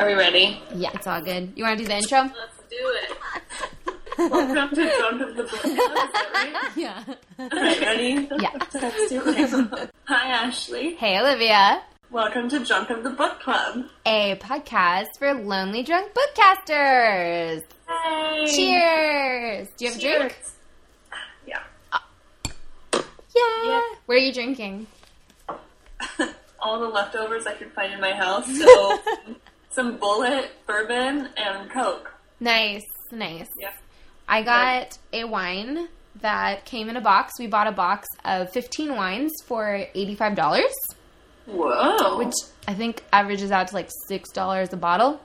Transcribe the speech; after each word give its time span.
Are 0.00 0.06
we 0.06 0.14
ready? 0.14 0.58
Yeah, 0.74 0.92
it's 0.94 1.06
all 1.06 1.20
good. 1.20 1.52
You 1.56 1.64
want 1.64 1.76
to 1.76 1.84
do 1.84 1.88
the 1.88 1.96
intro? 1.98 2.20
Let's 2.22 2.56
do 2.70 2.76
it. 2.80 4.30
Welcome 4.30 4.70
to 4.74 4.96
Drunk 4.96 5.20
of 5.20 5.36
the 5.36 5.42
Book 5.42 5.50
Club. 5.50 6.08
Yeah. 6.74 7.04
right? 7.38 7.52
Alright, 7.52 7.80
ready? 7.82 8.28
Yeah. 8.40 8.48
Let's 8.72 9.08
do 9.10 9.22
it. 9.26 9.90
Hi, 10.04 10.28
Ashley. 10.30 10.94
Hey, 10.94 11.20
Olivia. 11.20 11.82
Welcome 12.10 12.48
to 12.48 12.64
Drunk 12.64 12.88
of 12.88 13.04
the 13.04 13.10
Book 13.10 13.40
Club. 13.40 13.84
A 14.06 14.36
podcast 14.36 15.18
for 15.18 15.34
lonely 15.34 15.82
drunk 15.82 16.14
bookcasters. 16.14 17.62
Hey. 17.86 18.46
Cheers. 18.56 19.68
Do 19.76 19.84
you 19.84 19.90
have 19.90 19.98
a 19.98 20.00
drink? 20.00 20.22
Cheers. 20.32 20.54
Yeah. 21.46 21.60
Yeah. 22.94 23.02
Yeah. 23.66 23.82
Where 24.06 24.16
are 24.16 24.20
you 24.22 24.32
drinking? 24.32 24.86
All 26.58 26.80
the 26.80 26.88
leftovers 26.88 27.46
I 27.46 27.52
could 27.52 27.72
find 27.74 27.92
in 27.92 28.00
my 28.00 28.12
house. 28.12 28.46
So, 28.58 28.98
some 29.70 29.98
Bulleit, 29.98 30.48
bourbon, 30.66 31.28
and 31.36 31.70
Coke. 31.70 32.12
Nice, 32.40 32.84
nice. 33.12 33.48
Yeah. 33.58 33.70
I 34.28 34.42
got 34.42 34.98
a 35.12 35.24
wine 35.24 35.88
that 36.20 36.64
came 36.64 36.88
in 36.88 36.96
a 36.96 37.00
box. 37.00 37.34
We 37.38 37.46
bought 37.46 37.66
a 37.66 37.72
box 37.72 38.06
of 38.24 38.52
15 38.52 38.94
wines 38.96 39.32
for 39.46 39.84
$85, 39.94 40.62
Whoa. 41.46 42.18
which 42.18 42.34
I 42.68 42.74
think 42.74 43.02
averages 43.12 43.50
out 43.50 43.68
to 43.68 43.74
like 43.74 43.88
$6 44.10 44.72
a 44.72 44.76
bottle. 44.76 45.20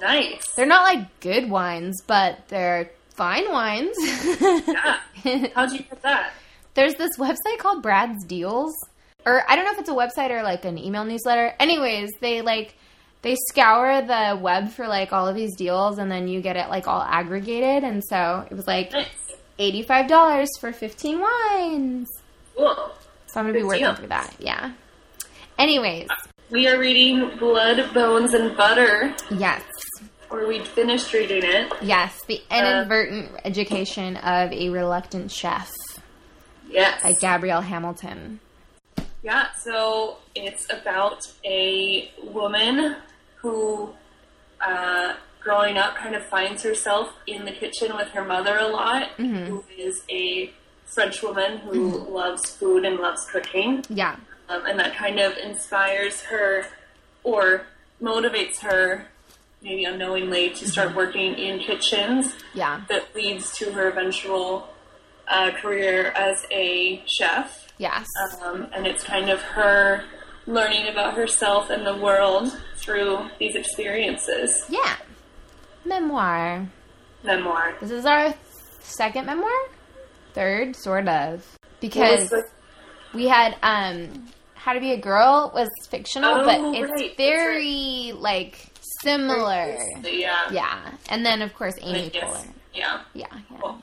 nice. 0.00 0.44
They're 0.54 0.66
not 0.66 0.82
like 0.84 1.20
good 1.20 1.50
wines, 1.50 2.02
but 2.06 2.46
they're 2.48 2.90
fine 3.16 3.50
wines. 3.50 3.96
Yeah. 4.40 4.98
How'd 5.54 5.72
you 5.72 5.78
get 5.80 6.02
that? 6.02 6.32
There's 6.74 6.94
this 6.96 7.16
website 7.18 7.58
called 7.58 7.82
Brad's 7.82 8.24
Deals, 8.24 8.74
or 9.24 9.42
I 9.50 9.56
don't 9.56 9.64
know 9.64 9.72
if 9.72 9.78
it's 9.78 9.88
a 9.88 9.92
website 9.94 10.30
or 10.30 10.42
like 10.42 10.64
an 10.64 10.76
email 10.78 11.04
newsletter. 11.04 11.54
Anyways, 11.58 12.10
they 12.20 12.42
like 12.42 12.74
they 13.26 13.36
scour 13.50 14.02
the 14.02 14.38
web 14.40 14.70
for 14.70 14.86
like 14.86 15.12
all 15.12 15.26
of 15.26 15.34
these 15.34 15.56
deals, 15.56 15.98
and 15.98 16.08
then 16.10 16.28
you 16.28 16.40
get 16.40 16.54
it 16.56 16.68
like 16.68 16.86
all 16.86 17.02
aggregated. 17.02 17.82
And 17.82 18.02
so 18.08 18.46
it 18.48 18.54
was 18.54 18.68
like 18.68 18.92
Nice. 18.92 19.08
eighty 19.58 19.82
five 19.82 20.06
dollars 20.06 20.48
for 20.60 20.72
fifteen 20.72 21.20
wines. 21.20 22.08
Cool. 22.56 22.92
So 23.26 23.40
I'm 23.40 23.46
gonna 23.46 23.52
be 23.54 23.58
Good 23.60 23.66
working 23.66 23.82
deal. 23.84 23.94
through 23.96 24.08
that. 24.08 24.32
Yeah. 24.38 24.72
Anyways, 25.58 26.06
We 26.50 26.68
are 26.68 26.78
reading 26.78 27.36
Blood, 27.38 27.92
Bones, 27.92 28.32
and 28.34 28.56
Butter, 28.56 29.12
yes, 29.30 29.64
or 30.30 30.46
we 30.46 30.60
finished 30.64 31.12
reading 31.12 31.42
it. 31.42 31.72
yes, 31.82 32.22
the 32.28 32.40
uh, 32.50 32.56
inadvertent 32.58 33.32
education 33.44 34.16
of 34.18 34.52
a 34.52 34.68
reluctant 34.68 35.32
chef 35.32 35.72
Yes. 36.70 37.02
by 37.02 37.14
Gabrielle 37.14 37.62
Hamilton. 37.62 38.38
Yeah, 39.22 39.46
so 39.64 40.18
it's 40.36 40.66
about 40.72 41.20
a 41.44 42.12
woman 42.22 42.96
who, 43.36 43.90
uh, 44.60 45.14
growing 45.40 45.76
up, 45.78 45.96
kind 45.96 46.14
of 46.14 46.24
finds 46.26 46.62
herself 46.62 47.12
in 47.26 47.44
the 47.44 47.52
kitchen 47.52 47.94
with 47.96 48.08
her 48.08 48.24
mother 48.24 48.56
a 48.58 48.66
lot, 48.68 49.08
who 49.16 49.64
is 49.78 50.02
a 50.10 50.52
French 50.86 51.22
woman 51.22 51.58
who 51.58 51.90
loves 52.10 52.50
food 52.50 52.84
and 52.84 52.98
loves 52.98 53.24
cooking. 53.30 53.84
Yeah. 53.88 54.16
Um, 54.48 54.64
and 54.66 54.78
that 54.78 54.96
kind 54.96 55.18
of 55.18 55.36
inspires 55.36 56.22
her 56.22 56.66
or 57.24 57.66
motivates 58.00 58.60
her, 58.60 59.06
maybe 59.62 59.84
unknowingly, 59.84 60.50
to 60.50 60.68
start 60.68 60.94
working 60.94 61.34
in 61.34 61.58
kitchens 61.60 62.34
Yeah. 62.54 62.82
that 62.88 63.14
leads 63.14 63.56
to 63.58 63.72
her 63.72 63.88
eventual 63.88 64.68
uh, 65.28 65.50
career 65.60 66.12
as 66.16 66.44
a 66.52 67.02
chef. 67.06 67.72
Yes. 67.78 68.06
Um, 68.44 68.68
and 68.72 68.86
it's 68.86 69.02
kind 69.02 69.28
of 69.28 69.40
her 69.42 70.04
learning 70.46 70.86
about 70.88 71.14
herself 71.14 71.68
and 71.70 71.84
the 71.84 71.96
world 71.96 72.56
through 72.86 73.28
these 73.40 73.56
experiences. 73.56 74.64
Yeah. 74.70 74.96
Memoir. 75.84 76.66
Memoir. 77.24 77.74
This 77.80 77.90
is 77.90 78.06
our 78.06 78.32
second 78.80 79.26
memoir? 79.26 79.50
Third, 80.34 80.76
sort 80.76 81.08
of. 81.08 81.44
Because 81.80 82.32
we 83.12 83.26
had 83.26 83.56
um 83.62 84.28
How 84.54 84.72
to 84.72 84.80
Be 84.80 84.92
a 84.92 84.96
Girl 84.96 85.50
was 85.54 85.68
fictional, 85.90 86.32
Oh, 86.32 86.44
but 86.44 86.60
it's 86.80 86.90
that's 87.02 87.16
very 87.16 88.12
like 88.16 88.68
similar. 89.02 89.76
yeah. 90.02 90.50
Yeah. 90.52 90.90
And 91.10 91.26
then 91.26 91.42
of 91.42 91.52
course 91.54 91.74
Amy. 91.82 92.10
Poehler. 92.10 92.46
Yeah. 92.72 93.00
Yeah. 93.14 93.26
yeah. 93.50 93.58
Cool. 93.60 93.82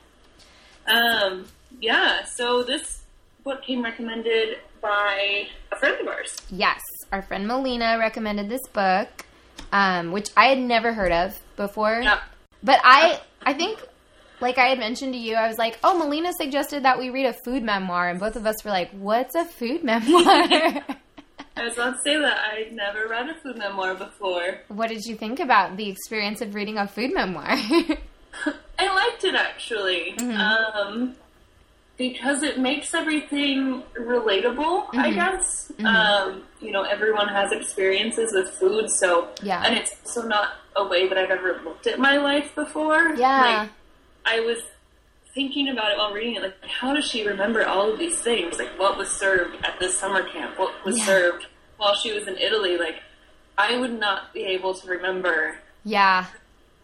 Um, 0.88 1.46
yeah, 1.80 2.24
so 2.26 2.64
this 2.64 3.04
book 3.44 3.64
came 3.64 3.84
recommended 3.84 4.60
by 4.82 5.48
a 5.72 5.76
friend 5.78 5.96
of 6.02 6.08
ours. 6.08 6.36
Yes. 6.50 6.80
Our 7.14 7.22
friend 7.22 7.48
Melina 7.48 8.00
recommended 8.00 8.50
this 8.50 8.66
book, 8.74 9.08
um, 9.72 10.12
which 10.12 10.32
I 10.36 10.48
had 10.48 10.58
never 10.58 10.94
heard 10.94 11.12
of 11.12 11.40
before. 11.56 12.02
But 12.64 12.80
I 12.84 13.20
I 13.46 13.54
think 13.54 13.80
like 14.40 14.58
I 14.58 14.66
had 14.70 14.80
mentioned 14.80 15.14
to 15.14 15.20
you, 15.20 15.36
I 15.36 15.48
was 15.48 15.60
like, 15.60 15.78
"Oh, 15.84 15.96
Melina 15.96 16.34
suggested 16.34 16.86
that 16.86 16.98
we 16.98 17.12
read 17.12 17.28
a 17.28 17.34
food 17.46 17.62
memoir," 17.62 18.10
and 18.10 18.20
both 18.20 18.36
of 18.36 18.48
us 18.48 18.66
were 18.66 18.72
like, 18.72 18.90
"What's 18.94 19.36
a 19.36 19.46
food 19.46 19.84
memoir?" 19.92 20.24
I 21.56 21.64
was 21.64 21.74
about 21.74 21.98
to 21.98 22.02
say 22.02 22.18
that 22.18 22.40
I'd 22.52 22.74
never 22.74 23.08
read 23.08 23.30
a 23.30 23.36
food 23.36 23.60
memoir 23.60 23.94
before. 23.94 24.62
what 24.70 24.90
did 24.90 25.06
you 25.06 25.16
think 25.16 25.40
about 25.40 25.78
the 25.78 25.88
experience 25.90 26.42
of 26.42 26.56
reading 26.56 26.80
a 26.80 26.88
food 26.88 27.14
memoir? 27.14 27.46
I 28.80 28.96
liked 28.96 29.24
it 29.24 29.36
actually. 29.36 30.18
Um, 30.18 31.16
because 31.98 32.42
it 32.44 32.60
makes 32.60 32.94
everything 32.94 33.84
relatable, 33.96 34.88
I 34.94 35.12
guess. 35.12 35.72
Um, 35.86 36.44
you 36.60 36.72
know, 36.72 36.84
everyone 36.84 37.28
has 37.28 37.52
experiences 37.52 38.34
with 38.34 38.50
food, 38.50 38.90
so 38.90 39.30
Yeah. 39.42 39.64
and 39.66 39.76
it's 39.78 39.96
also 40.06 40.28
not 40.28 40.54
a 40.76 40.86
way 40.88 41.08
that 41.08 41.18
I've 41.18 41.30
ever 41.30 41.62
looked 41.64 41.86
at 41.88 42.00
my 42.00 42.18
life 42.18 42.54
before. 42.56 43.14
Yeah. 43.16 43.42
Like, 43.62 43.70
I 44.26 44.40
was 44.40 44.60
thinking 45.36 45.68
about 45.70 45.92
it 45.92 45.98
while 45.98 46.14
reading 46.14 46.36
it, 46.36 46.42
like 46.44 46.56
how 46.66 46.94
does 46.94 47.06
she 47.06 47.26
remember 47.28 47.66
all 47.66 47.92
of 47.92 48.00
these 48.00 48.18
things? 48.20 48.58
Like 48.58 48.78
what 48.80 48.98
was 48.98 49.10
served 49.10 49.64
at 49.66 49.80
this 49.80 49.98
summer 49.98 50.24
camp? 50.24 50.58
What 50.58 50.74
was 50.86 50.98
Yeah. 51.00 51.06
served 51.06 51.46
while 51.78 51.96
she 51.96 52.14
was 52.14 52.28
in 52.28 52.38
Italy? 52.38 52.78
Like 52.78 53.02
I 53.58 53.78
would 53.78 54.00
not 54.00 54.34
be 54.34 54.44
able 54.46 54.74
to 54.76 54.88
remember 54.88 55.58
yeah. 55.84 56.26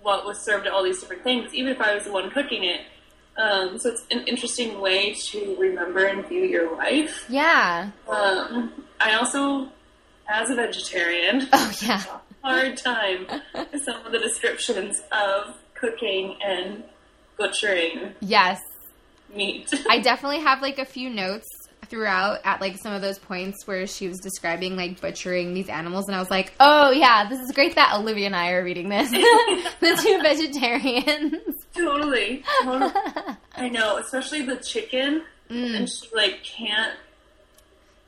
what 0.01 0.25
was 0.25 0.39
served 0.39 0.67
at 0.67 0.73
all 0.73 0.83
these 0.83 0.99
different 0.99 1.23
things, 1.23 1.53
even 1.53 1.71
if 1.71 1.79
I 1.81 1.93
was 1.95 2.03
the 2.05 2.11
one 2.11 2.29
cooking 2.31 2.63
it. 2.63 2.81
Um, 3.41 3.77
so 3.79 3.89
it's 3.91 4.03
an 4.11 4.27
interesting 4.27 4.81
way 4.81 5.13
to 5.13 5.55
remember 5.57 6.05
and 6.05 6.25
view 6.27 6.43
your 6.43 6.75
life. 6.75 7.25
Yeah. 7.29 7.91
Um, 8.09 8.73
I 8.99 9.13
also, 9.15 9.69
as 10.29 10.49
a 10.49 10.55
vegetarian, 10.55 11.47
Oh, 11.53 11.71
yeah. 11.81 12.03
hard 12.43 12.75
time 12.77 13.27
with 13.71 13.83
some 13.83 14.05
of 14.05 14.11
the 14.11 14.19
descriptions 14.19 15.01
of 15.11 15.55
cooking 15.73 16.35
and 16.45 16.83
butchering 17.37 18.13
Yes. 18.19 18.59
meat. 19.33 19.71
I 19.89 19.99
definitely 20.03 20.41
have 20.41 20.61
like 20.61 20.77
a 20.79 20.85
few 20.85 21.09
notes 21.09 21.47
throughout 21.89 22.39
at 22.43 22.61
like 22.61 22.77
some 22.77 22.93
of 22.93 23.01
those 23.01 23.17
points 23.19 23.65
where 23.67 23.87
she 23.87 24.07
was 24.07 24.19
describing 24.19 24.75
like 24.75 25.01
butchering 25.01 25.53
these 25.53 25.69
animals 25.69 26.07
and 26.07 26.15
I 26.15 26.19
was 26.19 26.29
like, 26.29 26.53
"Oh 26.59 26.91
yeah, 26.91 27.27
this 27.27 27.39
is 27.39 27.51
great 27.51 27.75
that 27.75 27.95
Olivia 27.95 28.27
and 28.27 28.35
I 28.35 28.51
are 28.51 28.63
reading 28.63 28.89
this." 28.89 29.09
the 29.79 29.99
two 30.01 30.21
vegetarians. 30.23 31.65
totally, 31.75 32.43
totally. 32.63 32.91
I 33.55 33.69
know, 33.69 33.97
especially 33.97 34.43
the 34.43 34.57
chicken, 34.57 35.23
and 35.49 35.87
mm. 35.87 35.89
she 35.89 36.15
like 36.15 36.43
can't 36.43 36.93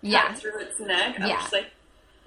Yeah. 0.01 0.27
cut 0.27 0.37
through 0.37 0.59
its 0.59 0.79
neck. 0.79 1.19
I 1.19 1.27
Yeah. 1.27 1.33
was 1.35 1.41
just 1.43 1.53
like, 1.53 1.71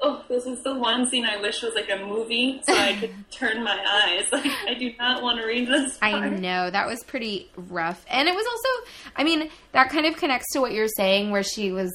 oh, 0.05 0.25
this 0.29 0.47
is 0.47 0.63
the 0.63 0.75
one 0.75 1.09
scene 1.09 1.25
I 1.25 1.41
wish 1.41 1.63
was 1.63 1.75
like 1.75 1.91
a 1.91 2.05
movie 2.05 2.61
so 2.63 2.75
I 2.75 2.95
could 2.95 3.15
turn 3.31 3.65
my 3.65 3.79
eyes. 3.89 4.31
Like, 4.31 4.47
I 4.69 4.75
do 4.75 4.93
not 4.99 5.23
want 5.23 5.41
to 5.41 5.47
read 5.47 5.67
this. 5.67 5.99
I 6.03 6.29
know 6.29 6.71
that 6.71 6.87
was 6.87 7.03
pretty 7.05 7.51
rough, 7.57 8.05
and 8.09 8.29
it 8.29 8.35
was 8.35 8.47
also, 8.47 8.91
I 9.17 9.25
mean, 9.25 9.51
that 9.73 9.91
kind 9.91 10.07
of 10.07 10.17
connects 10.17 10.53
to 10.53 10.61
what 10.61 10.73
you're 10.73 10.89
saying, 10.89 11.31
where 11.31 11.43
she 11.43 11.73
was, 11.73 11.91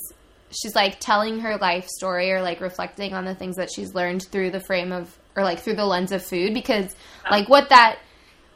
she's 0.52 0.76
like 0.76 1.00
telling 1.00 1.40
her 1.42 1.58
life 1.58 1.88
story 1.88 2.32
or 2.32 2.42
like 2.42 2.62
reflecting 2.62 3.14
on 3.14 3.26
the 3.26 3.36
things 3.36 3.56
that 3.58 3.70
she's 3.74 3.94
learned 3.94 4.24
through 4.24 4.52
the 4.52 4.60
frame 4.60 4.92
of, 4.92 5.16
or 5.36 5.44
like 5.44 5.60
through 5.60 5.76
the 5.76 5.86
lens 5.86 6.12
of 6.12 6.24
food, 6.24 6.54
because 6.54 6.96
like 7.30 7.48
what 7.48 7.70
that, 7.70 8.00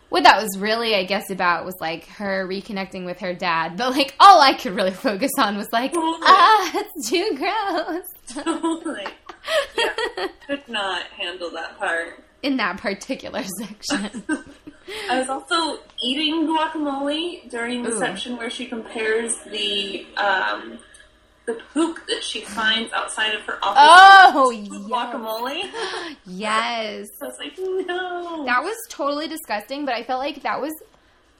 what 0.09 0.23
that 0.23 0.41
was 0.41 0.57
really, 0.59 0.95
I 0.95 1.05
guess, 1.05 1.31
about 1.31 1.65
was 1.65 1.75
like 1.81 2.05
her 2.05 2.47
reconnecting 2.47 3.03
with 3.03 3.19
her 3.19 3.33
dad. 3.33 3.77
But 3.77 3.91
like 3.91 4.15
all 4.19 4.41
I 4.41 4.53
could 4.53 4.75
really 4.75 4.91
focus 4.91 5.31
on 5.39 5.57
was 5.57 5.67
like, 5.71 5.93
Totally. 5.93 6.19
ah, 6.23 6.71
it's 6.75 7.09
too 7.09 7.35
gross 7.35 8.05
Totally. 8.27 9.05
Yeah, 9.77 10.27
could 10.47 10.67
not 10.67 11.03
handle 11.17 11.49
that 11.51 11.77
part. 11.79 12.23
in 12.41 12.57
that 12.57 12.77
particular 12.77 13.43
section. 13.59 14.23
I 15.09 15.19
was 15.19 15.29
also 15.29 15.79
eating 16.01 16.45
guacamole 16.45 17.49
during 17.49 17.83
the 17.83 17.91
Ooh. 17.91 17.99
section 17.99 18.35
where 18.37 18.49
she 18.49 18.65
compares 18.65 19.37
the 19.49 20.05
um, 20.17 20.77
the 21.45 21.53
poop 21.73 21.99
that 22.07 22.23
she 22.23 22.41
finds 22.41 22.91
outside 22.93 23.33
of 23.33 23.41
her 23.43 23.57
office. 23.63 24.33
Oh, 24.35 24.51
to 24.51 24.57
yes. 24.57 24.69
guacamole. 24.89 26.15
yes. 26.25 27.07
I 27.21 27.25
was 27.25 27.37
like, 27.39 27.53
no. 27.57 28.45
That 28.45 28.63
was 28.63 28.75
totally 28.89 29.27
disgusting, 29.27 29.85
but 29.85 29.93
I 29.93 30.03
felt 30.03 30.19
like 30.19 30.43
that 30.43 30.59
was 30.61 30.73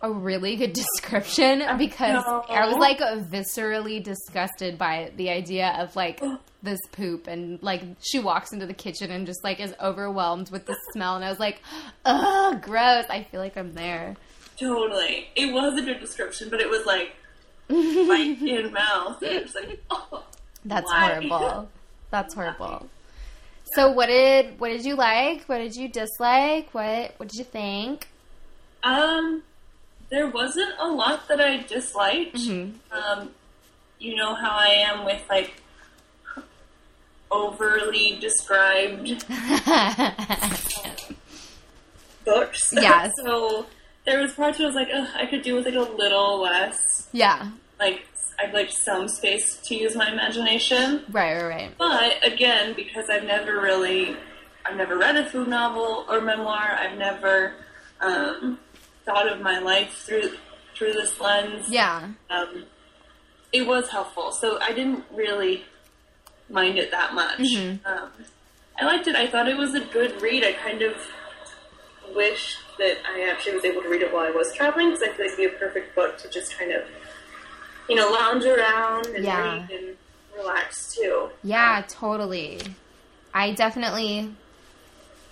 a 0.02 0.12
really 0.12 0.56
good 0.58 0.74
description 0.94 1.64
because 1.78 2.24
know. 2.26 2.46
I 2.50 2.66
was 2.68 2.78
like 2.78 3.00
viscerally 3.00 4.02
disgusted 4.04 4.78
by 4.78 5.12
the 5.16 5.30
idea 5.30 5.76
of 5.80 5.96
like 5.96 6.22
this 6.64 6.80
poop 6.94 7.28
and 7.28 7.62
like 7.62 7.84
she 8.02 8.20
walks 8.20 8.54
into 8.54 8.66
the 8.66 8.74
kitchen 8.74 9.12
and 9.12 9.28
just 9.28 9.44
like 9.44 9.60
is 9.60 9.76
overwhelmed 9.82 10.50
with 10.50 10.66
the 10.66 10.76
smell 10.94 11.16
and 11.18 11.24
I 11.26 11.30
was 11.30 11.40
like, 11.40 11.62
ugh, 12.06 12.62
gross. 12.62 13.06
I 13.10 13.24
feel 13.30 13.42
like 13.42 13.58
I'm 13.58 13.74
there. 13.74 14.16
Totally. 14.58 15.28
It 15.36 15.54
was 15.54 15.78
a 15.78 15.82
good 15.84 16.00
description, 16.00 16.50
but 16.50 16.62
it 16.62 16.70
was 16.70 16.86
like 16.86 17.16
like 17.70 18.42
in 18.42 18.72
mouth. 18.72 19.22
And 19.22 19.32
it 19.32 19.44
was 19.44 19.56
like, 19.56 19.84
oh, 19.92 20.24
That's 20.64 20.90
why? 20.90 21.10
horrible. 21.28 21.70
That's 22.12 22.34
horrible. 22.34 22.88
So 23.76 23.92
what 23.92 24.06
did 24.08 24.60
what 24.60 24.70
did 24.70 24.86
you 24.86 24.96
like? 24.96 25.44
What 25.46 25.58
did 25.58 25.76
you 25.76 25.90
dislike? 25.90 26.70
What 26.74 27.14
what 27.18 27.28
did 27.30 27.38
you 27.40 27.46
think? 27.46 28.08
Um, 28.84 29.44
there 30.10 30.28
wasn't 30.28 30.74
a 30.80 30.88
lot 30.88 31.28
that 31.28 31.42
I 31.42 31.58
disliked. 31.64 32.36
Mhm. 32.36 32.74
Um, 32.92 33.32
you 34.00 34.16
know 34.16 34.36
how 34.36 34.52
I 34.52 34.68
am 34.68 35.06
with 35.06 35.22
like 35.30 35.54
overly 37.34 38.18
described 38.20 39.26
books. 42.26 42.74
Yeah. 42.74 43.10
so 43.24 43.66
there 44.06 44.22
was 44.22 44.34
parts 44.34 44.60
where 44.60 44.68
I 44.68 44.70
was 44.70 44.76
like, 44.76 44.90
Ugh, 44.94 45.08
I 45.16 45.26
could 45.26 45.42
do 45.42 45.56
with 45.56 45.66
like 45.66 45.76
a 45.76 45.80
little 45.80 46.42
less, 46.42 47.08
yeah. 47.12 47.52
like 47.80 48.06
I'd 48.40 48.54
like 48.54 48.72
some 48.72 49.08
space 49.08 49.58
to 49.66 49.76
use 49.76 49.96
my 49.96 50.12
imagination. 50.12 51.04
Right, 51.12 51.36
right, 51.36 51.48
right. 51.48 51.78
But 51.78 52.26
again, 52.26 52.74
because 52.74 53.10
I've 53.10 53.24
never 53.24 53.62
really, 53.62 54.16
I've 54.66 54.76
never 54.76 54.98
read 54.98 55.16
a 55.16 55.30
food 55.30 55.48
novel 55.48 56.06
or 56.10 56.22
memoir. 56.22 56.78
I've 56.78 56.98
never 56.98 57.54
um, 58.02 58.60
thought 59.06 59.32
of 59.32 59.42
my 59.42 59.60
life 59.60 59.92
through 60.06 60.32
through 60.76 60.94
this 60.94 61.20
lens. 61.20 61.70
Yeah. 61.70 62.10
Um, 62.30 62.66
it 63.52 63.68
was 63.68 63.90
helpful, 63.90 64.32
so 64.32 64.60
I 64.60 64.74
didn't 64.74 65.06
really 65.14 65.64
mind 66.54 66.78
it 66.78 66.92
that 66.92 67.14
much. 67.14 67.40
Mhm. 67.40 67.80
Um, 67.86 68.10
I 68.80 68.86
liked 68.86 69.08
it. 69.08 69.16
I 69.16 69.28
thought 69.28 69.48
it 69.48 69.58
was 69.58 69.74
a 69.76 69.82
good 69.82 70.22
read. 70.22 70.44
I 70.44 70.54
kind 70.54 70.82
of 70.82 70.96
wish 72.16 72.58
that 72.80 72.98
I 73.08 73.30
actually 73.30 73.56
was 73.56 73.66
able 73.66 73.82
to 73.82 73.90
read 73.90 74.02
it 74.02 74.14
while 74.14 74.26
I 74.26 74.32
was 74.32 74.54
traveling 74.54 74.90
because 74.92 75.04
I 75.04 75.08
feel 75.14 75.26
like 75.26 75.34
it'd 75.34 75.38
be 75.38 75.46
a 75.56 75.60
perfect 75.60 75.96
book 75.96 76.18
to 76.20 76.30
just 76.30 76.58
kind 76.58 76.72
of, 76.72 76.84
you 77.90 77.96
know, 77.96 78.10
lounge 78.10 78.46
around 78.46 79.08
and 79.08 79.24
Yeah. 79.24 79.54
read 79.68 79.72
and 79.72 79.98
relax 80.36 80.94
too. 80.96 81.30
Yeah, 81.44 81.84
totally. 81.88 82.60
I 83.34 83.52
definitely 83.52 84.30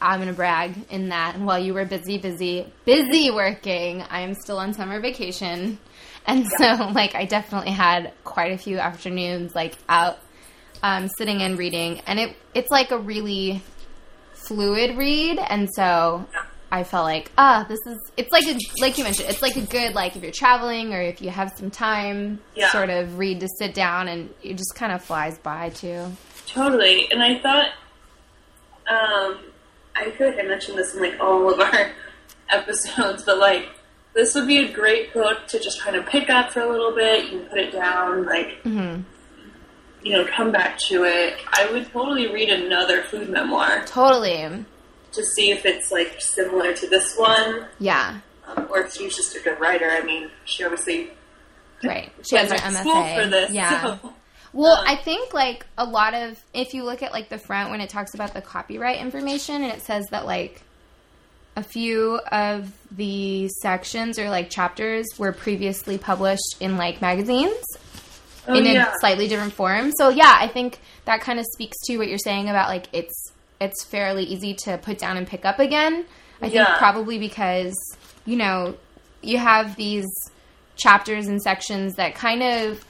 I'm 0.04 0.20
gonna 0.20 0.34
brag 0.34 0.74
in 0.90 1.10
that 1.10 1.38
while 1.38 1.60
you 1.60 1.76
were 1.76 1.86
busy, 1.86 2.18
busy, 2.18 2.66
busy 2.86 3.30
working, 3.30 4.02
I 4.10 4.22
am 4.22 4.34
still 4.34 4.58
on 4.58 4.74
summer 4.74 5.00
vacation. 5.00 5.78
And 6.26 6.48
so 6.58 6.92
like 6.96 7.14
I 7.16 7.26
definitely 7.26 7.72
had 7.72 8.12
quite 8.24 8.52
a 8.52 8.58
few 8.58 8.80
afternoons 8.80 9.54
like 9.54 9.76
out 9.90 10.18
um, 10.84 11.08
sitting 11.08 11.42
and 11.42 11.58
reading 11.58 12.02
and 12.08 12.20
it 12.20 12.36
it's 12.54 12.70
like 12.72 12.92
a 12.92 12.98
really 12.98 13.62
fluid 14.34 14.98
read 14.98 15.38
and 15.40 15.70
so 15.74 16.26
I 16.74 16.84
felt 16.86 17.04
like, 17.04 17.30
ah, 17.38 17.66
this 17.68 17.80
is 17.86 17.98
it's 18.16 18.32
like 18.32 18.46
a 18.46 18.58
like 18.80 18.98
you 18.98 19.04
mentioned, 19.04 19.30
it's 19.30 19.42
like 19.42 19.58
a 19.58 19.62
good 19.62 19.94
like 19.94 20.16
if 20.16 20.24
you're 20.24 20.32
traveling 20.32 20.94
or 20.94 21.02
if 21.02 21.22
you 21.22 21.30
have 21.30 21.52
some 21.58 21.70
time 21.70 22.40
Yeah. 22.56 22.72
sort 22.72 22.90
of 22.90 23.18
read 23.20 23.42
to 23.42 23.48
sit 23.60 23.74
down 23.74 24.08
and 24.08 24.30
it 24.42 24.56
just 24.58 24.74
kind 24.76 24.92
of 24.94 25.04
flies 25.04 25.38
by 25.40 25.70
too. 25.70 26.12
Totally. 26.48 27.12
And 27.12 27.22
I 27.22 27.40
thought, 27.40 27.68
um, 28.88 29.40
I 29.96 30.10
feel 30.18 30.28
like 30.28 30.40
I 30.40 30.44
mentioned 30.44 30.78
this 30.78 30.94
in 30.96 31.02
like 31.02 31.20
all 31.20 31.54
of 31.54 31.60
our 31.60 31.92
episodes, 32.50 33.24
but 33.24 33.38
like 33.38 33.68
this 34.14 34.34
would 34.36 34.48
be 34.48 34.58
a 34.58 34.72
great 34.72 35.14
book 35.14 35.48
to 35.48 35.60
just 35.60 35.82
kind 35.82 35.96
of 35.96 36.06
pick 36.06 36.30
up 36.30 36.52
for 36.52 36.62
a 36.62 36.70
little 36.70 36.92
bit. 36.94 37.26
You 37.26 37.40
can 37.40 37.50
put 37.50 37.58
it 37.60 37.72
down, 37.72 38.26
like 38.26 38.64
Mhm. 38.64 39.04
You 40.04 40.14
know, 40.14 40.26
come 40.36 40.52
back 40.52 40.78
to 40.90 41.04
it. 41.04 41.38
I 41.54 41.70
would 41.72 41.92
totally 41.92 42.28
read 42.34 42.50
another 42.50 43.04
food 43.04 43.30
memoir 43.30 43.84
Totally. 43.86 44.66
to 45.12 45.24
see 45.24 45.52
if 45.52 45.66
it's 45.66 45.92
like 45.92 46.16
similar 46.20 46.74
to 46.74 46.88
this 46.88 47.16
one, 47.18 47.66
Yeah. 47.80 48.20
um, 48.48 48.68
or 48.70 48.80
if 48.82 48.94
she's 48.94 49.16
just 49.16 49.36
a 49.36 49.40
good 49.42 49.60
writer. 49.60 49.90
I 49.90 50.02
mean, 50.04 50.30
she 50.46 50.64
obviously 50.64 51.12
Right. 51.84 52.12
She 52.30 52.36
has 52.36 52.52
her 52.52 52.58
MFA. 52.58 53.24
for 53.24 53.30
this. 53.30 53.52
Yeah. 53.52 53.98
so- 54.02 54.14
Well, 54.54 54.78
Um, 54.78 54.86
I 54.88 54.96
think 54.98 55.34
like 55.34 55.66
a 55.78 55.86
lot 55.86 56.14
of 56.14 56.38
if 56.54 56.74
you 56.74 56.84
look 56.84 57.02
at 57.04 57.12
like 57.14 57.30
the 57.30 57.38
front 57.38 57.70
when 57.72 57.80
it 57.82 57.90
talks 57.90 58.14
about 58.14 58.34
the 58.34 58.42
copyright 58.42 59.00
information 59.00 59.64
and 59.64 59.72
it 59.72 59.82
says 59.82 60.06
that 60.12 60.26
like 60.26 60.62
a 61.56 61.64
few 61.64 62.18
of 62.32 62.72
the 62.92 63.48
sections 63.62 64.18
or 64.20 64.30
like 64.30 64.50
chapters 64.50 65.06
were 65.18 65.32
previously 65.32 65.98
published 65.98 66.56
in 66.60 66.78
like 66.78 67.02
magazines 67.02 67.56
Oh, 68.48 68.56
in 68.56 68.66
yeah. 68.66 68.92
a 68.92 69.00
slightly 69.00 69.28
different 69.28 69.54
form. 69.54 69.92
So 69.98 70.10
yeah, 70.10 70.36
I 70.40 70.48
think 70.48 70.80
that 71.06 71.22
kind 71.22 71.40
of 71.40 71.46
speaks 71.54 71.78
to 71.86 71.98
what 71.98 72.08
you're 72.08 72.18
saying 72.18 72.50
about 72.50 72.70
like 72.70 72.88
it's 72.94 73.32
it's 73.60 73.84
fairly 73.84 74.24
easy 74.24 74.56
to 74.66 74.78
put 74.80 74.98
down 74.98 75.18
and 75.18 75.28
pick 75.28 75.46
up 75.46 75.60
again. 75.60 76.06
I 76.42 76.50
think 76.50 76.68
probably 76.78 77.20
because 77.20 77.76
you 78.26 78.36
know 78.36 78.76
you 79.22 79.38
have 79.38 79.76
these 79.76 80.08
chapters 80.76 81.28
and 81.28 81.40
sections 81.42 81.96
that 81.96 82.16
kind 82.16 82.42
of 82.42 82.84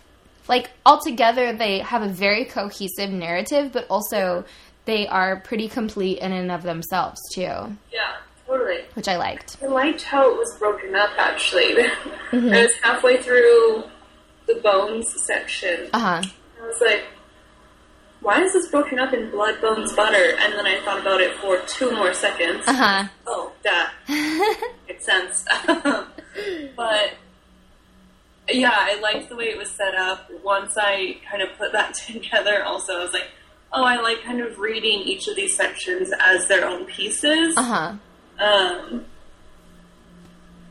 like 0.47 0.69
altogether 0.85 1.51
they 1.53 1.79
have 1.79 2.01
a 2.01 2.07
very 2.07 2.45
cohesive 2.45 3.09
narrative, 3.11 3.71
but 3.73 3.85
also 3.89 4.45
they 4.85 5.07
are 5.07 5.41
pretty 5.41 5.67
complete 5.67 6.19
in 6.19 6.31
and 6.31 6.51
of 6.51 6.63
themselves 6.63 7.19
too, 7.33 7.41
yeah, 7.41 8.15
totally. 8.47 8.79
which 8.93 9.07
I 9.09 9.17
liked. 9.17 9.57
I 9.61 9.67
liked 9.67 10.01
how 10.03 10.31
it 10.31 10.37
was 10.37 10.55
broken 10.57 10.95
up. 10.95 11.09
Actually, 11.17 11.75
Mm-hmm. 12.31 12.49
I 12.53 12.61
was 12.61 12.71
halfway 12.81 13.21
through 13.21 13.83
the 14.47 14.55
bones 14.55 15.07
section. 15.25 15.89
Uh 15.93 15.99
huh. 15.99 16.29
I 16.61 16.67
was 16.67 16.81
like, 16.81 17.03
"Why 18.21 18.41
is 18.41 18.53
this 18.53 18.67
broken 18.69 18.99
up 18.99 19.13
in 19.13 19.31
blood, 19.31 19.61
bones, 19.61 19.93
butter?" 19.93 20.35
And 20.39 20.53
then 20.53 20.65
I 20.65 20.79
thought 20.83 20.99
about 20.99 21.21
it 21.21 21.35
for 21.37 21.59
two 21.67 21.91
more 21.91 22.13
seconds. 22.13 22.63
Uh 22.67 22.73
huh. 22.73 23.07
Oh, 23.27 23.51
duh, 23.63 23.87
makes 24.87 25.05
sense. 25.05 25.45
but 26.75 27.13
yeah, 28.49 28.73
I 28.73 28.99
liked 29.01 29.29
the 29.29 29.35
way 29.35 29.45
it 29.45 29.57
was 29.57 29.69
set 29.69 29.95
up. 29.95 30.29
Once 30.43 30.77
I 30.77 31.17
kind 31.29 31.41
of 31.41 31.49
put 31.57 31.71
that 31.73 31.93
together, 32.07 32.63
also, 32.63 32.99
I 32.99 33.03
was 33.03 33.13
like, 33.13 33.29
"Oh, 33.71 33.83
I 33.83 33.99
like 34.01 34.23
kind 34.23 34.41
of 34.41 34.59
reading 34.59 35.01
each 35.01 35.27
of 35.27 35.35
these 35.35 35.55
sections 35.55 36.11
as 36.19 36.47
their 36.47 36.67
own 36.67 36.85
pieces." 36.85 37.55
Uh 37.57 37.63
huh. 37.63 37.93
Um, 38.43 39.05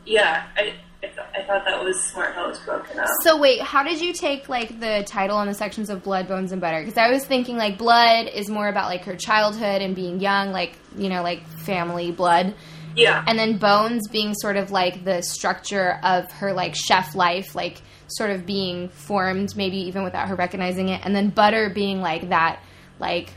yeah, 0.05 0.47
I, 0.57 0.73
I, 1.03 1.43
thought 1.43 1.65
that 1.65 1.83
was 1.83 1.99
smart 2.03 2.35
how 2.35 2.45
it 2.45 2.49
was 2.49 2.59
broken 2.59 2.99
up. 2.99 3.07
So 3.23 3.37
wait, 3.37 3.61
how 3.61 3.83
did 3.83 4.01
you 4.01 4.13
take 4.13 4.47
like 4.49 4.79
the 4.79 5.03
title 5.07 5.39
and 5.39 5.49
the 5.49 5.53
sections 5.53 5.89
of 5.89 6.03
blood, 6.03 6.27
bones, 6.27 6.51
and 6.51 6.61
butter? 6.61 6.79
Because 6.79 6.97
I 6.97 7.09
was 7.09 7.25
thinking 7.25 7.57
like 7.57 7.77
blood 7.77 8.27
is 8.27 8.49
more 8.49 8.67
about 8.67 8.87
like 8.87 9.05
her 9.05 9.15
childhood 9.15 9.81
and 9.81 9.95
being 9.95 10.19
young, 10.19 10.51
like 10.51 10.73
you 10.95 11.09
know, 11.09 11.23
like 11.23 11.45
family 11.47 12.11
blood, 12.11 12.53
yeah, 12.95 13.23
and 13.27 13.37
then 13.37 13.57
bones 13.57 14.07
being 14.09 14.33
sort 14.35 14.57
of 14.57 14.71
like 14.71 15.03
the 15.03 15.21
structure 15.21 15.99
of 16.03 16.31
her 16.33 16.53
like 16.53 16.75
chef 16.75 17.15
life, 17.15 17.55
like 17.55 17.81
sort 18.07 18.29
of 18.29 18.45
being 18.45 18.89
formed, 18.89 19.55
maybe 19.55 19.77
even 19.77 20.03
without 20.03 20.27
her 20.27 20.35
recognizing 20.35 20.89
it, 20.89 21.01
and 21.03 21.15
then 21.15 21.29
butter 21.29 21.69
being 21.69 22.01
like 22.01 22.29
that, 22.29 22.59
like 22.99 23.33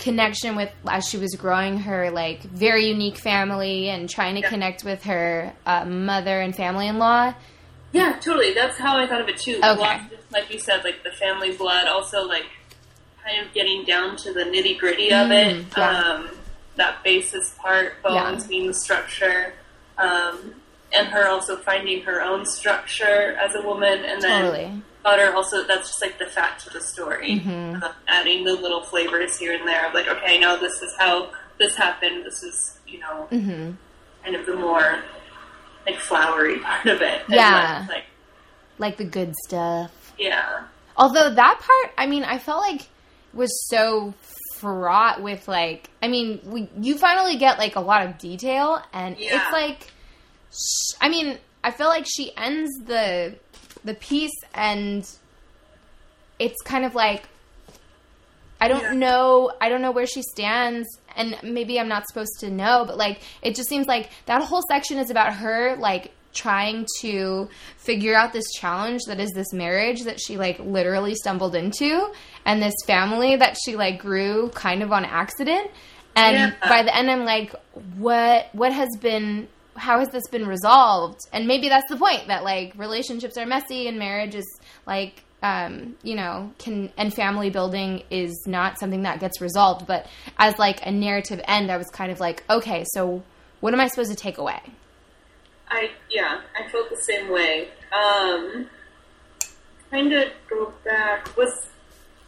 connection 0.00 0.56
with 0.56 0.70
as 0.88 1.06
she 1.08 1.16
was 1.18 1.34
growing 1.36 1.78
her 1.78 2.10
like 2.10 2.42
very 2.42 2.86
unique 2.86 3.16
family 3.18 3.88
and 3.88 4.08
trying 4.10 4.34
to 4.34 4.40
Yeah. 4.40 4.48
connect 4.48 4.82
with 4.84 5.04
her 5.04 5.52
uh, 5.66 5.84
mother 5.84 6.40
and 6.40 6.54
family-in-law. 6.56 7.34
yeah, 7.92 8.16
totally. 8.20 8.52
That's 8.54 8.76
how 8.78 8.96
I 8.98 9.06
thought 9.06 9.20
of 9.20 9.28
it 9.28 9.36
too. 9.36 9.56
Okay. 9.62 9.76
Lots 9.76 10.12
of- 10.12 10.18
like 10.32 10.52
you 10.52 10.58
said, 10.58 10.84
like 10.84 11.02
the 11.02 11.10
family 11.12 11.52
blood, 11.56 11.86
also 11.88 12.22
like 12.22 12.46
kind 13.24 13.44
of 13.46 13.52
getting 13.52 13.84
down 13.84 14.16
to 14.16 14.32
the 14.32 14.40
nitty 14.44 14.78
gritty 14.78 15.12
of 15.12 15.30
it. 15.30 15.56
Mm, 15.70 15.76
yeah. 15.76 16.00
Um, 16.02 16.28
that 16.76 17.02
basis 17.04 17.54
part, 17.58 18.00
bones 18.02 18.44
Yeah. 18.44 18.48
being 18.48 18.66
the 18.68 18.74
structure, 18.74 19.52
um, 19.98 20.54
and 20.96 21.08
her 21.08 21.28
also 21.28 21.56
finding 21.56 22.02
her 22.02 22.20
own 22.20 22.44
structure 22.46 23.36
as 23.40 23.54
a 23.54 23.62
woman, 23.62 24.04
and 24.04 24.20
then 24.22 24.44
Totally. 24.44 24.82
butter 25.02 25.32
also 25.34 25.64
that's 25.64 25.88
just 25.88 26.02
like 26.02 26.18
the 26.18 26.26
fat 26.26 26.58
to 26.60 26.70
the 26.70 26.80
story 26.80 27.40
Mhm. 27.40 27.82
uh, 27.82 27.92
adding 28.08 28.44
the 28.44 28.52
little 28.52 28.82
flavors 28.82 29.38
here 29.38 29.54
and 29.54 29.66
there 29.66 29.86
of 29.88 29.94
like 29.94 30.06
okay 30.08 30.38
no 30.38 30.58
this 30.60 30.82
is 30.82 30.94
how 30.98 31.30
this 31.58 31.74
happened 31.74 32.22
this 32.26 32.42
is 32.42 32.78
you 32.86 32.98
know 32.98 33.24
hmm 33.30 33.70
kind 34.22 34.36
of 34.36 34.44
the 34.44 34.54
more 34.54 35.02
like 35.86 35.98
flowery 35.98 36.58
part 36.66 36.84
of 36.86 37.00
it 37.00 37.22
And, 37.28 37.34
Yeah. 37.36 37.86
like, 37.88 38.04
like 38.78 38.96
the 38.98 39.04
good 39.04 39.34
stuff. 39.46 40.12
yeah 40.18 40.64
Although 40.96 41.30
that 41.32 41.60
part, 41.60 41.94
I 41.96 42.06
mean, 42.06 42.24
I 42.24 42.36
felt 42.38 42.60
like 42.60 42.82
was 43.32 43.66
so 43.70 44.12
fraught 44.58 45.22
with 45.22 45.48
like, 45.48 45.88
I 46.02 46.08
mean, 46.08 46.40
we 46.44 46.68
you 46.78 46.98
finally 46.98 47.36
get 47.38 47.58
like 47.58 47.76
a 47.76 47.80
lot 47.80 48.04
of 48.06 48.18
detail, 48.18 48.82
and 48.92 49.16
Yeah. 49.18 49.36
it's 49.36 49.52
like, 49.52 49.90
I 51.00 51.08
mean, 51.08 51.38
I 51.62 51.70
feel 51.70 51.88
like 51.88 52.06
she 52.08 52.32
ends 52.36 52.70
the 52.84 53.34
the 53.84 53.94
piece, 53.94 54.32
and 54.54 55.08
it's 56.38 56.60
kind 56.62 56.84
of 56.84 56.94
like, 56.94 57.28
I 58.60 58.68
don't 58.68 58.82
Yeah. 58.82 58.94
know, 58.94 59.52
I 59.60 59.68
don't 59.68 59.80
know 59.82 59.90
where 59.92 60.06
she 60.06 60.22
stands, 60.22 60.86
and 61.16 61.36
maybe 61.42 61.78
I'm 61.80 61.88
not 61.88 62.06
supposed 62.08 62.40
to 62.40 62.50
know, 62.50 62.84
but 62.86 62.96
like, 62.98 63.20
it 63.42 63.54
just 63.54 63.68
seems 63.68 63.86
like 63.86 64.10
that 64.26 64.42
whole 64.42 64.62
section 64.68 64.98
is 64.98 65.10
about 65.10 65.34
her 65.34 65.76
like 65.76 66.12
trying 66.32 66.86
to 67.00 67.48
figure 67.78 68.14
out 68.14 68.32
this 68.32 68.44
challenge 68.52 69.00
that 69.08 69.18
is 69.18 69.30
this 69.32 69.52
marriage 69.52 70.02
that 70.04 70.20
she 70.20 70.36
like 70.36 70.58
literally 70.60 71.12
stumbled 71.16 71.56
into 71.56 72.08
and 72.44 72.62
this 72.62 72.74
family 72.86 73.34
that 73.34 73.56
she 73.64 73.74
like 73.74 73.98
grew 74.00 74.48
kind 74.50 74.80
of 74.80 74.92
on 74.92 75.04
accident 75.04 75.68
and 76.14 76.36
Yeah. 76.36 76.68
by 76.68 76.84
the 76.84 76.96
end 76.96 77.10
i'm 77.10 77.24
like 77.24 77.52
what 77.96 78.46
what 78.52 78.72
has 78.72 78.88
been 79.00 79.48
how 79.80 79.98
has 79.98 80.08
this 80.10 80.28
been 80.28 80.46
resolved 80.46 81.18
and 81.32 81.46
maybe 81.46 81.68
that's 81.68 81.88
the 81.88 81.96
point 81.96 82.26
that 82.28 82.44
like 82.44 82.72
relationships 82.76 83.36
are 83.36 83.46
messy 83.46 83.88
and 83.88 83.98
marriage 83.98 84.34
is 84.34 84.46
like 84.86 85.24
um 85.42 85.96
you 86.02 86.14
know 86.14 86.52
can 86.58 86.92
and 86.96 87.12
family 87.14 87.48
building 87.50 88.02
is 88.10 88.44
not 88.46 88.78
something 88.78 89.02
that 89.02 89.18
gets 89.20 89.40
resolved 89.40 89.86
but 89.86 90.06
as 90.38 90.58
like 90.58 90.84
a 90.86 90.90
narrative 90.90 91.40
end 91.48 91.70
i 91.70 91.76
was 91.76 91.88
kind 91.88 92.12
of 92.12 92.20
like 92.20 92.44
okay 92.50 92.84
so 92.92 93.22
what 93.60 93.72
am 93.72 93.80
i 93.80 93.88
supposed 93.88 94.10
to 94.10 94.16
take 94.16 94.38
away 94.38 94.60
I 95.72 95.90
yeah, 96.10 96.40
I 96.58 96.68
felt 96.68 96.90
the 96.90 96.96
same 96.96 97.30
way. 97.30 97.68
Um, 97.92 98.66
kind 99.90 100.12
of 100.12 100.32
go 100.48 100.72
back 100.84 101.36
was 101.36 101.68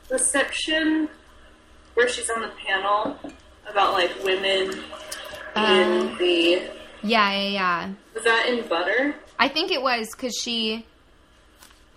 the 0.09 0.16
section 0.18 1.09
where 1.94 2.09
she's 2.09 2.30
on 2.30 2.42
the 2.42 2.52
panel 2.64 3.16
about 3.68 3.94
like 3.94 4.12
women 4.23 4.71
in 4.71 4.82
Um. 5.56 6.16
the 6.18 6.62
yeah 7.02 7.32
yeah 7.32 7.49
yeah 7.49 7.92
was 8.14 8.25
that 8.25 8.47
in 8.49 8.66
Butter? 8.68 9.14
i 9.38 9.49
think 9.49 9.71
it 9.71 9.82
was 9.82 10.09
because 10.12 10.35
she 10.37 10.85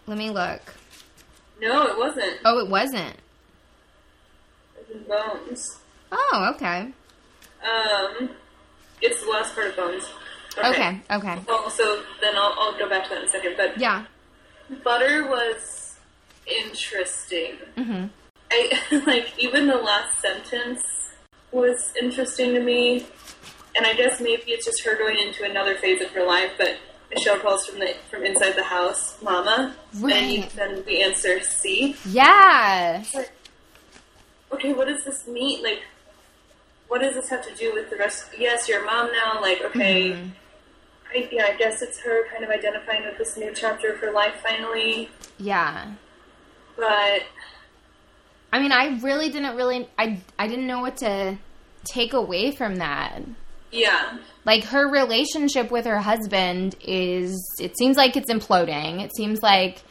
let 0.08 0.18
me 0.18 0.30
look 0.30 0.62
No, 1.62 1.88
it 1.88 1.98
wasn't. 1.98 2.38
oh 2.46 2.60
it 2.60 2.70
wasn't 2.70 3.16
It 4.78 4.88
was 4.88 4.96
in 4.98 5.04
Bones. 5.04 5.78
oh 6.12 6.52
okay 6.56 6.92
Um, 7.64 8.30
it's 9.02 9.24
the 9.24 9.30
last 9.32 9.54
part 9.56 9.68
of 9.68 9.76
Bones. 9.76 10.06
okay 10.64 11.02
okay 11.12 11.40
Well, 11.48 11.70
so 11.70 12.02
then 12.22 12.36
I'll, 12.36 12.54
I'll 12.60 12.78
go 12.78 12.88
back 12.90 13.04
to 13.06 13.10
that 13.12 13.20
in 13.24 13.26
a 13.26 13.32
second. 13.32 13.54
But 13.58 13.78
yeah 13.80 14.06
Butter 14.84 15.28
was 15.28 15.96
interesting. 16.48 17.58
hmm 17.78 18.06
I 18.52 18.80
like 19.08 19.34
even 19.38 19.68
the 19.68 19.76
last 19.78 20.20
sentence 20.22 20.84
was 21.52 21.94
interesting 22.02 22.54
to 22.54 22.60
me, 22.62 23.06
and 23.76 23.86
I 23.86 23.94
guess 23.94 24.20
maybe 24.20 24.44
it's 24.52 24.66
just 24.66 24.84
her 24.86 24.96
going 24.98 25.18
into 25.20 25.44
another 25.44 25.76
phase 25.76 26.02
of 26.02 26.10
her 26.12 26.24
life. 26.26 26.52
But 26.58 26.78
Michelle 27.14 27.40
calls 27.40 27.66
from 27.68 27.80
the 27.80 27.94
from 28.10 28.24
inside 28.26 28.54
the 28.56 28.64
house, 28.64 29.22
"Mama," 29.22 29.76
and 29.94 30.32
you, 30.32 30.42
Right. 30.42 30.50
then 30.56 30.84
we 30.86 31.02
answer 31.04 31.40
"C." 31.42 31.96
yeah 32.06 33.04
okay, 34.54 34.74
what 34.74 34.88
does 34.88 35.04
this 35.04 35.28
mean? 35.28 35.62
Like, 35.64 35.82
what 36.88 37.02
does 37.02 37.16
this 37.16 37.28
have 37.30 37.46
to 37.46 37.54
do 37.56 37.74
with 37.74 37.90
the 37.90 37.98
rest? 37.98 38.26
Yes, 38.38 38.70
you're 38.70 38.84
a 38.84 38.86
mom 38.86 39.12
now. 39.12 39.42
Like, 39.42 39.62
okay, 39.62 40.12
Mhm. 40.12 40.32
I, 41.14 41.28
yeah, 41.32 41.46
I 41.46 41.54
guess 41.58 41.82
it's 41.82 42.00
her 42.02 42.28
kind 42.30 42.44
of 42.44 42.50
identifying 42.50 43.04
with 43.06 43.18
this 43.18 43.36
new 43.38 43.54
chapter 43.54 43.92
of 43.92 44.00
her 44.00 44.12
life 44.12 44.36
finally. 44.42 45.10
yeah 45.38 45.88
But 46.78 47.24
I 48.54 48.60
mean, 48.60 48.72
I 48.72 48.98
really 49.02 49.30
didn't 49.30 49.56
really 49.58 49.90
I 50.00 50.22
I 50.40 50.48
didn't 50.48 50.68
know 50.68 50.80
what 50.82 50.98
to 50.98 51.38
take 51.84 52.14
away 52.14 52.52
from 52.52 52.78
that. 52.78 53.22
Yeah, 53.76 54.18
Like 54.46 54.64
her 54.66 54.88
relationship 54.90 55.72
with 55.72 55.86
her 55.86 56.00
husband 56.00 56.76
is 56.82 57.36
it 57.60 57.78
seems 57.78 57.98
like 57.98 58.16
it's 58.16 58.32
imploding. 58.32 59.02
It 59.04 59.12
seems 59.16 59.42
like 59.44 59.82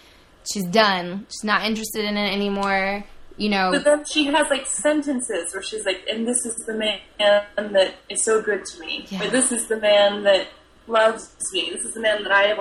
she's 0.53 0.65
done. 0.67 1.27
She's 1.29 1.45
not 1.45 1.65
interested 1.65 2.05
in 2.05 2.17
it 2.17 2.33
anymore. 2.33 3.05
You 3.37 3.49
know, 3.49 3.73
But 3.73 3.83
then 3.85 4.05
she 4.05 4.27
has 4.27 4.49
like 4.49 4.65
sentences 4.67 5.53
where 5.53 5.63
she's 5.63 5.85
like, 5.85 6.07
and 6.09 6.25
this 6.27 6.47
is 6.47 6.55
the 6.67 6.75
man 6.75 7.01
that 7.19 7.95
is 8.09 8.23
so 8.25 8.41
good 8.41 8.65
to 8.65 8.81
me. 8.81 9.07
Yeah. 9.09 9.25
Or 9.25 9.29
this 9.31 9.51
is 9.51 9.67
the 9.67 9.81
man 9.81 10.23
that 10.23 10.47
loves 10.87 11.35
me. 11.53 11.71
This 11.73 11.85
is 11.85 11.95
the 11.95 12.01
man 12.01 12.23
that 12.23 12.31
I 12.31 12.55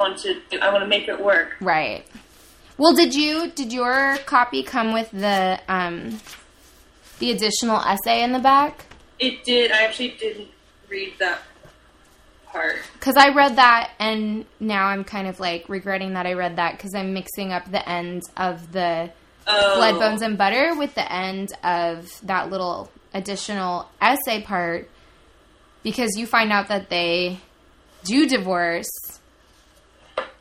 want 0.00 0.18
to. 0.18 0.40
I 0.60 0.72
want 0.72 0.82
to 0.82 0.88
make 0.88 1.06
it 1.08 1.22
work. 1.22 1.56
right. 1.60 2.04
Well, 2.78 2.92
did 2.94 3.14
you 3.14 3.50
did 3.52 3.72
your 3.72 4.18
copy 4.26 4.62
come 4.62 4.92
with 4.92 5.10
the 5.12 5.58
um 5.68 6.20
the 7.20 7.30
additional 7.30 7.80
essay 7.80 8.22
in 8.22 8.32
the 8.32 8.38
back? 8.38 8.84
It 9.18 9.44
did. 9.44 9.70
I 9.72 9.84
actually 9.84 10.10
didn't 10.10 10.48
read 10.88 11.14
that 11.18 11.42
part. 12.46 12.76
Because 12.94 13.16
I 13.16 13.30
read 13.30 13.56
that, 13.56 13.90
and 13.98 14.46
now 14.60 14.86
I'm 14.86 15.04
kind 15.04 15.28
of 15.28 15.40
like 15.40 15.68
regretting 15.68 16.14
that 16.14 16.26
I 16.26 16.32
read 16.34 16.56
that 16.56 16.76
because 16.76 16.94
I'm 16.94 17.12
mixing 17.12 17.52
up 17.52 17.70
the 17.70 17.86
end 17.88 18.22
of 18.36 18.72
the 18.72 19.10
Oh. 19.48 19.76
blood, 19.76 20.00
bones, 20.00 20.22
and 20.22 20.36
butter 20.36 20.74
with 20.76 20.96
the 20.96 21.12
end 21.12 21.52
of 21.62 22.08
that 22.26 22.50
little 22.50 22.90
additional 23.14 23.88
essay 24.02 24.42
part 24.42 24.90
because 25.84 26.16
you 26.16 26.26
find 26.26 26.50
out 26.50 26.66
that 26.66 26.90
they 26.90 27.38
do 28.02 28.26
divorce. 28.26 28.88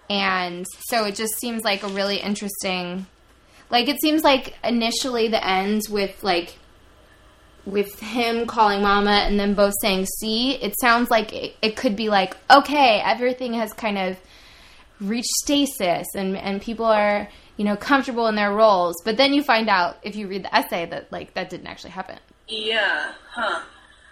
And 0.09 0.65
so 0.87 1.05
it 1.05 1.13
just 1.15 1.35
seems 1.39 1.63
like 1.63 1.83
a 1.83 1.87
really 1.87 2.17
interesting. 2.17 3.05
Like, 3.69 3.87
it 3.89 4.01
seems 4.01 4.23
like 4.23 4.55
initially 4.63 5.27
the 5.27 5.43
ends 5.45 5.87
with, 5.89 6.23
like, 6.23 6.57
with 7.65 7.99
him 7.99 8.45
calling 8.45 8.81
mama 8.81 9.11
and 9.11 9.39
then 9.39 9.53
both 9.53 9.73
saying 9.81 10.05
see, 10.05 10.53
it 10.55 10.75
sounds 10.79 11.09
like 11.09 11.33
it, 11.33 11.55
it 11.61 11.75
could 11.75 11.95
be 11.95 12.09
like, 12.09 12.37
okay, 12.49 13.01
everything 13.03 13.53
has 13.53 13.73
kind 13.73 13.97
of 13.97 14.17
reached 15.01 15.29
stasis 15.43 16.07
and, 16.15 16.37
and 16.37 16.61
people 16.61 16.85
are, 16.85 17.27
you 17.57 17.65
know, 17.65 17.75
comfortable 17.75 18.27
in 18.27 18.35
their 18.35 18.51
roles. 18.53 18.95
But 19.03 19.17
then 19.17 19.33
you 19.33 19.43
find 19.43 19.67
out 19.69 19.97
if 20.03 20.15
you 20.15 20.27
read 20.27 20.43
the 20.43 20.55
essay 20.55 20.85
that, 20.85 21.11
like, 21.11 21.33
that 21.33 21.49
didn't 21.49 21.67
actually 21.67 21.91
happen. 21.91 22.19
Yeah. 22.47 23.13
Huh. 23.31 23.61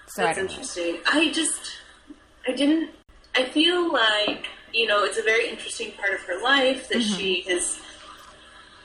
So 0.07 0.24
That's 0.24 0.38
know. 0.38 0.43
interesting. 0.45 0.98
I 1.05 1.31
just, 1.31 1.72
I 2.48 2.51
didn't. 2.53 2.89
I 3.36 3.45
feel 3.45 3.91
like 3.91 4.45
you 4.74 4.86
know 4.88 5.03
it's 5.03 5.17
a 5.17 5.24
very 5.24 5.48
interesting 5.50 5.91
part 5.93 6.13
of 6.13 6.19
her 6.22 6.41
life 6.41 6.88
that 6.89 6.98
Mm-hmm. 7.00 7.15
she 7.17 7.41
has 7.48 7.79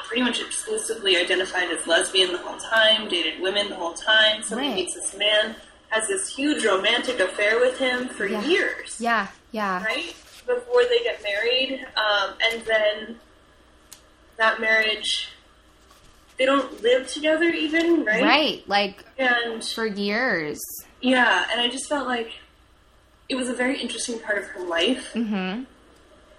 pretty 0.09 0.23
much 0.23 0.41
exclusively 0.41 1.19
identified 1.19 1.69
as 1.71 1.87
lesbian 1.87 2.33
the 2.33 2.39
whole 2.39 2.57
time, 2.59 3.09
dated 3.09 3.41
women 3.43 3.69
the 3.69 3.75
whole 3.77 3.93
time. 3.93 4.43
Suddenly 4.43 4.69
Right. 4.71 4.77
meets 4.77 4.95
this 4.95 5.15
man, 5.15 5.55
has 5.91 6.09
this 6.09 6.35
huge 6.35 6.65
romantic 6.65 7.21
affair 7.21 7.61
with 7.61 7.79
him 7.79 8.09
for 8.09 8.27
Yeah. 8.27 8.43
years, 8.45 8.97
Yeah, 8.99 9.27
yeah. 9.53 9.85
right 9.85 10.15
before 10.47 10.85
they 10.85 11.01
get 11.01 11.23
married, 11.23 11.87
um, 11.97 12.35
and 12.41 12.63
then 12.65 13.21
that 14.39 14.61
marriage. 14.61 15.29
They 16.39 16.47
don't 16.47 16.81
live 16.83 17.09
together 17.13 17.47
even, 17.51 18.05
right? 18.05 18.23
Right. 18.23 18.63
Like, 18.69 19.05
And 19.19 19.63
for 19.65 19.85
years. 19.87 20.61
yeah, 21.01 21.47
and 21.51 21.61
I 21.61 21.67
just 21.69 21.89
felt 21.89 22.07
like 22.07 22.31
it 23.29 23.35
was 23.35 23.49
a 23.49 23.53
very 23.55 23.79
interesting 23.81 24.21
part 24.21 24.39
of 24.39 24.45
her 24.45 24.61
life. 24.61 25.13
hmm 25.13 25.65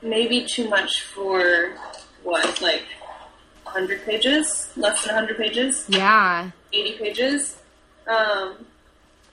Maybe 0.02 0.46
too 0.46 0.70
much 0.70 1.02
for 1.04 1.78
what, 2.24 2.62
like 2.62 2.86
100 3.74 4.06
pages? 4.06 4.72
Less 4.76 5.04
than 5.06 5.16
100 5.16 5.38
pages? 5.38 5.86
Yeah. 5.90 6.52
80 6.74 6.98
pages? 6.98 7.58
Um, 8.08 8.66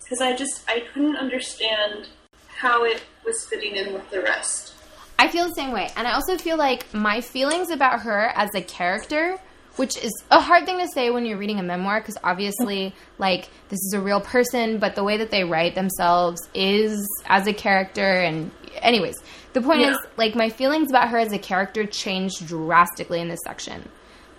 because 0.02 0.20
I 0.20 0.36
just, 0.36 0.62
I 0.68 0.80
couldn't 0.92 1.16
understand 1.16 2.08
how 2.46 2.84
it 2.84 3.02
was 3.24 3.44
fitting 3.46 3.74
in 3.76 3.92
with 3.92 4.08
the 4.10 4.22
rest. 4.22 4.74
I 5.18 5.28
feel 5.28 5.48
the 5.48 5.54
same 5.54 5.72
way. 5.72 5.90
And 5.96 6.06
I 6.06 6.12
also 6.12 6.36
feel 6.38 6.56
like 6.56 6.92
my 6.94 7.20
feelings 7.20 7.70
about 7.70 8.00
her 8.02 8.28
as 8.34 8.54
a 8.54 8.60
character, 8.62 9.36
which 9.76 9.96
is 9.96 10.12
a 10.30 10.40
hard 10.40 10.64
thing 10.66 10.78
to 10.78 10.86
say 10.88 11.10
when 11.10 11.26
you're 11.26 11.38
reading 11.38 11.58
a 11.58 11.62
memoir 11.62 12.00
because 12.00 12.16
obviously, 12.22 12.94
like, 13.18 13.48
this 13.68 13.80
is 13.80 13.94
a 13.94 14.00
real 14.00 14.20
person, 14.20 14.78
but 14.78 14.94
the 14.94 15.02
way 15.04 15.16
that 15.16 15.30
they 15.30 15.42
write 15.44 15.74
themselves 15.74 16.40
is 16.54 17.06
as 17.26 17.46
a 17.46 17.52
character. 17.52 18.02
And, 18.20 18.50
anyways, 18.76 19.16
the 19.54 19.60
point 19.62 19.80
Yeah. 19.80 19.92
is, 19.92 19.98
like, 20.16 20.34
my 20.36 20.50
feelings 20.50 20.90
about 20.90 21.08
her 21.08 21.18
as 21.18 21.32
a 21.32 21.38
character 21.38 21.84
changed 21.86 22.46
drastically 22.46 23.20
in 23.20 23.28
this 23.28 23.40
section. 23.44 23.88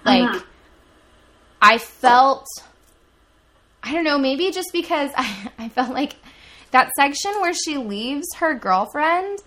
Like, 0.07 0.29
Mhm. 0.29 0.43
I 1.61 1.77
felt, 1.77 2.45
I 3.83 3.93
don't 3.93 4.03
know, 4.03 4.17
maybe 4.17 4.51
just 4.51 4.69
because 4.73 5.11
I, 5.17 5.51
I 5.59 5.69
felt 5.69 5.89
like 5.91 6.15
that 6.71 6.89
section 6.97 7.31
where 7.41 7.53
she 7.53 7.77
leaves 7.77 8.27
her 8.37 8.53
girlfriend 8.53 9.39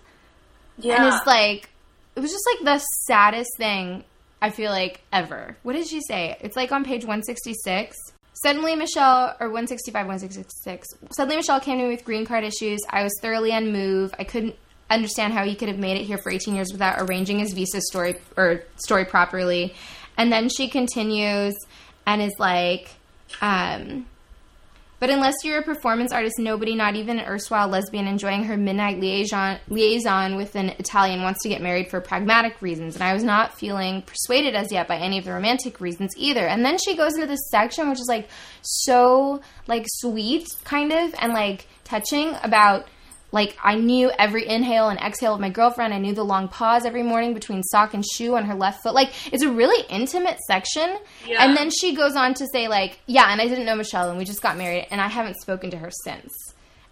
Yeah. 0.77 1.05
and 1.05 1.13
it's 1.15 1.25
like 1.27 1.69
it 2.15 2.19
was 2.19 2.31
just 2.31 2.43
like 2.55 2.65
the 2.65 2.79
saddest 3.05 3.49
thing 3.57 4.03
I 4.41 4.49
feel 4.49 4.71
like 4.71 5.01
ever. 5.13 5.55
What 5.63 5.73
did 5.73 5.87
she 5.87 6.01
say? 6.01 6.35
It's 6.41 6.55
like 6.55 6.71
on 6.71 6.83
page 6.83 7.03
166. 7.03 7.95
Suddenly 8.33 8.75
Michelle 8.75 9.35
or 9.39 9.47
165 9.47 9.93
166. 10.07 10.87
Suddenly 11.11 11.35
Michelle 11.37 11.59
came 11.59 11.77
to 11.77 11.83
me 11.85 11.91
with 11.91 12.03
green 12.03 12.25
card 12.25 12.43
issues. 12.43 12.79
I 12.89 13.03
was 13.03 13.13
thoroughly 13.21 13.51
unmoved. 13.51 14.15
I 14.17 14.23
couldn't 14.23 14.55
understand 14.89 15.31
how 15.33 15.45
he 15.45 15.55
could 15.55 15.67
have 15.69 15.77
made 15.77 15.95
it 15.97 16.03
here 16.05 16.17
for 16.17 16.31
18 16.31 16.55
years 16.55 16.71
without 16.73 16.99
arranging 17.01 17.39
his 17.39 17.53
visa 17.53 17.79
story 17.81 18.15
or 18.35 18.63
story 18.77 19.05
properly. 19.05 19.73
And 20.17 20.31
then 20.31 20.49
she 20.49 20.67
continues 20.69 21.55
and 22.05 22.21
is 22.21 22.33
like 22.39 22.89
um 23.41 24.05
but 25.01 25.09
unless 25.09 25.33
you're 25.43 25.57
a 25.57 25.63
performance 25.63 26.11
artist, 26.13 26.35
nobody, 26.37 26.75
not 26.75 26.95
even 26.95 27.17
an 27.17 27.25
erstwhile 27.25 27.67
lesbian 27.67 28.05
enjoying 28.05 28.43
her 28.43 28.55
midnight 28.55 28.99
liaison, 28.99 29.57
liaison 29.67 30.35
with 30.35 30.55
an 30.55 30.69
Italian, 30.77 31.23
wants 31.23 31.41
to 31.41 31.49
get 31.49 31.59
married 31.59 31.89
for 31.89 31.99
pragmatic 32.01 32.61
reasons. 32.61 32.93
And 32.93 33.03
I 33.03 33.11
was 33.11 33.23
not 33.23 33.57
feeling 33.57 34.03
persuaded 34.03 34.53
as 34.53 34.71
yet 34.71 34.87
by 34.87 34.97
any 34.97 35.17
of 35.17 35.25
the 35.25 35.33
romantic 35.33 35.81
reasons 35.81 36.11
either. 36.15 36.45
And 36.45 36.63
then 36.63 36.77
she 36.77 36.95
goes 36.95 37.15
into 37.15 37.25
this 37.25 37.49
section, 37.49 37.89
which 37.89 37.99
is 37.99 38.05
like 38.07 38.29
so 38.61 39.41
like 39.65 39.87
sweet, 39.87 40.47
kind 40.65 40.91
of, 40.91 41.15
and 41.19 41.33
like 41.33 41.65
touching 41.83 42.35
about 42.43 42.87
like 43.31 43.57
I 43.63 43.75
knew 43.75 44.11
every 44.17 44.47
inhale 44.47 44.89
and 44.89 44.99
exhale 44.99 45.33
of 45.33 45.39
my 45.39 45.49
girlfriend. 45.49 45.93
I 45.93 45.99
knew 45.99 46.13
the 46.13 46.23
long 46.23 46.47
pause 46.47 46.85
every 46.85 47.03
morning 47.03 47.33
between 47.33 47.63
sock 47.63 47.93
and 47.93 48.05
shoe 48.05 48.35
on 48.35 48.45
her 48.45 48.55
left 48.55 48.83
foot. 48.83 48.93
Like 48.93 49.11
it's 49.33 49.43
a 49.43 49.51
really 49.51 49.85
intimate 49.89 50.39
section. 50.47 50.97
Yeah. 51.25 51.43
And 51.45 51.55
then 51.55 51.69
she 51.69 51.95
goes 51.95 52.15
on 52.15 52.33
to 52.35 52.47
say 52.51 52.67
like, 52.67 52.99
yeah, 53.07 53.31
and 53.31 53.39
I 53.39 53.47
didn't 53.47 53.65
know 53.65 53.75
Michelle 53.75 54.09
and 54.09 54.17
we 54.17 54.25
just 54.25 54.41
got 54.41 54.57
married 54.57 54.87
and 54.91 54.99
I 54.99 55.07
haven't 55.07 55.39
spoken 55.41 55.71
to 55.71 55.77
her 55.77 55.91
since. 56.03 56.33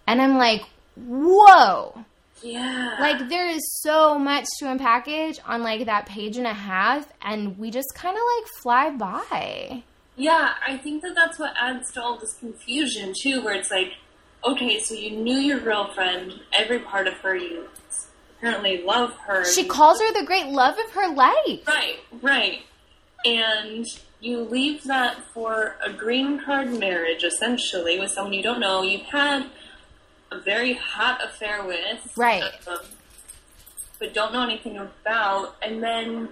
And 0.08 0.22
I'm 0.22 0.38
like, 0.38 0.64
whoa. 0.96 2.06
Yeah. 2.42 2.96
Like 3.00 3.28
there 3.28 3.48
is 3.48 3.62
so 3.82 4.18
much 4.18 4.46
to 4.60 4.66
unpackage 4.66 5.40
on 5.46 5.62
like 5.62 5.86
that 5.86 6.06
page 6.06 6.38
and 6.38 6.48
a 6.48 6.54
half 6.54 7.08
and 7.22 7.58
we 7.58 7.70
just 7.70 7.94
kind 7.96 8.16
of 8.16 8.24
like 8.38 8.48
fly 8.62 8.90
by. 8.92 9.84
Yeah, 10.16 10.54
I 10.66 10.78
think 10.78 11.02
that 11.04 11.16
that's 11.16 11.40
what 11.40 11.54
adds 11.58 11.92
to 11.94 12.02
all 12.02 12.18
this 12.18 12.34
confusion 12.40 13.14
too, 13.22 13.42
where 13.42 13.54
it's 13.54 13.72
like, 13.72 13.94
okay, 14.44 14.80
so 14.80 14.94
you 14.94 15.12
knew 15.12 15.38
your 15.38 15.60
girlfriend, 15.60 16.40
every 16.54 16.80
part 16.80 17.08
of 17.08 17.14
her, 17.16 17.36
you 17.36 17.68
apparently 18.38 18.82
love 18.84 19.14
her. 19.18 19.46
She 19.46 19.66
calls 19.66 20.00
her 20.00 20.14
the 20.14 20.26
great 20.26 20.48
love 20.48 20.78
of 20.78 20.92
her 20.92 21.14
life. 21.14 21.68
Right, 21.68 22.00
right. 22.22 22.62
And 23.26 23.86
you 24.22 24.42
leave 24.42 24.84
that 24.86 25.18
for 25.34 25.76
a 25.86 25.92
green 25.92 26.42
card 26.44 26.72
marriage, 26.72 27.24
essentially, 27.24 28.00
with 28.00 28.12
someone 28.12 28.34
you 28.34 28.44
don't 28.44 28.60
know. 28.60 28.82
You've 28.82 29.02
had 29.02 29.48
a 30.32 30.40
very 30.40 30.74
hot 30.74 31.24
affair 31.24 31.66
with. 31.66 32.14
Right. 32.16 32.44
um, 32.68 32.80
but 34.00 34.14
don't 34.14 34.32
know 34.32 34.44
anything 34.44 34.78
about. 34.78 35.56
And 35.62 35.84
then 35.84 36.30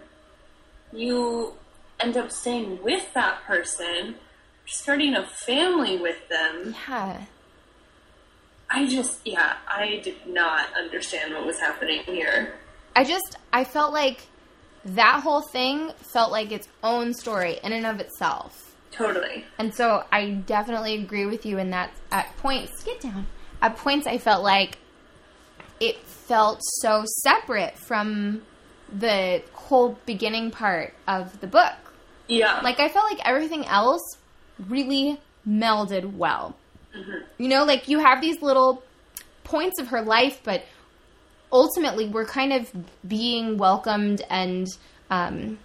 you 0.93 1.53
end 1.99 2.15
up 2.15 2.31
staying 2.31 2.81
with 2.81 3.13
that 3.13 3.43
person, 3.43 4.15
starting 4.65 5.15
a 5.15 5.25
family 5.25 5.97
with 5.97 6.27
them. 6.29 6.75
Yeah. 6.87 7.25
I 8.69 8.87
just, 8.87 9.21
yeah, 9.25 9.57
I 9.67 10.01
did 10.03 10.27
not 10.27 10.67
understand 10.77 11.33
what 11.33 11.45
was 11.45 11.59
happening 11.59 12.01
here. 12.03 12.55
I 12.95 13.03
just 13.03 13.37
I 13.53 13.63
felt 13.63 13.93
like 13.93 14.21
that 14.83 15.21
whole 15.21 15.41
thing 15.41 15.91
felt 15.97 16.31
like 16.31 16.51
its 16.51 16.67
own 16.83 17.13
story 17.13 17.59
in 17.63 17.71
and 17.71 17.85
of 17.85 17.99
itself. 17.99 18.75
Totally. 18.91 19.45
And 19.59 19.73
so 19.73 20.03
I 20.11 20.31
definitely 20.31 20.95
agree 20.95 21.25
with 21.25 21.45
you 21.45 21.59
in 21.59 21.69
that 21.69 21.91
at 22.11 22.35
points 22.37 22.83
get 22.83 22.99
down. 22.99 23.27
At 23.61 23.77
points 23.77 24.07
I 24.07 24.17
felt 24.17 24.43
like 24.43 24.79
it 25.79 25.99
felt 25.99 26.61
so 26.81 27.03
separate 27.21 27.77
from 27.77 28.41
the 28.91 29.43
whole 29.53 29.99
beginning 30.05 30.49
part 30.49 30.93
of 31.07 31.39
the 31.39 31.47
book. 31.47 31.75
Yeah. 32.27 32.61
Like 32.61 32.79
I 32.79 32.89
felt 32.89 33.11
like 33.11 33.23
everything 33.27 33.65
else 33.65 34.17
really 34.67 35.21
melded 35.47 36.13
well. 36.13 36.55
You 37.37 37.47
know, 37.47 37.65
like 37.65 37.87
you 37.87 37.99
have 37.99 38.21
these 38.21 38.41
little 38.41 38.83
points 39.43 39.79
of 39.79 39.87
her 39.89 40.01
life, 40.01 40.41
but 40.43 40.63
ultimately 41.51 42.07
we're 42.07 42.25
kind 42.25 42.53
of 42.53 42.71
being 43.07 43.57
welcomed 43.57 44.21
and 44.29 44.67
um, 45.09 45.57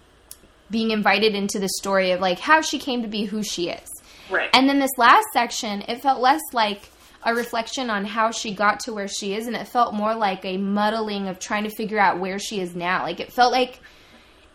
being 0.69 0.91
invited 0.91 1.35
into 1.35 1.59
the 1.59 1.69
story 1.69 2.11
of 2.11 2.19
like 2.19 2.39
how 2.39 2.61
she 2.61 2.79
came 2.79 3.01
to 3.01 3.07
be 3.07 3.25
who 3.25 3.43
she 3.43 3.69
is. 3.69 3.89
right. 4.29 4.49
And 4.53 4.67
then 4.67 4.79
this 4.79 4.97
last 4.97 5.25
section, 5.33 5.83
it 5.87 6.01
felt 6.01 6.21
less 6.21 6.41
like 6.53 6.89
a 7.25 7.33
reflection 7.33 7.89
on 7.89 8.05
how 8.05 8.31
she 8.31 8.53
got 8.53 8.81
to 8.81 8.93
where 8.93 9.07
she 9.07 9.33
is, 9.33 9.47
and 9.47 9.55
it 9.55 9.67
felt 9.67 9.93
more 9.93 10.15
like 10.15 10.43
a 10.45 10.57
muddling 10.57 11.27
of 11.27 11.39
trying 11.39 11.63
to 11.63 11.69
figure 11.69 11.99
out 11.99 12.19
where 12.19 12.39
she 12.39 12.59
is 12.59 12.75
now. 12.75 13.03
Like 13.03 13.19
it 13.19 13.31
felt 13.31 13.51
like 13.51 13.79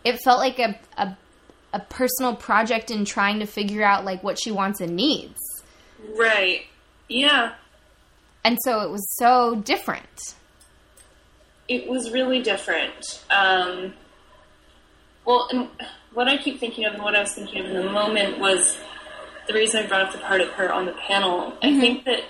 it 0.03 0.19
felt 0.19 0.39
like 0.39 0.59
a 0.59 0.79
a, 0.97 1.17
a 1.73 1.79
personal 1.79 2.35
project 2.35 2.91
in 2.91 3.05
trying 3.05 3.39
to 3.39 3.45
figure 3.45 3.83
out 3.83 4.05
like 4.05 4.23
what 4.23 4.39
she 4.39 4.51
wants 4.51 4.81
and 4.81 4.95
needs. 4.95 5.39
Right. 6.15 6.65
Yeah. 7.07 7.53
And 8.43 8.57
so 8.63 8.81
it 8.81 8.89
was 8.89 9.05
so 9.17 9.55
different. 9.55 10.35
it 11.67 11.87
was 11.87 12.11
really 12.11 12.41
different. 12.41 13.23
Um, 13.29 13.93
well, 15.25 15.47
and 15.51 15.67
what 16.13 16.27
I 16.27 16.37
keep 16.37 16.59
thinking 16.59 16.85
of 16.85 16.93
and 16.95 17.03
what 17.03 17.15
I 17.15 17.21
was 17.21 17.33
thinking 17.33 17.59
of 17.63 17.67
in 17.71 17.73
the 17.85 17.91
moment 17.91 18.39
was 18.39 18.77
the 19.47 19.53
reason 19.53 19.83
I 19.83 19.87
brought 19.87 20.01
up 20.01 20.11
the 20.11 20.17
part 20.19 20.41
of 20.41 20.49
her 20.53 20.71
on 20.73 20.85
the 20.87 20.93
panel. 20.93 21.53
I 21.61 21.79
think 21.79 22.05
that 22.05 22.21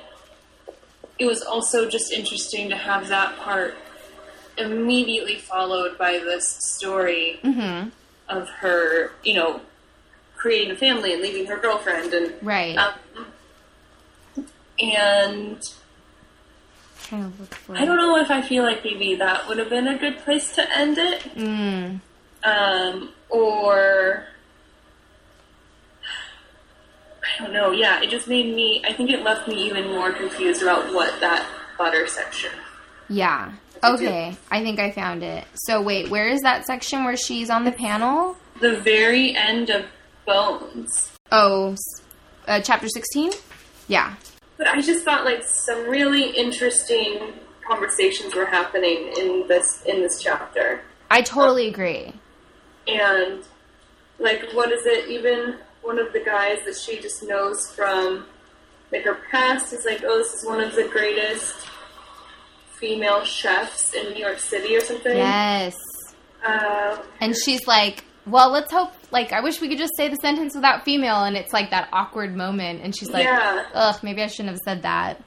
it 1.18 1.26
was 1.26 1.42
also 1.42 1.88
just 1.90 2.12
interesting 2.12 2.70
to 2.70 2.76
have 2.76 3.08
that 3.10 3.38
part 3.38 3.76
immediately 4.58 5.36
followed 5.36 5.98
by 5.98 6.13
this 6.20 6.48
story 6.76 7.39
of 8.28 8.50
her, 8.50 9.12
you 9.24 9.36
know, 9.36 9.62
creating 10.36 10.72
a 10.72 10.76
family 10.76 11.13
and 11.13 11.22
leaving 11.22 11.46
her 11.46 11.58
girlfriend 11.58 12.13
and 12.13 12.34
Right. 12.41 12.78
um, 12.78 12.93
and 14.82 15.62
Trying 17.04 17.32
to 17.32 17.39
look 17.39 17.54
for 17.56 17.76
I 17.76 17.86
don't 17.86 17.98
know 17.98 18.18
if 18.18 18.30
I 18.30 18.42
feel 18.42 18.63
like 18.63 18.84
maybe 18.84 19.15
that 19.15 19.48
would 19.48 19.58
have 19.58 19.70
been 19.70 19.88
a 19.88 19.98
good 19.98 20.20
place 20.20 20.54
to 20.56 20.78
end 20.78 20.98
it. 20.98 21.22
Mm, 21.36 22.00
Um, 22.44 23.10
or 23.30 24.26
I 27.24 27.44
don't 27.44 27.54
know. 27.54 27.72
Yeah, 27.72 28.02
it 28.02 28.10
just 28.10 28.28
made 28.28 28.54
me. 28.54 28.82
I 28.86 28.94
think 28.94 29.10
it 29.10 29.24
left 29.24 29.48
me 29.48 29.65
even 29.68 29.88
more 29.88 30.12
confused 30.12 30.62
about 30.62 30.94
what 30.94 31.20
that 31.20 31.46
butter 31.78 32.08
section. 32.08 32.52
yeah. 33.10 33.54
Okay. 33.82 34.36
I 34.52 34.62
think 34.62 34.78
I 34.78 34.92
found 34.92 35.24
it. 35.24 35.46
So 35.54 35.82
wait, 35.82 36.10
where 36.10 36.28
is 36.28 36.42
that 36.42 36.65
section 36.65 37.06
where 37.06 37.15
she's 37.15 37.50
on 37.50 37.63
the 37.63 37.72
panel? 37.72 38.36
The 38.60 38.76
very 38.76 39.34
end 39.38 39.70
of 39.70 39.86
Bones. 40.26 41.13
Oh, 41.32 41.78
uh, 42.46 42.60
chapter 42.60 42.89
16? 42.89 43.32
Yeah. 43.88 44.15
But 44.60 44.67
I 44.67 44.82
just 44.82 45.04
thought 45.06 45.26
like 45.26 45.41
some 45.43 45.88
really 45.89 46.30
interesting 46.32 47.34
conversations 47.67 48.36
were 48.36 48.45
happening 48.45 49.12
in 49.17 49.45
this 49.48 49.82
in 49.88 50.02
this 50.02 50.22
chapter. 50.22 50.82
I 51.10 51.22
totally 51.24 51.67
agree. 51.67 52.13
and 52.88 53.43
like 54.19 54.52
what 54.54 54.72
is 54.72 54.86
it 54.86 55.10
even 55.10 55.56
one 55.82 55.98
of 55.98 56.12
the 56.13 56.19
guys 56.19 56.58
that 56.65 56.76
she 56.76 57.00
just 57.00 57.24
knows 57.24 57.72
from 57.72 58.26
like 58.91 59.04
her 59.06 59.17
past 59.32 59.72
is 59.74 59.86
like 59.86 60.02
oh 60.04 60.17
this 60.17 60.34
is 60.34 60.45
one 60.45 60.60
of 60.60 60.76
the 60.76 60.84
greatest 60.89 61.56
female 62.80 63.24
chefs 63.24 63.93
in 63.93 64.12
new 64.13 64.19
york 64.19 64.39
city 64.39 64.76
or 64.76 64.82
something 64.82 65.15
Yes. 65.17 65.76
uh, 66.45 66.98
And 67.22 67.34
she's 67.43 67.65
like, 67.67 68.04
well, 68.25 68.51
let's 68.51 68.71
hope, 68.71 68.91
like, 69.12 69.32
I 69.32 69.41
wish 69.41 69.60
we 69.62 69.69
could 69.69 69.77
just 69.77 69.95
say 69.97 70.08
the 70.10 70.15
sentence 70.17 70.53
without 70.55 70.84
female. 70.86 71.23
And 71.23 71.36
it's 71.38 71.53
like 71.53 71.71
that 71.71 71.89
awkward 71.91 72.36
moment. 72.36 72.82
And 72.84 72.95
she's 72.95 73.10
like, 73.10 73.23
Yeah. 73.25 73.65
ugh, 73.73 73.99
maybe 74.03 74.21
I 74.21 74.27
shouldn't 74.27 74.49
have 74.49 74.60
said 74.63 74.82
that. 74.84 75.21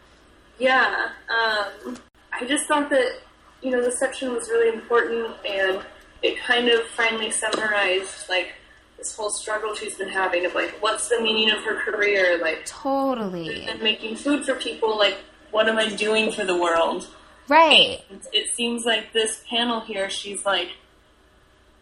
yeah 0.59 1.09
um, 1.31 1.97
i 2.33 2.45
just 2.47 2.67
thought 2.67 2.89
that 2.91 3.21
you 3.63 3.71
know 3.71 3.83
the 3.83 3.91
section 3.93 4.33
was 4.33 4.49
really 4.51 4.73
important 4.79 5.35
and 5.49 5.81
it 6.23 6.39
kind 6.41 6.69
of 6.69 6.83
finally 6.89 7.31
summarized 7.31 8.29
like 8.29 8.53
this 8.99 9.17
whole 9.17 9.31
struggle 9.31 9.75
she's 9.75 9.97
been 9.97 10.09
having 10.11 10.45
of 10.47 10.55
like 10.55 10.71
what's 10.81 11.09
the 11.09 11.21
meaning 11.21 11.51
of 11.51 11.65
her 11.65 11.77
career 11.81 12.39
like 12.41 12.65
Totally. 12.67 13.65
and 13.67 13.81
making 13.83 14.15
food 14.17 14.45
for 14.45 14.55
people 14.55 14.97
like 14.97 15.17
what 15.51 15.69
am 15.69 15.79
i 15.79 15.89
doing 15.89 16.31
for 16.31 16.45
the 16.45 16.57
world 16.57 17.09
Right. 17.49 18.01
it 18.33 18.55
seems 18.55 18.85
like 18.85 19.13
this 19.13 19.43
panel 19.51 19.81
here 19.81 20.09
she's 20.11 20.45
like 20.45 20.69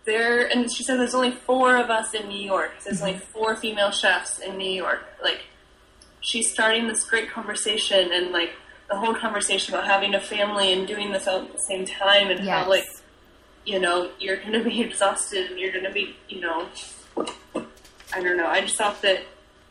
there 0.04 0.46
and 0.46 0.70
she 0.72 0.82
said 0.82 0.98
there's 0.98 1.14
only 1.14 1.30
four 1.30 1.76
of 1.76 1.90
us 1.90 2.14
in 2.14 2.26
new 2.28 2.40
york 2.40 2.72
there's 2.84 3.00
only 3.00 3.14
mm-hmm. 3.14 3.32
four 3.32 3.54
female 3.56 3.90
chefs 3.90 4.38
in 4.38 4.56
new 4.56 4.70
york 4.70 5.04
like 5.22 5.42
she's 6.20 6.50
starting 6.50 6.86
this 6.88 7.04
great 7.04 7.30
conversation 7.30 8.10
and 8.12 8.30
like 8.32 8.50
the 8.88 8.96
whole 8.96 9.14
conversation 9.14 9.74
about 9.74 9.86
having 9.86 10.14
a 10.14 10.20
family 10.20 10.72
and 10.72 10.86
doing 10.88 11.12
this 11.12 11.28
all 11.28 11.42
at 11.42 11.52
the 11.52 11.58
same 11.68 11.84
time 11.84 12.28
and 12.30 12.44
Yes. 12.44 12.64
how 12.64 12.68
like 12.70 12.84
you 13.64 13.78
know 13.78 14.10
you're 14.18 14.38
gonna 14.38 14.64
be 14.64 14.80
exhausted 14.88 15.50
and 15.50 15.58
you're 15.60 15.72
gonna 15.72 15.92
be 15.92 16.16
you 16.28 16.40
know 16.40 16.66
i 18.12 18.20
don't 18.20 18.36
know 18.36 18.46
i 18.46 18.60
just 18.62 18.76
thought 18.76 19.00
that 19.02 19.22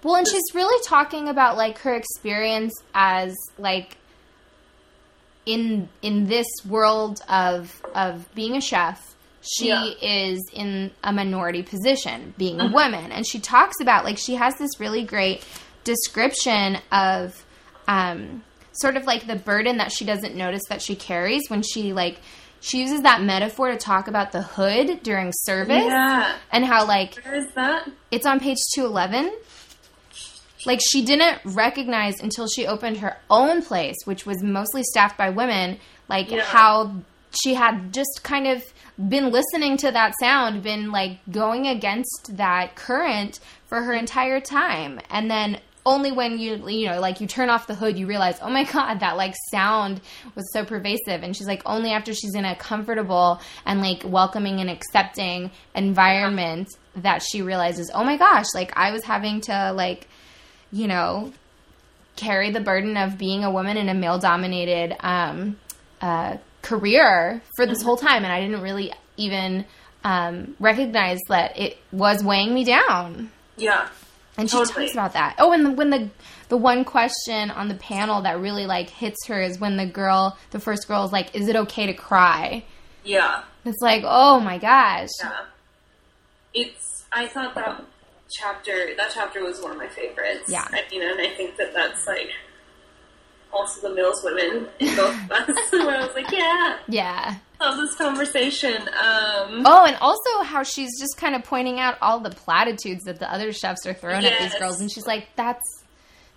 Well, 0.04 0.15
and 0.15 0.28
she's 0.28 0.54
really 0.54 0.82
talking 0.86 1.28
about 1.28 1.58
like 1.58 1.80
her 1.80 1.94
experience 1.96 2.74
as 2.94 3.36
like 3.58 3.98
in 5.46 5.89
in 6.02 6.28
this 6.28 6.48
world 6.68 7.22
of 7.28 7.82
of 7.96 8.34
being 8.36 8.56
a 8.56 8.62
chef. 8.62 9.09
She 9.41 9.67
Yeah. 9.69 9.91
is 10.02 10.39
in 10.54 10.91
a 11.04 11.13
minority 11.13 11.63
position, 11.63 12.34
being 12.38 12.60
a 12.60 12.67
woman, 12.67 13.12
and 13.12 13.25
she 13.28 13.39
talks 13.39 13.80
about 13.82 14.04
like 14.04 14.17
she 14.17 14.36
has 14.36 14.56
this 14.58 14.80
really 14.80 15.04
great 15.04 15.43
description 15.86 16.78
of 16.91 17.45
um, 17.88 18.43
sort 18.73 18.97
of 18.97 19.06
like 19.06 19.28
the 19.28 19.36
burden 19.36 19.78
that 19.78 19.91
she 19.91 20.06
doesn't 20.06 20.36
notice 20.36 20.62
that 20.69 20.82
she 20.82 20.95
carries 20.95 21.43
when 21.49 21.62
she 21.63 21.93
like 21.93 22.19
she 22.62 22.80
uses 22.82 23.02
that 23.04 23.21
metaphor 23.21 23.71
to 23.71 23.78
talk 23.78 24.08
about 24.10 24.32
the 24.34 24.41
hood 24.41 25.02
during 25.02 25.32
service 25.34 25.86
yeah 25.86 26.36
and 26.52 26.65
how 26.65 26.86
like 26.86 27.15
where 27.23 27.36
is 27.36 27.47
that 27.56 27.89
it's 28.12 28.25
on 28.25 28.39
page 28.39 28.58
211. 28.75 29.32
Like, 30.65 30.82
she 30.86 31.06
didn't 31.06 31.39
recognize 31.45 32.19
until 32.19 32.45
she 32.47 32.67
opened 32.67 32.97
her 32.97 33.15
own 33.30 33.62
place, 33.62 33.95
which 34.04 34.25
was 34.25 34.43
mostly 34.43 34.84
staffed 34.84 35.17
by 35.17 35.30
women, 35.30 35.80
like 36.10 36.30
Yeah. 36.30 36.43
how 36.43 36.95
she 37.32 37.54
had 37.54 37.93
just 37.93 38.21
kind 38.23 38.45
of 38.45 38.62
been 39.08 39.32
listening 39.32 39.78
to 39.78 39.92
that 39.92 40.14
sound, 40.20 40.64
been 40.64 40.92
like 40.92 41.20
going 41.32 41.68
against 41.68 42.36
that 42.38 42.76
current 42.76 43.40
for 43.68 43.82
her 43.84 43.94
entire 43.94 44.42
time. 44.42 45.00
And 45.10 45.30
then 45.32 45.60
only 45.86 46.12
when 46.12 46.38
you 46.38 46.58
you 46.70 46.88
know 46.88 47.00
like 47.00 47.22
you 47.22 47.26
turn 47.26 47.50
off 47.50 47.66
the 47.66 47.74
hood 47.74 47.98
you 47.98 48.06
realize 48.06 48.38
oh 48.42 48.50
my 48.50 48.64
god 48.66 49.00
that 49.00 49.16
like 49.16 49.34
sound 49.50 50.02
was 50.36 50.52
so 50.52 50.64
pervasive 50.66 51.24
and 51.24 51.36
she's 51.36 51.48
like 51.48 51.62
only 51.66 51.92
after 51.92 52.14
she's 52.14 52.36
in 52.36 52.44
a 52.44 52.54
comfortable 52.56 53.40
and 53.66 53.82
like 53.82 54.04
welcoming 54.06 54.60
and 54.60 54.70
accepting 54.70 55.50
environment 55.74 56.68
that 56.98 57.24
she 57.24 57.42
realizes 57.42 57.90
oh 57.94 58.04
my 58.04 58.18
gosh 58.18 58.46
like 58.54 58.76
i 58.76 58.92
was 58.92 59.04
having 59.06 59.40
to 59.40 59.72
like 59.72 60.08
you 60.72 60.86
know 60.86 61.32
carry 62.18 62.52
the 62.52 62.60
burden 62.60 62.98
of 62.98 63.18
being 63.18 63.44
a 63.46 63.50
woman 63.50 63.78
in 63.78 63.88
a 63.88 63.94
male 63.94 64.20
dominated 64.20 64.96
um, 65.00 65.58
uh, 66.02 66.36
career 66.62 67.41
for 67.56 67.65
this 67.65 67.82
whole 67.82 67.98
time 67.98 68.24
and 68.24 68.32
i 68.34 68.39
didn't 68.41 68.62
really 68.62 68.93
even 69.17 69.65
um, 70.04 70.56
recognize 70.60 71.19
that 71.28 71.58
it 71.60 71.78
was 71.91 72.24
weighing 72.24 72.54
me 72.54 72.63
down 72.63 73.30
Yeah. 73.58 73.89
and 74.38 74.50
she 74.50 74.56
Totally. 74.58 74.86
talks 74.86 74.93
about 74.93 75.13
that. 75.13 75.36
Oh, 75.39 75.52
and 75.52 75.65
the, 75.65 75.72
when 75.72 75.89
the 75.89 76.10
the 76.48 76.56
one 76.58 76.86
question 76.86 77.52
on 77.52 77.67
the 77.67 77.76
panel 77.76 78.22
that 78.22 78.39
really 78.39 78.65
like 78.65 78.89
hits 78.89 79.28
her 79.28 79.41
is 79.41 79.60
when 79.60 79.76
the 79.76 79.86
girl, 79.86 80.38
the 80.52 80.60
first 80.60 80.88
girl, 80.88 81.04
is 81.04 81.12
like, 81.12 81.36
"Is 81.36 81.48
it 81.50 81.56
okay 81.58 81.86
to 81.88 81.93
cry?" 81.93 82.63
Yeah. 83.04 83.43
It's 83.65 83.82
like, 83.82 84.04
oh 84.06 84.39
my 84.39 84.58
gosh, 84.58 85.10
Yeah. 85.22 85.32
It's. 86.54 87.06
I 87.12 87.28
thought 87.28 87.54
that 87.56 87.84
chapter. 88.32 88.95
That 88.98 89.12
chapter 89.13 89.43
was 89.43 89.62
one 89.62 89.72
of 89.72 89.78
my 89.78 89.88
favorites. 89.89 90.45
Yeah. 90.48 90.65
I 90.72 90.84
mean, 90.89 91.02
and 91.04 91.19
I 91.19 91.30
think 91.36 91.58
that 91.58 91.74
that's 91.74 92.08
like 92.08 92.30
also 93.54 93.88
the 93.88 93.94
Mills 93.96 94.22
women 94.24 94.68
in 94.80 94.96
both 94.96 95.16
of 95.24 95.32
us. 95.32 95.50
where 95.72 95.98
I 95.98 96.06
was 96.06 96.16
like, 96.16 96.32
yeah, 96.32 96.78
yeah. 96.88 97.36
love 97.60 97.78
this 97.78 97.96
conversation. 97.96 98.82
Um, 98.82 99.64
Oh, 99.66 99.86
and 99.86 99.96
also 99.98 100.44
how 100.44 100.64
she's 100.64 101.00
just 101.00 101.18
kind 101.18 101.36
of 101.36 101.44
pointing 101.44 101.80
out 101.80 101.98
all 102.02 102.20
the 102.20 102.30
platitudes 102.32 103.04
that 103.06 103.20
the 103.20 103.32
other 103.32 103.52
chefs 103.52 103.86
are 103.86 103.94
throwing 103.94 104.26
at 104.26 104.40
these 104.40 104.56
girls, 104.56 104.80
and 104.82 104.92
she's 104.92 105.08
like, 105.08 105.28
that's 105.36 105.84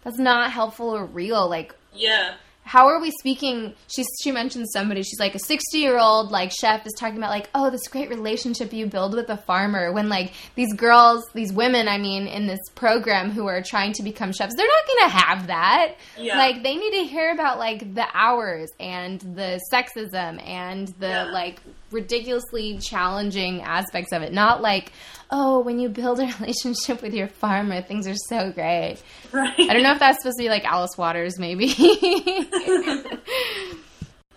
that's 0.04 0.18
not 0.18 0.50
helpful 0.50 0.90
or 0.90 1.04
real. 1.06 1.48
Like, 1.48 1.74
yeah. 1.94 2.34
How 2.64 2.86
are 2.86 3.00
we 3.00 3.10
speaking 3.10 3.74
she 3.88 4.04
she 4.22 4.30
mentioned 4.30 4.66
somebody 4.70 5.02
she's 5.02 5.18
like 5.18 5.34
a 5.34 5.38
60 5.38 5.78
year 5.78 5.98
old 5.98 6.30
like 6.30 6.52
chef 6.52 6.86
is 6.86 6.92
talking 6.98 7.18
about 7.18 7.30
like 7.30 7.50
oh 7.54 7.70
this 7.70 7.88
great 7.88 8.08
relationship 8.08 8.72
you 8.72 8.86
build 8.86 9.14
with 9.14 9.28
a 9.30 9.36
farmer 9.36 9.92
when 9.92 10.08
like 10.08 10.32
these 10.54 10.72
girls 10.74 11.24
these 11.34 11.52
women 11.52 11.88
i 11.88 11.98
mean 11.98 12.26
in 12.26 12.46
this 12.46 12.60
program 12.76 13.30
who 13.32 13.46
are 13.46 13.62
trying 13.62 13.92
to 13.92 14.02
become 14.02 14.32
chefs 14.32 14.54
they're 14.56 14.66
not 14.66 14.86
gonna 14.86 15.10
have 15.10 15.46
that 15.48 15.94
Yeah. 16.16 16.38
like 16.38 16.62
they 16.62 16.76
need 16.76 16.92
to 17.00 17.04
hear 17.04 17.32
about 17.32 17.58
like 17.58 17.94
the 17.94 18.06
hours 18.14 18.70
and 18.78 19.20
the 19.20 19.60
sexism 19.72 20.40
and 20.46 20.88
the 21.00 21.08
Yeah. 21.08 21.24
like 21.24 21.60
ridiculously 21.92 22.78
challenging 22.78 23.62
aspects 23.62 24.12
of 24.12 24.22
it 24.22 24.32
not 24.32 24.60
like 24.62 24.92
oh 25.30 25.60
when 25.60 25.78
you 25.78 25.88
build 25.88 26.18
a 26.20 26.26
relationship 26.40 27.02
with 27.02 27.14
your 27.14 27.28
farmer 27.28 27.80
things 27.82 28.06
are 28.06 28.14
so 28.28 28.50
great 28.52 28.98
Right. 29.32 29.52
I 29.58 29.72
don't 29.72 29.82
know 29.82 29.92
if 29.92 29.98
that's 29.98 30.18
supposed 30.22 30.36
to 30.38 30.42
be 30.44 30.48
like 30.50 30.64
Alice 30.64 30.98
Waters, 30.98 31.38
maybe. 31.38 31.68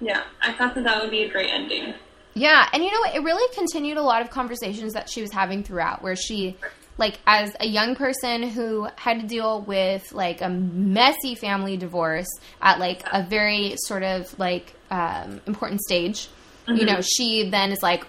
Yeah, 0.01 0.23
I 0.41 0.51
thought 0.53 0.75
that 0.75 0.83
that 0.83 1.01
would 1.01 1.09
be 1.09 1.23
a 1.23 1.29
great 1.29 1.49
ending. 1.49 1.93
yeah, 2.33 2.67
and 2.73 2.83
you 2.83 2.91
know 2.91 2.99
what? 2.99 3.15
It 3.15 3.23
really 3.23 3.53
continued 3.55 3.97
a 3.97 4.01
lot 4.01 4.21
of 4.21 4.29
conversations 4.29 4.93
that 4.93 5.09
she 5.09 5.21
was 5.21 5.31
having 5.31 5.63
throughout, 5.63 6.03
where 6.03 6.17
she, 6.17 6.57
like, 6.97 7.17
as 7.25 7.55
a 7.61 7.65
young 7.65 7.95
person 7.95 8.43
who 8.43 8.87
had 8.97 9.21
to 9.21 9.25
deal 9.27 9.61
with 9.61 10.11
like 10.11 10.41
a 10.41 10.49
messy 10.49 11.33
family 11.35 11.77
divorce 11.77 12.27
at 12.61 12.77
like 12.79 13.03
a 13.11 13.23
very 13.25 13.75
sort 13.77 14.03
of 14.03 14.37
like 14.37 14.73
um, 14.91 15.39
important 15.47 15.79
stage, 15.81 16.27
you 16.67 16.85
know, 16.85 17.01
she 17.01 17.49
then 17.49 17.71
is 17.71 17.81
like, 17.81 18.05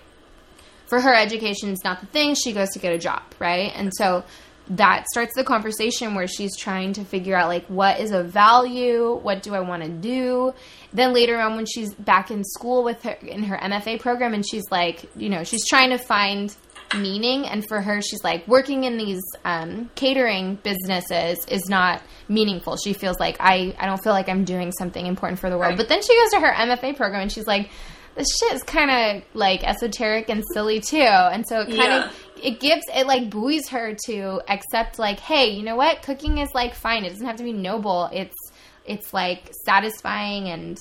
for 0.87 1.01
her 1.01 1.15
education 1.15 1.71
is 1.71 1.83
not 1.85 2.01
the 2.01 2.07
thing. 2.07 2.35
She 2.35 2.53
goes 2.53 2.71
to 2.71 2.79
get 2.79 2.93
a 2.93 2.99
job 2.99 3.23
right? 3.39 3.73
And 3.75 3.93
so 3.95 4.25
that 4.69 5.07
starts 5.07 5.35
the 5.37 5.45
conversation 5.45 6.15
where 6.15 6.27
she's 6.27 6.57
trying 6.57 6.93
to 6.95 7.05
figure 7.05 7.37
out 7.37 7.49
like 7.49 7.65
what 7.67 8.01
is 8.01 8.11
a 8.11 8.25
value? 8.25 9.15
What 9.15 9.43
do 9.43 9.55
i 9.55 9.61
want 9.61 9.85
to 9.85 9.89
do? 9.89 10.55
Then 10.93 11.13
later 11.13 11.39
on 11.39 11.57
when 11.57 11.67
she's 11.67 11.95
back 11.95 12.31
in 12.31 12.43
school 12.45 12.83
with 12.83 13.03
her 13.05 13.13
in 13.23 13.45
her 13.45 13.57
mfa 13.57 14.01
program 14.01 14.35
and 14.35 14.47
she's 14.49 14.65
like 14.71 15.09
you 15.17 15.29
know 15.29 15.45
she's 15.45 15.67
trying 15.69 15.91
to 15.91 15.99
find 15.99 16.55
meaning. 16.97 17.47
And 17.47 17.67
for 17.67 17.81
her 17.81 18.03
she's 18.03 18.25
like 18.25 18.47
working 18.49 18.85
in 18.85 18.97
these 18.97 19.23
um, 19.45 19.91
catering 19.95 20.57
businesses 20.57 21.45
is 21.47 21.69
not 21.69 22.03
meaningful. 22.29 22.77
She 22.77 22.93
feels 22.93 23.21
like 23.21 23.37
I, 23.39 23.75
I 23.79 23.87
don't 23.87 24.03
feel 24.03 24.13
like 24.13 24.29
i'm 24.29 24.45
doing 24.45 24.73
something 24.73 25.07
important 25.07 25.39
for 25.39 25.49
the 25.49 25.57
world. 25.57 25.71
Right. 25.71 25.79
but 25.79 25.89
then 25.89 26.03
she 26.03 26.17
goes 26.17 26.31
to 26.31 26.41
her 26.41 26.53
mfa 26.53 26.97
program 26.97 27.23
and 27.23 27.31
she's 27.33 27.47
like 27.47 27.71
this 28.17 28.27
shit 28.39 28.53
is 28.55 28.63
kind 28.63 28.91
of 28.91 29.23
like 29.35 29.63
esoteric 29.63 30.29
and 30.29 30.43
silly 30.53 30.81
too 30.81 30.97
and 30.99 31.47
so 31.47 31.61
it 31.61 31.67
kind 31.67 31.79
Yeah. 31.79 32.07
of 32.09 32.27
it 32.43 32.61
gives 32.61 32.83
it 32.95 33.07
like 33.07 33.31
buoys 33.31 33.69
her 33.69 33.95
to 34.07 34.41
accept 34.49 34.99
like 34.99 35.21
hey 35.21 35.51
you 35.51 35.63
know 35.63 35.77
what? 35.77 36.03
Cooking 36.03 36.39
is 36.39 36.53
like 36.55 36.75
fine. 36.75 37.05
It 37.05 37.11
doesn't 37.11 37.27
have 37.27 37.37
to 37.37 37.45
be 37.45 37.53
noble. 37.53 38.11
It's 38.13 38.37
it's 38.85 39.13
like 39.15 39.53
satisfying 39.65 40.49
and 40.49 40.81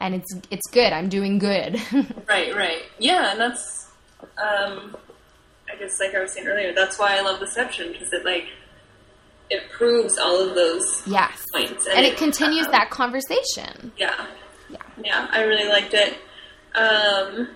and 0.00 0.14
it's 0.14 0.34
it's 0.50 0.68
good. 0.70 0.92
I'm 0.92 1.08
doing 1.08 1.38
good. 1.38 1.80
Right, 2.28 2.54
right. 2.54 2.82
Yeah, 2.98 3.32
and 3.32 3.40
that's, 3.40 3.90
um, 4.38 4.96
I 5.68 5.76
guess, 5.78 5.98
like 5.98 6.14
I 6.14 6.20
was 6.20 6.32
saying 6.32 6.46
earlier, 6.46 6.72
that's 6.72 6.96
why 6.96 7.18
I 7.18 7.22
love 7.22 7.40
Deception 7.40 7.90
because 7.92 8.12
it 8.12 8.24
like 8.24 8.44
it 9.50 9.68
proves 9.70 10.16
all 10.16 10.40
of 10.48 10.54
those 10.54 11.02
yes. 11.06 11.44
points, 11.52 11.88
and 11.88 12.06
it 12.06 12.16
continues 12.16 12.66
um, 12.66 12.72
that 12.72 12.90
conversation. 12.90 13.90
Yeah, 13.96 14.26
yeah. 14.70 14.76
Yeah, 15.04 15.28
I 15.32 15.42
really 15.42 15.68
liked 15.68 15.92
it. 15.92 16.16
Um, 16.74 17.48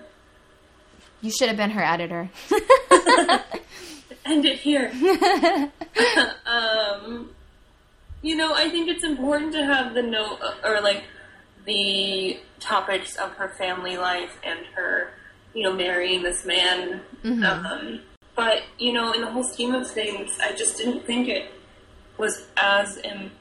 you 1.21 1.31
should 1.31 1.47
have 1.47 1.57
been 1.57 1.71
her 1.71 1.83
editor 1.83 2.29
end 4.25 4.45
it 4.45 4.59
here. 4.59 4.91
um, 6.45 7.29
you 8.21 8.35
know, 8.35 8.53
I 8.53 8.69
think 8.69 8.89
it's 8.89 9.03
important 9.03 9.53
to 9.53 9.63
have 9.63 9.93
the 9.93 10.01
note 10.01 10.39
or 10.63 10.81
like 10.81 11.03
the 11.65 12.39
topics 12.59 13.15
of 13.17 13.31
her 13.33 13.49
family 13.49 13.97
life 13.97 14.37
and 14.43 14.59
her, 14.75 15.11
you 15.53 15.63
know, 15.63 15.73
marrying 15.73 16.23
this 16.23 16.45
man. 16.45 17.01
Um, 17.23 18.01
but 18.35 18.63
you 18.77 18.93
know, 18.93 19.13
in 19.13 19.21
the 19.21 19.31
whole 19.31 19.43
scheme 19.43 19.73
of 19.73 19.89
things, 19.89 20.37
I 20.41 20.53
just 20.53 20.77
didn't 20.77 21.05
think 21.05 21.27
it 21.27 21.51
was 22.17 22.47
as 22.57 22.97
Im- 23.03 23.31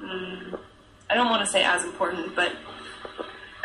mm, 0.00 0.58
I 1.08 1.14
don't 1.14 1.28
want 1.28 1.44
to 1.44 1.50
say 1.50 1.62
as 1.62 1.84
important, 1.84 2.34
but 2.34 2.52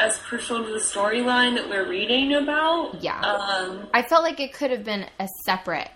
as 0.05 0.17
crucial 0.17 0.63
to 0.63 0.71
the 0.71 0.79
storyline 0.79 1.55
that 1.55 1.69
we're 1.69 1.87
reading 1.87 2.33
about. 2.35 3.01
Yeah. 3.01 3.19
Um, 3.19 3.87
i 3.93 4.01
felt 4.01 4.23
like 4.23 4.39
it 4.39 4.53
could 4.53 4.71
have 4.71 4.83
been 4.83 5.05
a 5.19 5.27
separate 5.45 5.89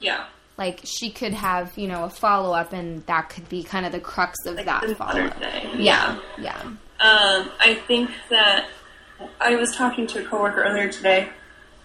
yeah. 0.00 0.26
like 0.58 0.80
she 0.84 1.10
could 1.10 1.32
have 1.32 1.76
you 1.76 1.88
know 1.88 2.04
a 2.04 2.10
follow-up 2.10 2.72
and 2.72 3.04
that 3.06 3.28
could 3.30 3.48
be 3.48 3.62
kind 3.62 3.86
of 3.86 3.92
the 3.92 4.00
crux 4.00 4.46
of 4.46 4.56
that 4.56 4.84
follow-up 4.96 5.36
yeah 5.76 6.18
yeah 6.38 6.60
Um, 6.98 7.50
I 7.60 7.74
think 7.86 8.10
that 8.30 8.68
I 9.40 9.54
was 9.56 9.74
talking 9.76 10.06
to 10.08 10.24
a 10.24 10.28
coworker 10.28 10.62
earlier 10.64 10.90
today, 10.90 11.28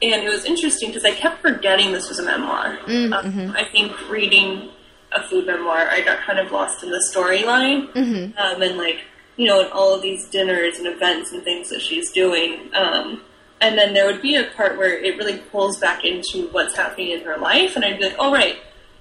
and 0.02 0.24
it 0.24 0.30
was 0.30 0.46
interesting 0.46 0.90
because 0.90 1.04
I 1.04 1.12
kept 1.12 1.42
forgetting 1.42 1.92
this 1.92 2.08
was 2.08 2.20
a 2.20 2.24
memoir. 2.24 2.80
Um, 3.14 3.54
I 3.56 3.66
think 3.72 4.10
reading 4.10 4.70
a 5.12 5.22
food 5.24 5.46
memoir, 5.48 5.90
I 5.90 6.02
got 6.02 6.20
kind 6.20 6.40
of 6.40 6.52
lost 6.52 6.84
in 6.84 6.92
the 6.92 7.04
storyline, 7.14 7.94
um, 8.38 8.62
and 8.62 8.78
like 8.78 9.02
you 9.38 9.48
know, 9.48 9.60
in 9.62 9.72
all 9.72 9.94
of 9.96 10.02
these 10.02 10.28
dinners 10.28 10.78
and 10.78 10.88
events 10.88 11.32
and 11.32 11.44
things 11.44 11.70
that 11.70 11.82
she's 11.82 12.12
doing. 12.12 12.70
Um, 12.76 13.22
and 13.62 13.78
then 13.78 13.94
there 13.94 14.06
would 14.08 14.22
be 14.22 14.36
a 14.36 14.46
part 14.56 14.78
where 14.78 14.98
it 14.98 15.18
really 15.18 15.38
pulls 15.38 15.78
back 15.80 16.04
into 16.04 16.48
what's 16.52 16.76
happening 16.76 17.12
in 17.12 17.22
her 17.22 17.38
life, 17.38 17.76
and 17.76 17.86
I'd 17.86 17.98
be 18.00 18.06
like, 18.06 18.16
"Oh, 18.20 18.32
right, 18.34 18.58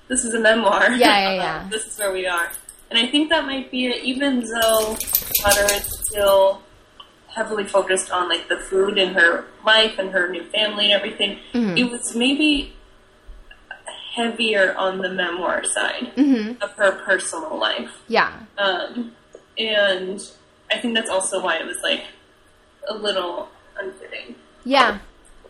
this 0.08 0.24
is 0.24 0.34
a 0.34 0.38
memoir. 0.40 0.90
Yeah, 0.92 0.96
yeah, 0.98 1.34
yeah. 1.34 1.68
this 1.70 1.86
is 1.86 1.98
where 1.98 2.12
we 2.12 2.26
are." 2.26 2.50
And 2.90 2.98
I 2.98 3.06
think 3.10 3.28
that 3.30 3.44
might 3.46 3.70
be 3.70 3.86
it, 3.86 4.02
even 4.04 4.40
though 4.40 4.96
Butter 5.42 5.64
is 5.74 5.86
still 6.08 6.62
heavily 7.28 7.64
focused 7.64 8.10
on 8.10 8.28
like 8.28 8.48
the 8.48 8.56
food 8.58 8.98
and 8.98 9.14
her 9.14 9.44
life 9.64 9.98
and 9.98 10.10
her 10.10 10.28
new 10.28 10.42
family 10.50 10.86
and 10.86 10.92
everything. 10.94 11.38
Mm-hmm. 11.54 11.76
It 11.78 11.90
was 11.90 12.14
maybe 12.16 12.74
heavier 14.14 14.74
on 14.76 14.98
the 14.98 15.08
memoir 15.08 15.62
side 15.64 16.12
Mm-hmm. 16.16 16.60
of 16.62 16.72
her 16.72 16.92
personal 17.04 17.56
life. 17.58 17.90
yeah 18.08 18.40
Um, 18.58 19.12
and 19.68 20.20
I 20.72 20.78
think 20.78 20.94
that's 20.94 21.10
also 21.10 21.42
why 21.42 21.56
it 21.58 21.66
was 21.66 21.76
like 21.82 22.04
a 22.88 22.94
little 22.94 23.48
unfitting. 23.78 24.34
Yeah. 24.64 24.98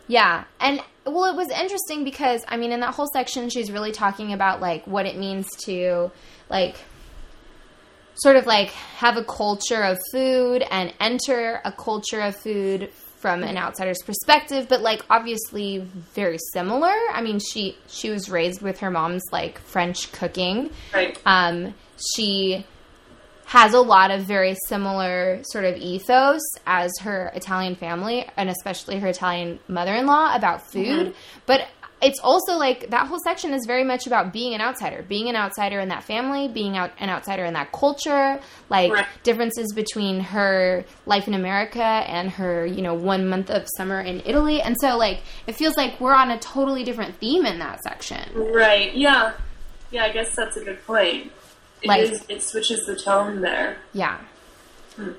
Yeah. 0.07 0.43
And 0.59 0.81
well, 1.05 1.25
it 1.25 1.35
was 1.35 1.49
interesting 1.49 2.03
because 2.03 2.43
I 2.47 2.57
mean, 2.57 2.71
in 2.71 2.79
that 2.81 2.93
whole 2.95 3.07
section, 3.13 3.49
she's 3.49 3.71
really 3.71 3.91
talking 3.91 4.33
about 4.33 4.61
like 4.61 4.85
what 4.85 5.05
it 5.05 5.17
means 5.17 5.47
to 5.65 6.11
like 6.49 6.75
sort 8.15 8.35
of 8.35 8.45
like 8.45 8.69
have 8.69 9.17
a 9.17 9.23
culture 9.23 9.81
of 9.83 9.97
food 10.11 10.63
and 10.69 10.93
enter 10.99 11.61
a 11.63 11.71
culture 11.71 12.21
of 12.21 12.35
food 12.35 12.91
from 13.19 13.43
an 13.43 13.55
outsider's 13.55 14.01
perspective 14.03 14.67
but 14.67 14.81
like 14.81 15.01
obviously 15.09 15.77
very 16.13 16.37
similar 16.53 16.93
i 17.13 17.21
mean 17.21 17.39
she 17.39 17.77
she 17.87 18.09
was 18.09 18.29
raised 18.29 18.61
with 18.63 18.79
her 18.79 18.89
mom's 18.91 19.23
like 19.31 19.59
french 19.59 20.11
cooking 20.11 20.69
Right. 20.93 21.17
um, 21.25 21.73
she 22.15 22.65
has 23.51 23.73
a 23.73 23.79
lot 23.81 24.11
of 24.11 24.21
very 24.21 24.55
similar 24.69 25.41
sort 25.43 25.65
of 25.65 25.75
ethos 25.75 26.39
as 26.65 26.89
her 27.01 27.33
Italian 27.35 27.75
family, 27.75 28.25
and 28.37 28.49
especially 28.49 28.97
her 28.97 29.09
Italian 29.09 29.59
mother 29.67 29.93
in 29.93 30.05
law 30.05 30.33
about 30.33 30.71
food. 30.71 31.07
Mm-hmm. 31.07 31.41
But 31.47 31.67
it's 32.01 32.21
also 32.21 32.53
like 32.55 32.91
that 32.91 33.07
whole 33.07 33.19
section 33.25 33.51
is 33.51 33.65
very 33.65 33.83
much 33.83 34.07
about 34.07 34.31
being 34.31 34.53
an 34.53 34.61
outsider, 34.61 35.03
being 35.03 35.27
an 35.27 35.35
outsider 35.35 35.81
in 35.81 35.89
that 35.89 36.05
family, 36.05 36.47
being 36.47 36.77
out 36.77 36.91
an 36.97 37.09
outsider 37.09 37.43
in 37.43 37.53
that 37.55 37.73
culture, 37.73 38.39
like 38.69 38.93
Right. 38.93 39.05
differences 39.23 39.73
between 39.73 40.21
her 40.21 40.85
life 41.05 41.27
in 41.27 41.33
America 41.33 41.83
and 41.83 42.31
her, 42.31 42.65
you 42.65 42.81
know, 42.81 42.93
one 42.93 43.27
month 43.27 43.49
of 43.49 43.67
summer 43.75 43.99
in 43.99 44.21
Italy. 44.25 44.61
And 44.61 44.77
so 44.79 44.95
like 44.97 45.23
it 45.45 45.57
feels 45.57 45.75
like 45.75 45.99
we're 45.99 46.15
on 46.15 46.31
a 46.31 46.39
totally 46.39 46.85
different 46.85 47.15
theme 47.17 47.45
in 47.45 47.59
that 47.59 47.81
section. 47.81 48.23
Right. 48.33 48.95
Yeah. 48.95 49.33
Yeah. 49.91 50.05
I 50.05 50.09
guess 50.13 50.33
that's 50.37 50.55
a 50.55 50.63
good 50.63 50.81
point. 50.87 51.33
It 51.81 51.87
Like- 51.87 52.01
is- 52.11 52.23
It 52.29 52.43
switches 52.43 52.85
the 52.85 52.95
tone 52.95 53.41
there. 53.41 53.77
Yeah. 53.93 54.17
Hmm. 54.95 55.11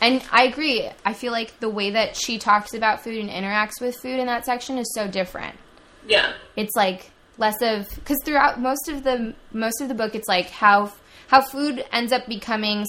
And 0.00 0.22
I 0.30 0.44
agree. 0.44 0.88
I 1.04 1.12
feel 1.12 1.32
like 1.32 1.58
the 1.60 1.68
way 1.68 1.90
that 1.90 2.16
she 2.16 2.38
talks 2.38 2.72
about 2.72 3.02
food 3.02 3.16
and 3.18 3.28
interacts 3.30 3.80
with 3.80 3.96
food 3.96 4.20
in 4.20 4.26
that 4.26 4.44
section 4.44 4.78
is 4.78 4.92
so 4.94 5.08
different. 5.08 5.56
Yeah. 6.06 6.32
It's 6.56 6.74
like 6.76 7.10
less 7.36 7.60
of 7.62 7.88
because 7.94 8.18
throughout 8.24 8.60
most 8.60 8.88
of 8.88 9.02
the 9.04 9.34
most 9.52 9.80
of 9.80 9.88
the 9.88 9.94
book, 9.94 10.14
it's 10.14 10.28
like 10.28 10.50
how 10.50 10.92
how 11.26 11.40
food 11.40 11.84
ends 11.92 12.12
up 12.12 12.26
becoming 12.26 12.86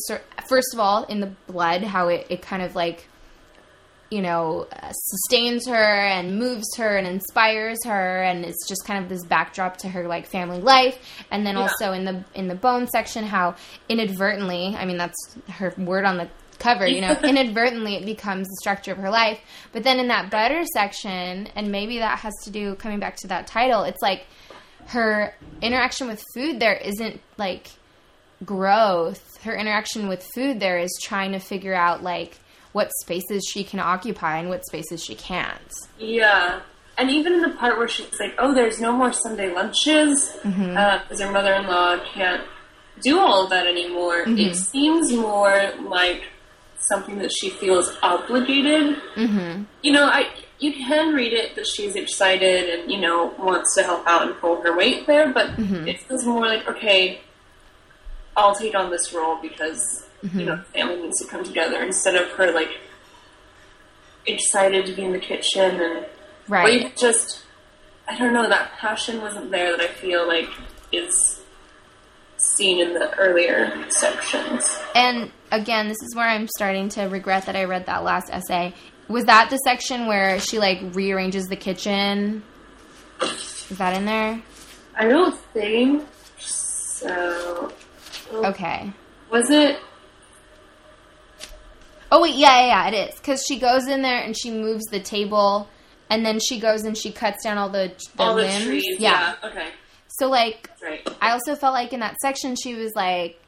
first 0.48 0.74
of 0.74 0.80
all 0.80 1.04
in 1.06 1.20
the 1.20 1.32
blood, 1.48 1.84
how 1.84 2.08
it, 2.10 2.28
it 2.30 2.42
kind 2.42 2.62
of 2.62 2.76
like 2.76 3.08
you 4.12 4.22
know 4.22 4.68
uh, 4.72 4.92
sustains 4.92 5.68
her 5.68 5.76
and 5.76 6.40
moves 6.40 6.66
her 6.78 6.98
and 6.98 7.06
inspires 7.06 7.78
her 7.86 8.24
and 8.24 8.44
it's 8.44 8.68
just 8.68 8.86
kind 8.86 9.04
of 9.04 9.10
this 9.10 9.24
backdrop 9.26 9.78
to 9.78 9.88
her 9.90 10.08
like 10.08 10.26
family 10.28 10.60
life. 10.62 10.98
And 11.32 11.46
then 11.46 11.56
Yeah. 11.56 11.64
also 11.64 11.92
in 11.94 12.06
the 12.06 12.24
in 12.34 12.48
the 12.48 12.56
bone 12.56 12.88
section 12.88 13.24
how 13.26 13.56
inadvertently 13.88 14.76
i 14.78 14.86
mean 14.86 14.98
that's 14.98 15.36
her 15.50 15.74
word 15.78 16.06
on 16.06 16.18
the 16.18 16.28
cover 16.58 16.88
you 16.88 17.02
know 17.02 17.16
inadvertently 17.24 17.96
it 17.96 18.06
becomes 18.06 18.48
the 18.48 18.56
structure 18.60 18.92
of 18.92 18.98
her 18.98 19.10
life. 19.10 19.40
But 19.72 19.84
then 19.84 20.00
in 20.00 20.08
that 20.10 20.30
butter 20.32 20.64
section 20.74 21.48
and 21.56 21.72
maybe 21.72 22.00
that 22.00 22.20
has 22.20 22.34
to 22.46 22.50
do 22.50 22.76
coming 22.76 23.00
back 23.00 23.16
to 23.18 23.28
that 23.28 23.48
title 23.48 23.84
it's 23.84 24.02
like 24.02 24.26
her 24.88 25.36
interaction 25.62 26.08
with 26.08 26.24
food 26.34 26.60
there 26.60 26.74
isn't 26.76 27.22
like 27.38 27.68
growth. 28.46 29.24
Her 29.44 29.56
interaction 29.56 30.08
with 30.08 30.24
food 30.34 30.60
there 30.60 30.80
is 30.80 30.90
trying 31.02 31.34
to 31.34 31.40
figure 31.40 31.74
out 31.76 32.04
like 32.04 32.40
what 32.72 32.92
spaces 33.02 33.44
she 33.52 33.64
can 33.64 33.80
occupy 33.80 34.38
and 34.38 34.50
what 34.50 34.66
spaces 34.66 35.04
she 35.04 35.16
can't 35.16 35.74
Yeah. 35.98 36.62
And 36.98 37.10
even 37.10 37.34
in 37.34 37.42
the 37.42 37.52
part 37.52 37.78
where 37.78 37.88
she's 37.88 38.20
like, 38.20 38.36
"Oh, 38.38 38.54
there's 38.54 38.82
no 38.82 38.92
more 38.92 39.14
Sunday 39.14 39.54
lunches," 39.54 40.38
mm-hmm. 40.44 40.76
uh, 40.76 41.00
because 41.00 41.22
her 41.22 41.32
mother-in-law 41.32 42.00
can't 42.14 42.44
do 43.02 43.20
all 43.20 43.46
of 43.46 43.50
that 43.52 43.66
anymore. 43.68 44.24
It 44.24 44.28
mm-hmm. 44.28 44.54
seems 44.54 45.14
more 45.14 45.72
like 45.82 46.24
something 46.90 47.20
that 47.20 47.32
she 47.32 47.52
feels 47.52 47.96
obligated. 48.04 48.98
Mm-hmm. 49.16 49.64
You 49.82 49.92
know, 49.94 50.06
I 50.06 50.28
you 50.60 50.74
can 50.74 51.14
read 51.14 51.32
it 51.32 51.56
that 51.56 51.68
she's 51.68 51.96
excited 51.96 52.70
and 52.70 52.92
you 52.92 53.00
know 53.00 53.34
wants 53.40 53.76
to 53.76 53.84
help 53.84 54.06
out 54.06 54.24
and 54.28 54.36
pull 54.38 54.62
her 54.62 54.76
weight 54.76 55.08
there, 55.08 55.32
but 55.32 55.52
mm-hmm. 55.52 55.88
it 55.88 56.02
feels 56.02 56.26
more 56.26 56.46
like 56.46 56.68
okay, 56.68 57.22
I'll 58.36 58.56
take 58.56 58.76
on 58.76 58.90
this 58.92 59.14
role 59.14 59.38
because 59.42 60.06
you 60.22 60.46
know 60.46 60.58
the 60.58 60.64
family 60.64 61.02
needs 61.02 61.20
to 61.22 61.28
come 61.28 61.44
together 61.44 61.82
instead 61.84 62.16
of 62.16 62.30
her 62.32 62.52
like 62.52 62.78
excited 64.26 64.86
to 64.86 64.94
be 64.94 65.04
in 65.04 65.14
the 65.14 65.20
kitchen 65.20 65.80
and 65.80 66.06
right 66.48 66.96
just 66.98 67.44
I 68.08 68.18
don't 68.18 68.34
know 68.34 68.48
that 68.50 68.72
passion 68.74 69.22
wasn't 69.22 69.52
there 69.52 69.78
that 69.78 69.82
I 69.82 69.88
feel 69.94 70.28
like 70.28 70.50
is 70.92 71.40
seen 72.38 72.80
in 72.80 72.94
the 72.94 73.14
earlier 73.18 73.86
sections. 73.90 74.80
and 74.96 75.32
again 75.52 75.88
this 75.90 75.98
is 76.02 76.16
where 76.16 76.28
i'm 76.28 76.48
starting 76.48 76.88
to 76.88 77.04
regret 77.04 77.46
that 77.48 77.56
i 77.56 77.66
read 77.66 77.86
that 77.88 78.04
last 78.04 78.30
essay 78.32 78.74
was 79.10 79.26
that 79.26 79.50
the 79.50 79.58
section 79.58 80.08
where 80.08 80.40
she 80.40 80.58
like 80.58 80.80
rearranges 80.94 81.46
the 81.48 81.56
kitchen 81.56 82.42
is 83.22 83.68
that 83.78 83.96
in 83.96 84.06
there 84.06 84.42
I 84.96 85.08
don't 85.08 85.38
think 85.54 86.06
so. 86.38 87.72
okay 88.34 88.92
Was 89.32 89.50
it? 89.50 89.80
Oh 92.12 92.22
wait, 92.22 92.36
yeah, 92.36 92.60
yeah, 92.62 92.68
yeah, 92.68 92.88
it 92.88 93.10
is 93.10 93.20
because 93.20 93.44
she 93.48 93.60
goes 93.60 93.88
in 93.88 94.02
there 94.02 94.22
and 94.22 94.38
she 94.38 94.52
moves 94.52 94.86
the 94.86 95.00
table, 95.00 95.68
and 96.10 96.26
then 96.26 96.40
she 96.40 96.60
goes 96.60 96.84
and 96.84 96.98
she 96.98 97.12
cuts 97.12 97.44
down 97.44 97.58
all 97.58 97.70
the 97.70 97.92
the 98.16 98.24
all 98.24 98.36
the 98.36 98.48
trees. 98.64 99.00
Yeah. 99.00 99.36
Okay. 99.44 99.68
So 100.08 100.30
like, 100.30 100.70
right. 100.82 101.08
I 101.22 101.32
also 101.32 101.56
felt 101.56 101.74
like 101.74 101.94
in 101.94 102.00
that 102.00 102.18
section 102.20 102.56
she 102.56 102.76
was 102.76 102.94
like, 102.96 103.40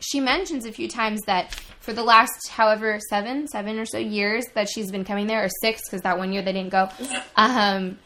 she 0.00 0.20
mentions 0.20 0.66
a 0.66 0.72
few 0.72 0.86
times 0.86 1.20
that 1.26 1.54
for 1.80 1.92
the 1.92 2.02
last 2.02 2.48
however 2.50 3.00
seven, 3.08 3.48
seven 3.48 3.78
or 3.78 3.86
so 3.86 3.98
years 3.98 4.44
that 4.54 4.68
she's 4.68 4.90
been 4.90 5.04
coming 5.04 5.26
there, 5.26 5.44
or 5.44 5.48
six 5.62 5.82
because 5.88 6.02
that 6.02 6.18
one 6.18 6.32
year 6.32 6.42
they 6.42 6.52
didn't 6.52 6.70
go. 6.70 6.88
Um, 7.36 7.98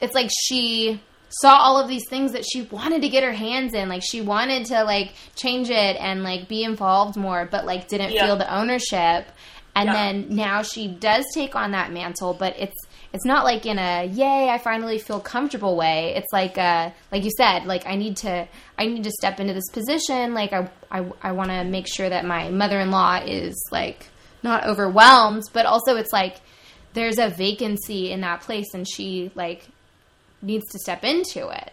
it's 0.00 0.14
like 0.14 0.30
she 0.44 1.00
saw 1.40 1.56
all 1.56 1.78
of 1.80 1.88
these 1.88 2.06
things 2.08 2.32
that 2.32 2.44
she 2.44 2.62
wanted 2.62 3.02
to 3.02 3.08
get 3.08 3.24
her 3.24 3.32
hands 3.32 3.74
in. 3.74 3.88
Like 3.88 4.02
she 4.04 4.20
wanted 4.20 4.66
to 4.66 4.84
like 4.84 5.14
change 5.34 5.70
it 5.70 5.96
and 5.98 6.22
like 6.22 6.48
be 6.48 6.62
involved 6.64 7.16
more 7.16 7.48
but 7.50 7.64
like 7.64 7.88
didn't 7.88 8.12
Yeah. 8.12 8.26
feel 8.26 8.36
the 8.36 8.54
ownership. 8.54 9.26
And 9.74 9.86
Yeah. 9.86 9.92
then 9.94 10.26
now 10.36 10.62
she 10.62 10.86
does 10.88 11.24
take 11.34 11.56
on 11.56 11.70
that 11.72 11.90
mantle 11.90 12.34
but 12.34 12.54
it's 12.58 12.76
it's 13.14 13.24
not 13.26 13.44
like 13.44 13.66
in 13.66 13.78
a 13.78 14.04
yay 14.06 14.48
i 14.48 14.56
finally 14.58 14.98
feel 14.98 15.20
comfortable 15.20 15.76
way. 15.76 16.14
It's 16.16 16.32
like 16.32 16.56
uh 16.58 16.90
like 17.10 17.24
you 17.24 17.30
said 17.36 17.64
like 17.64 17.86
i 17.86 17.94
need 17.94 18.16
to 18.18 18.46
i 18.78 18.86
need 18.86 19.04
to 19.04 19.10
step 19.10 19.40
into 19.40 19.54
this 19.54 19.68
position. 19.72 20.34
Like 20.34 20.52
i 20.52 20.68
i, 20.90 21.04
I 21.22 21.32
want 21.32 21.50
to 21.50 21.64
make 21.64 21.86
sure 21.88 22.08
that 22.08 22.24
my 22.26 22.50
mother-in-law 22.50 23.22
is 23.26 23.54
like 23.70 24.08
not 24.42 24.66
overwhelmed. 24.66 25.44
But 25.54 25.64
also 25.66 25.96
it's 25.96 26.12
like 26.12 26.36
there's 26.94 27.18
a 27.18 27.30
vacancy 27.30 28.12
in 28.12 28.20
that 28.20 28.42
place 28.42 28.74
and 28.74 28.86
she 28.86 29.30
like 29.34 29.66
needs 30.42 30.66
to 30.72 30.78
step 30.78 31.04
into 31.04 31.48
it 31.48 31.72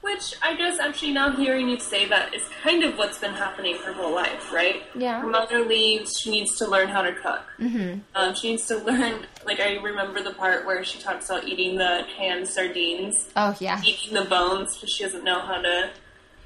Which 0.00 0.34
I 0.42 0.54
guess 0.56 0.78
actually 0.80 1.12
now 1.12 1.30
hearing 1.36 1.68
you 1.68 1.78
say 1.78 2.06
that 2.08 2.34
is 2.34 2.42
kind 2.62 2.82
of 2.84 2.96
what's 2.98 3.18
been 3.18 3.34
happening 3.34 3.76
her 3.84 3.92
whole 3.92 4.14
life, 4.14 4.52
right? 4.52 4.82
Yeah. 4.94 5.20
Her 5.20 5.26
mother 5.26 5.60
leaves. 5.64 6.18
She 6.20 6.30
needs 6.30 6.56
to 6.58 6.66
learn 6.66 6.88
how 6.88 7.02
to 7.02 7.12
cook. 7.12 7.42
Mm-hmm. 7.60 7.98
Um, 8.14 8.34
she 8.34 8.50
needs 8.52 8.66
to 8.66 8.76
learn. 8.78 9.26
Like 9.44 9.60
I 9.60 9.76
remember 9.90 10.22
the 10.22 10.32
part 10.34 10.64
where 10.66 10.82
she 10.84 10.98
talks 11.00 11.28
about 11.28 11.44
eating 11.46 11.76
the 11.76 12.04
canned 12.16 12.46
sardines, 12.48 13.28
oh 13.36 13.54
yeah 13.60 13.80
eating 13.84 14.14
the 14.14 14.24
bones, 14.24 14.74
because 14.74 14.90
she 14.94 15.02
doesn't 15.04 15.24
know 15.24 15.40
how 15.40 15.60
to 15.60 15.90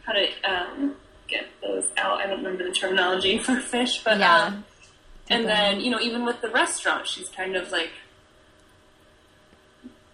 how 0.05 0.13
to 0.13 0.27
um, 0.51 0.97
get 1.29 1.45
those 1.63 1.87
out. 1.99 2.21
I 2.21 2.27
don't 2.27 2.39
remember 2.43 2.65
the 2.69 2.75
terminology 2.75 3.39
for 3.47 3.57
fish, 3.61 4.03
but 4.03 4.19
Yeah. 4.19 4.45
um, 4.47 4.65
and 5.31 5.47
then 5.47 5.81
you 5.81 5.91
know 5.91 6.01
even 6.01 6.25
with 6.25 6.41
the 6.41 6.49
restaurant, 6.49 7.07
she's 7.07 7.29
kind 7.29 7.55
of 7.55 7.71
like 7.71 7.91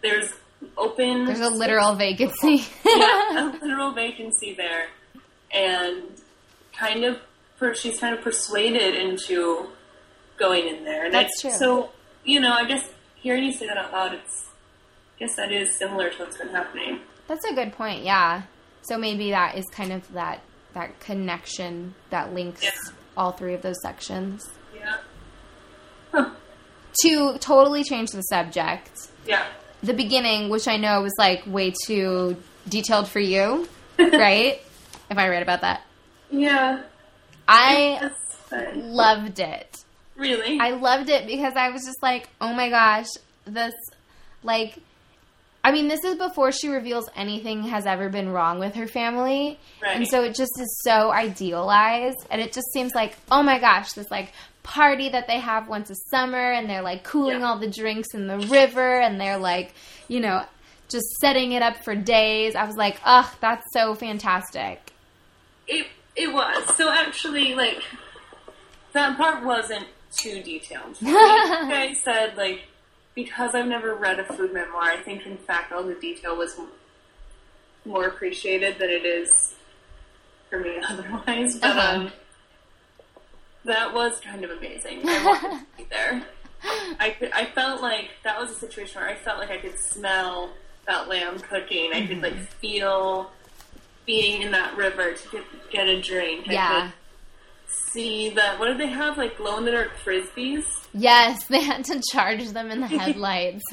there's 0.03 0.33
open. 0.77 1.25
there's 1.27 1.41
a 1.41 1.51
literal 1.51 1.95
vacancy 1.95 2.65
yeah, 2.85 3.31
a 3.33 3.59
literal 3.63 3.93
vacancy 3.93 4.55
there, 4.55 4.87
and 5.53 6.03
kind 6.77 7.05
of 7.05 7.19
per, 7.59 7.75
she's 7.75 7.99
kind 7.99 8.15
of 8.17 8.23
persuaded 8.23 8.95
into 8.95 9.69
going 10.39 10.67
in 10.69 10.85
there. 10.85 11.05
And 11.07 11.15
That's 11.15 11.45
I, 11.45 11.49
true. 11.49 11.59
So 11.59 11.91
you 12.25 12.41
know, 12.41 12.53
I 12.53 12.65
guess 12.67 12.89
hearing 13.17 13.45
you 13.45 13.53
say 13.53 13.67
that 13.67 13.77
out 13.77 13.93
loud, 13.93 14.15
it's 14.15 14.47
I 15.17 15.19
guess 15.21 15.35
that 15.37 15.51
is 15.53 15.77
similar 15.77 16.11
to 16.11 16.19
what's 16.19 16.37
been 16.39 16.49
happening. 16.49 17.01
That's 17.27 17.45
a 17.45 17.55
good 17.55 17.73
point. 17.73 18.05
Yeah. 18.05 18.43
So 18.83 18.97
maybe 18.97 19.31
that 19.31 19.57
is 19.57 19.65
kind 19.73 19.93
of 19.93 20.11
that 20.13 20.43
that 20.75 20.99
connection 21.01 21.95
that 22.11 22.33
links 22.35 22.63
Yeah. 22.63 22.71
all 23.17 23.33
three 23.33 23.55
of 23.55 23.63
those 23.63 23.77
sections. 23.83 24.49
Yeah. 24.75 24.97
Huh. 26.13 26.31
To 27.03 27.39
totally 27.39 27.85
change 27.85 28.11
the 28.11 28.23
subject, 28.23 28.91
Yeah. 29.27 29.47
The 29.83 29.95
beginning, 29.95 30.49
which 30.49 30.67
I 30.69 30.77
know 30.77 31.03
was 31.03 31.15
like 31.19 31.43
way 31.47 31.73
too 31.87 32.37
detailed 32.69 33.09
for 33.09 33.21
you, 33.21 33.69
right? 33.99 34.61
If 35.11 35.17
I 35.19 35.29
read 35.29 35.43
about 35.43 35.63
that, 35.63 35.83
Yeah. 36.31 36.83
I 37.47 38.11
loved 38.75 39.39
it. 39.41 39.85
Really? 40.17 40.59
I 40.61 40.71
loved 40.71 41.09
it 41.09 41.27
because 41.27 41.55
I 41.57 41.71
was 41.71 41.85
just 41.85 42.03
like, 42.03 42.29
oh 42.41 42.53
my 42.53 42.69
gosh, 42.69 43.07
this, 43.47 43.73
like, 44.43 44.79
I 45.65 45.73
mean, 45.73 45.89
this 45.89 46.05
is 46.05 46.17
before 46.17 46.53
she 46.53 46.69
reveals 46.69 47.09
anything 47.17 47.63
has 47.65 47.87
ever 47.87 48.09
been 48.09 48.29
wrong 48.31 48.59
with 48.59 48.75
her 48.75 48.87
family. 48.87 49.59
Right. 49.83 49.97
And 49.97 50.09
so 50.09 50.23
it 50.25 50.35
just 50.35 50.53
is 50.61 50.81
so 50.83 51.11
idealized. 51.11 52.19
And 52.31 52.41
it 52.41 52.53
just 52.53 52.71
seems 52.73 52.95
like, 52.95 53.17
oh 53.31 53.43
my 53.43 53.59
gosh, 53.59 53.93
this 53.93 54.11
like 54.11 54.33
party 54.63 55.09
that 55.09 55.27
they 55.27 55.39
have 55.39 55.69
once 55.69 55.91
a 55.91 55.95
summer 56.11 56.53
and 56.53 56.69
they're 56.69 56.83
like 56.83 57.05
cooling 57.05 57.41
Yeah. 57.41 57.47
all 57.49 57.59
the 57.59 57.71
drinks 57.71 58.15
in 58.15 58.27
the 58.27 58.39
river 58.39 59.01
and 59.01 59.21
they're 59.21 59.39
like, 59.39 59.73
you 60.09 60.21
know, 60.21 60.45
just 60.89 61.07
setting 61.21 61.53
it 61.53 61.63
up 61.63 61.83
for 61.85 61.95
days. 61.95 62.55
I 62.55 62.65
was 62.65 62.77
like, 62.77 63.01
ugh, 63.05 63.27
that's 63.41 63.65
so 63.73 63.95
fantastic. 63.95 64.93
It 65.67 65.87
it 66.17 66.33
was. 66.33 66.77
So 66.77 66.91
actually, 66.91 67.55
like 67.55 67.83
that 68.93 69.17
part 69.17 69.45
wasn't 69.45 69.87
too 70.19 70.43
detailed. 70.43 70.97
I 71.05 71.95
said, 72.03 72.37
like 72.37 72.63
because 73.15 73.55
I've 73.55 73.67
never 73.67 73.95
read 73.95 74.19
a 74.21 74.25
food 74.33 74.53
memoir, 74.55 74.83
I 74.83 74.97
think 74.99 75.27
in 75.27 75.37
fact 75.37 75.73
all 75.73 75.83
the 75.83 75.95
detail 75.95 76.37
was 76.37 76.59
more 77.85 78.05
appreciated 78.07 78.79
than 78.79 78.91
it 78.91 79.05
is 79.05 79.55
for 80.51 80.61
me 80.61 80.79
otherwise. 80.89 81.57
But 81.59 81.71
Uh-huh. 81.71 81.97
um, 82.01 82.13
that 83.65 83.93
was 83.95 84.21
kind 84.21 84.45
of 84.45 84.51
amazing. 84.51 85.01
I 85.09 85.25
wanted 85.25 85.51
to 85.61 85.67
be 85.77 85.85
there. 85.91 86.23
I 87.01 87.11
could, 87.11 87.31
I 87.33 87.45
felt 87.47 87.81
like 87.83 88.11
that 88.25 88.41
was 88.41 88.51
a 88.51 88.55
situation 88.55 89.01
where 89.01 89.11
I 89.11 89.15
felt 89.15 89.39
like 89.39 89.51
I 89.51 89.59
could 89.59 89.79
smell 89.79 90.51
that 90.87 91.09
lamb 91.09 91.39
cooking. 91.39 91.93
I 91.93 92.07
could 92.07 92.21
like 92.23 92.33
Mm-hmm. 92.35 92.45
feel 92.61 93.31
being 94.07 94.43
in 94.43 94.53
that 94.53 94.77
river 94.77 95.13
to 95.13 95.29
get, 95.31 95.43
get 95.71 95.87
a 95.87 96.01
drink. 96.01 96.47
I 96.49 96.53
Yeah. 96.53 96.81
could 96.83 96.93
see 97.95 98.31
that. 98.31 98.59
What 98.59 98.67
did 98.67 98.79
they 98.79 98.87
have? 98.89 99.19
Like 99.19 99.37
glow 99.37 99.59
in 99.59 99.65
the 99.67 99.71
dark 99.73 99.91
frisbees. 100.05 100.65
Yes, 100.95 101.45
they 101.47 101.61
had 101.63 101.85
to 101.87 102.01
charge 102.13 102.49
them 102.49 102.71
in 102.71 102.81
the 102.81 102.87
headlights. 102.87 103.63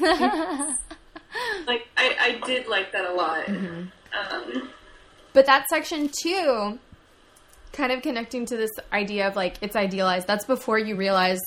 Like 1.66 1.86
I, 1.98 2.16
I 2.42 2.46
did 2.46 2.66
like 2.66 2.92
that 2.92 3.04
a 3.04 3.12
lot. 3.12 3.44
Mm-hmm. 3.46 4.34
Um, 4.34 4.70
But 5.34 5.44
that 5.46 5.66
section 5.68 6.08
too, 6.08 6.78
kind 7.72 7.92
of 7.92 8.02
connecting 8.02 8.46
to 8.46 8.56
this 8.56 8.70
idea 8.92 9.28
of 9.28 9.36
like 9.36 9.56
it's 9.60 9.76
idealized. 9.76 10.26
That's 10.26 10.44
before 10.44 10.78
you 10.78 10.96
realize, 10.96 11.40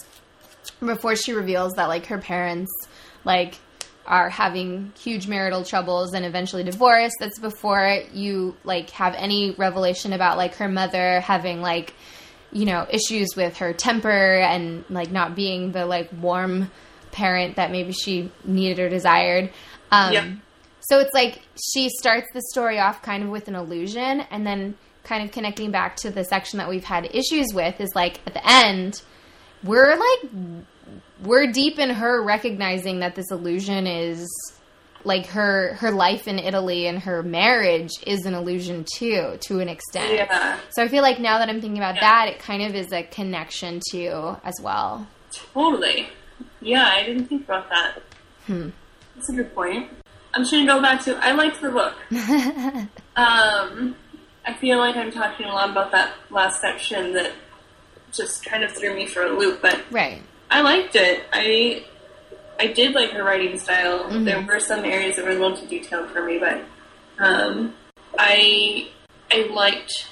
before 0.79 1.15
she 1.15 1.34
reveals 1.34 1.73
that 1.73 1.88
like 1.88 2.05
her 2.08 2.17
parents 2.19 2.71
like 3.25 3.55
are 4.05 4.29
having 4.29 4.91
huge 4.99 5.27
marital 5.27 5.63
troubles 5.63 6.13
and 6.13 6.25
eventually 6.25 6.63
divorce. 6.63 7.12
That's 7.19 7.39
before 7.39 7.99
you 8.13 8.55
like 8.63 8.89
have 8.91 9.13
any 9.15 9.51
revelation 9.51 10.13
about 10.13 10.38
like 10.38 10.55
her 10.55 10.67
mother 10.67 11.19
having 11.21 11.62
like 11.62 11.93
you 12.51 12.65
know 12.65 12.88
issues 12.91 13.36
with 13.36 13.58
her 13.58 13.73
temper 13.73 14.10
and 14.39 14.84
like 14.89 15.12
not 15.12 15.36
being 15.36 15.71
the 15.71 15.86
like 15.86 16.10
warm 16.19 16.71
parent 17.12 17.55
that 17.58 17.71
maybe 17.71 17.91
she 17.91 18.32
needed 18.43 18.79
or 18.79 18.89
desired. 18.89 19.51
Um, 19.91 20.13
Yep. 20.13 20.25
so 20.82 20.99
it's 20.99 21.13
like 21.13 21.41
she 21.73 21.89
starts 21.89 22.27
the 22.34 22.41
story 22.51 22.79
off 22.79 23.01
kind 23.01 23.23
of 23.23 23.29
with 23.29 23.47
an 23.47 23.55
illusion 23.55 24.21
and 24.32 24.45
then 24.45 24.75
kind 25.10 25.24
of 25.24 25.32
connecting 25.32 25.72
back 25.72 25.95
to 25.98 26.12
the 26.12 26.24
section 26.24 26.60
that 26.60 26.69
we've 26.69 26.84
had 26.84 27.10
issues 27.15 27.48
with 27.54 27.82
is 27.82 27.89
like 27.95 28.19
at 28.28 28.34
the 28.34 28.48
end, 28.48 29.02
we're 29.63 29.95
like, 29.98 30.32
we're 31.24 31.52
deep 31.52 31.80
in 31.80 31.89
her 31.89 32.22
recognizing 32.24 33.00
that 33.00 33.15
this 33.15 33.32
illusion 33.32 33.88
is 33.88 34.30
like 35.06 35.26
her 35.28 35.74
her 35.76 35.91
life 35.91 36.28
in 36.28 36.38
Italy 36.38 36.86
and 36.86 37.00
her 37.00 37.24
marriage 37.24 37.89
is 38.06 38.26
an 38.26 38.34
illusion 38.36 38.86
too 38.98 39.38
to 39.39 39.60
an 39.62 39.67
extent. 39.69 40.13
yeah, 40.13 40.60
So 40.72 40.84
I 40.84 40.88
feel 40.89 41.02
like 41.02 41.19
now 41.19 41.39
that 41.39 41.50
I'm 41.50 41.60
thinking 41.62 41.78
about 41.80 41.95
Yeah. 41.95 42.02
that, 42.02 42.28
it 42.34 42.39
kind 42.39 42.62
of 42.63 42.76
is 42.76 42.91
a 42.93 43.04
connection 43.04 43.80
too 43.91 44.36
as 44.43 44.56
well. 44.62 45.08
totally. 45.54 46.08
Yeah, 46.62 46.86
I 46.86 47.04
didn't 47.04 47.26
think 47.28 47.45
about 47.45 47.69
that. 47.69 48.02
Hmm. 48.45 48.69
That's 49.15 49.30
a 49.30 49.34
good 49.34 49.56
point. 49.56 49.89
I'm 50.34 50.41
just 50.41 50.52
gonna 50.52 50.65
go 50.65 50.82
back 50.82 51.02
to 51.06 51.17
I 51.17 51.32
liked 51.32 51.62
the 51.62 51.72
book. 51.72 51.93
um, 53.15 53.95
I 54.49 54.53
feel 54.53 54.79
like 54.79 54.95
I'm 54.95 55.12
talking 55.12 55.45
a 55.45 55.53
lot 55.53 55.69
about 55.69 55.91
that 55.91 56.12
last 56.31 56.59
section 56.59 57.13
that 57.13 57.31
just 58.12 58.43
kind 58.43 58.63
of 58.63 58.71
threw 58.71 58.95
me 58.95 59.05
for 59.05 59.21
a 59.21 59.29
loop, 59.29 59.62
but 59.62 59.79
Right. 59.91 60.23
I 60.49 60.62
liked 60.62 60.95
it. 60.95 61.23
I 61.31 61.83
I 62.59 62.65
did 62.67 62.93
like 62.95 63.12
her 63.12 63.23
writing 63.23 63.59
style. 63.59 64.05
Mm-hmm. 64.05 64.23
There 64.25 64.41
were 64.41 64.59
some 64.59 64.83
areas 64.85 65.17
that 65.17 65.25
were 65.25 65.31
a 65.31 65.35
little 65.35 65.55
too 65.55 65.67
detailed 65.67 66.09
for 66.09 66.25
me, 66.25 66.39
but 66.39 66.63
um, 67.19 67.75
I 68.17 68.89
I 69.31 69.43
liked 69.53 70.07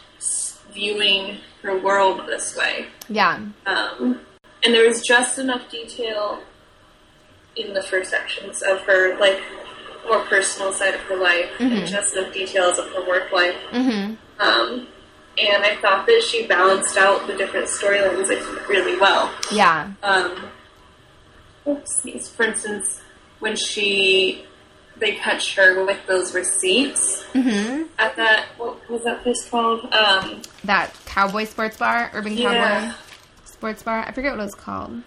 viewing 0.72 1.40
her 1.64 1.80
world 1.80 2.28
this 2.28 2.56
way. 2.56 2.86
Yeah. 3.10 3.40
Um, 3.66 4.20
and 4.64 4.74
there 4.76 4.88
was 4.88 5.02
just 5.02 5.40
enough 5.40 5.68
detail 5.72 6.44
in 7.56 7.74
the 7.74 7.82
first 7.82 8.12
sections 8.12 8.62
of 8.62 8.82
her 8.82 9.18
like 9.20 9.42
more 10.08 10.20
personal 10.26 10.72
side 10.72 10.94
of 10.94 11.02
her 11.02 11.18
life, 11.18 11.50
and 11.60 11.88
just 11.88 12.16
enough 12.16 12.32
details 12.32 12.78
of 12.78 12.88
her 12.92 13.04
work 13.08 13.32
life. 13.32 13.56
Mm-hmm. 13.72 14.14
Um, 14.40 14.88
and 15.40 15.64
I 15.64 15.76
thought 15.82 16.06
that 16.08 16.24
she 16.24 16.48
balanced 16.48 16.98
out 16.98 17.28
the 17.28 17.36
different 17.36 17.68
storylines 17.68 18.28
like 18.30 18.70
really 18.70 19.00
well. 19.00 19.32
Yeah. 19.52 19.92
Um, 20.04 20.50
for 21.66 22.44
instance, 22.44 23.02
when 23.40 23.56
she 23.56 24.44
they 24.98 25.12
catch 25.16 25.56
her 25.56 25.86
with 25.86 26.00
those 26.08 26.34
receipts 26.34 27.24
Mm-hmm. 27.34 27.84
at 28.00 28.16
that 28.16 28.46
what 28.58 28.90
was 28.90 29.04
that 29.04 29.22
place 29.22 29.48
called? 29.48 29.86
Um, 29.94 30.42
That 30.64 30.92
cowboy 31.06 31.46
sports 31.46 31.78
bar, 31.78 32.10
urban 32.14 32.36
Yeah. 32.36 32.82
cowboy 32.92 32.96
sports 33.46 33.84
bar. 33.84 34.00
I 34.08 34.12
forget 34.12 34.32
what 34.32 34.40
it 34.40 34.44
was 34.44 34.56
called. 34.56 35.02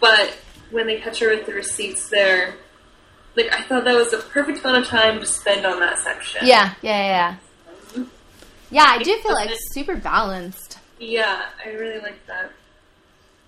but 0.00 0.34
when 0.70 0.86
they 0.86 0.96
catch 1.00 1.18
her 1.20 1.28
with 1.28 1.44
the 1.46 1.52
receipts 1.52 2.08
there, 2.08 2.54
like 3.36 3.52
I 3.52 3.62
thought 3.62 3.84
that 3.84 3.94
was 3.94 4.10
the 4.10 4.18
perfect 4.18 4.60
amount 4.64 4.78
of 4.78 4.86
time 4.88 5.20
to 5.20 5.26
spend 5.26 5.66
on 5.66 5.80
that 5.80 5.98
section. 5.98 6.46
Yeah, 6.46 6.72
yeah, 6.82 6.90
yeah. 6.98 7.06
Yeah, 7.06 7.36
yeah 8.70 8.84
I 8.86 9.02
do 9.02 9.16
feel 9.22 9.34
like 9.34 9.50
super 9.72 9.96
balanced. 9.96 10.78
yeah, 10.98 11.46
I 11.64 11.70
really 11.70 12.00
like 12.00 12.24
that. 12.26 12.50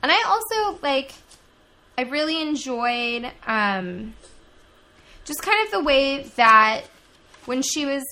And 0.02 0.12
I 0.12 0.22
also 0.26 0.78
like 0.82 1.12
I 1.96 2.02
really 2.02 2.40
enjoyed 2.40 3.30
um 3.46 4.14
just 5.24 5.42
kind 5.42 5.64
of 5.66 5.72
the 5.72 5.82
way 5.82 6.22
that 6.36 6.82
when 7.46 7.62
she 7.62 7.84
was 7.84 8.04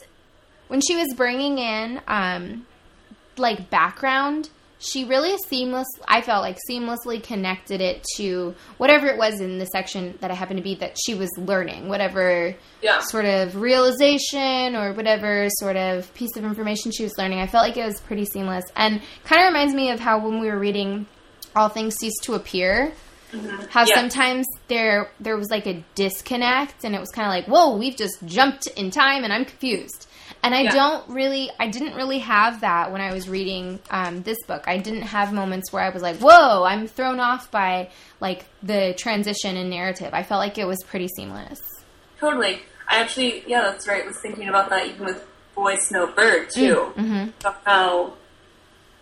when 0.68 0.80
she 0.80 0.96
was 0.96 1.08
bringing 1.16 1.58
in 1.58 2.00
um 2.08 2.66
like 3.36 3.70
background 3.70 4.50
she 4.86 5.04
really 5.04 5.36
seamless 5.48 5.86
i 6.06 6.20
felt 6.20 6.42
like 6.42 6.58
seamlessly 6.70 7.22
connected 7.22 7.80
it 7.80 8.04
to 8.16 8.54
whatever 8.78 9.06
it 9.06 9.18
was 9.18 9.40
in 9.40 9.58
the 9.58 9.66
section 9.66 10.16
that 10.20 10.30
i 10.30 10.34
happened 10.34 10.58
to 10.58 10.62
be 10.62 10.74
that 10.76 10.96
she 11.04 11.14
was 11.14 11.30
learning 11.38 11.88
whatever 11.88 12.54
Yeah, 12.82 13.00
sort 13.00 13.24
of 13.24 13.56
realization 13.56 14.76
or 14.76 14.92
whatever 14.92 15.48
sort 15.58 15.76
of 15.76 16.12
piece 16.14 16.36
of 16.36 16.44
information 16.44 16.92
she 16.92 17.02
was 17.02 17.16
learning. 17.18 17.38
I 17.40 17.46
felt 17.46 17.64
like 17.64 17.76
it 17.76 17.84
was 17.84 18.00
pretty 18.00 18.24
seamless 18.26 18.64
and 18.76 19.00
kind 19.24 19.42
of 19.42 19.46
reminds 19.48 19.74
me 19.74 19.90
of 19.90 20.00
how 20.00 20.18
when 20.18 20.40
we 20.40 20.48
were 20.48 20.58
reading 20.58 21.06
All 21.54 21.68
Things 21.68 21.96
Cease 21.96 22.18
to 22.22 22.34
Appear, 22.34 22.92
mm-hmm. 23.32 23.64
how 23.70 23.84
Yeah. 23.86 23.94
sometimes 23.94 24.46
there 24.68 25.10
there 25.20 25.36
was 25.36 25.50
like 25.50 25.66
a 25.66 25.82
disconnect 25.94 26.84
and 26.84 26.94
it 26.94 27.00
was 27.00 27.10
kind 27.10 27.26
of 27.26 27.30
like, 27.32 27.46
"Whoa, 27.46 27.76
we've 27.76 27.96
just 27.96 28.18
jumped 28.24 28.66
in 28.68 28.90
time 28.90 29.24
and 29.24 29.32
I'm 29.32 29.44
confused." 29.44 30.06
And 30.46 30.54
I 30.54 30.62
Yeah. 30.62 30.70
don't 30.74 31.08
really, 31.08 31.50
I 31.58 31.66
didn't 31.66 31.94
really 31.96 32.20
have 32.20 32.60
that 32.60 32.92
when 32.92 33.00
I 33.00 33.12
was 33.12 33.28
reading 33.28 33.80
um, 33.90 34.22
this 34.22 34.38
book. 34.46 34.64
I 34.68 34.78
didn't 34.78 35.02
have 35.02 35.32
moments 35.32 35.72
where 35.72 35.82
I 35.82 35.90
was 35.90 36.02
like, 36.02 36.16
"Whoa, 36.18 36.62
I'm 36.62 36.86
thrown 36.86 37.18
off 37.18 37.50
by 37.50 37.90
like 38.20 38.44
the 38.62 38.94
transition 38.96 39.56
in 39.56 39.68
narrative." 39.68 40.10
I 40.14 40.22
felt 40.22 40.38
like 40.38 40.56
it 40.56 40.66
was 40.66 40.78
pretty 40.86 41.08
seamless. 41.16 41.60
totally. 42.20 42.62
I 42.88 43.00
actually, 43.00 43.42
yeah, 43.48 43.62
that's 43.62 43.88
right. 43.88 44.06
Was 44.06 44.18
thinking 44.22 44.48
about 44.48 44.70
that 44.70 44.86
even 44.86 45.04
with 45.06 45.26
Boy 45.56 45.74
Snow 45.76 46.06
Bird 46.12 46.48
too. 46.54 46.92
Mm-hmm. 46.96 47.30
How 47.64 48.12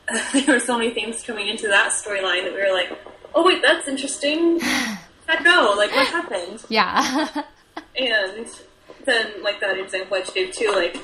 there 0.33 0.47
were 0.55 0.61
so 0.61 0.79
many 0.79 0.91
things 0.95 1.23
coming 1.23 1.49
into 1.49 1.69
that 1.69 1.93
storyline 1.93 2.45
that 2.45 2.55
we 2.55 2.63
were 2.63 2.73
like, 2.73 2.91
oh 3.35 3.45
wait, 3.45 3.61
that's 3.63 3.87
interesting. 3.87 4.61
How'd 5.27 5.45
go? 5.45 5.75
Like, 5.77 5.91
what 5.93 6.07
happened? 6.09 6.65
Yeah. 6.71 7.29
And 7.99 8.47
then, 9.05 9.43
like 9.43 9.61
that 9.61 9.79
example 9.79 10.17
I 10.17 10.23
gave 10.23 10.53
too, 10.53 10.71
like 10.75 10.95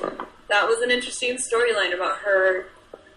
that 0.49 0.67
was 0.67 0.81
an 0.81 0.91
interesting 0.91 1.35
storyline 1.37 1.93
about 1.95 2.17
her, 2.19 2.65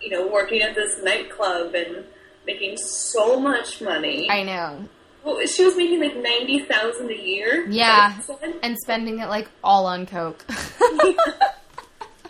you 0.00 0.10
know, 0.10 0.26
working 0.26 0.62
at 0.62 0.74
this 0.74 1.02
nightclub 1.02 1.74
and 1.74 2.04
making 2.46 2.76
so 2.76 3.38
much 3.40 3.80
money. 3.80 4.28
I 4.30 4.42
know. 4.42 4.88
well, 5.24 5.44
she 5.46 5.64
was 5.64 5.76
making 5.76 6.00
like 6.00 6.16
ninety 6.16 6.60
thousand 6.60 7.10
a 7.10 7.16
year. 7.16 7.66
Yeah. 7.68 8.14
like 8.18 8.28
you 8.28 8.36
said. 8.40 8.54
And 8.62 8.78
spending 8.78 9.18
it 9.20 9.28
like 9.28 9.48
all 9.62 9.86
on 9.86 10.06
coke. 10.06 10.44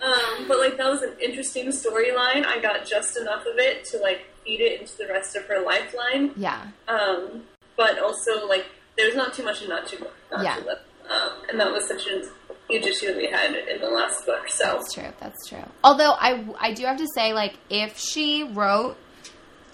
Um, 0.02 0.46
but 0.48 0.58
like 0.58 0.76
that 0.76 0.86
was 0.90 1.00
an 1.00 1.14
interesting 1.18 1.68
storyline. 1.68 2.44
I 2.44 2.58
got 2.60 2.84
just 2.84 3.16
enough 3.16 3.46
of 3.46 3.56
it 3.58 3.86
to 3.86 3.98
like 3.98 4.26
feed 4.44 4.60
it 4.60 4.78
into 4.82 4.98
the 4.98 5.06
rest 5.06 5.34
of 5.34 5.46
her 5.46 5.62
lifeline. 5.64 6.32
yeah. 6.36 6.66
Um, 6.88 7.44
but 7.76 7.98
also 7.98 8.46
like 8.46 8.66
there's 8.98 9.16
not 9.16 9.32
too 9.32 9.44
much 9.44 9.60
and 9.60 9.70
not 9.70 9.86
too 9.86 10.04
not 10.30 10.44
Yeah. 10.44 10.56
too. 10.56 10.68
Um, 10.68 11.32
and 11.48 11.58
that 11.58 11.72
was 11.72 11.88
such 11.88 12.06
a 12.06 12.22
issue 12.70 13.06
that 13.08 13.16
we 13.16 13.26
had 13.26 13.54
in 13.54 13.80
the 13.80 13.88
last 13.88 14.24
book. 14.26 14.48
So 14.48 14.64
That's 14.64 14.94
true. 14.94 15.08
That's 15.20 15.48
true. 15.48 15.64
Although 15.82 16.12
I 16.12 16.44
I 16.58 16.72
do 16.72 16.84
have 16.84 16.96
to 16.98 17.06
say 17.14 17.32
like 17.32 17.54
if 17.70 17.98
she 17.98 18.44
wrote 18.44 18.96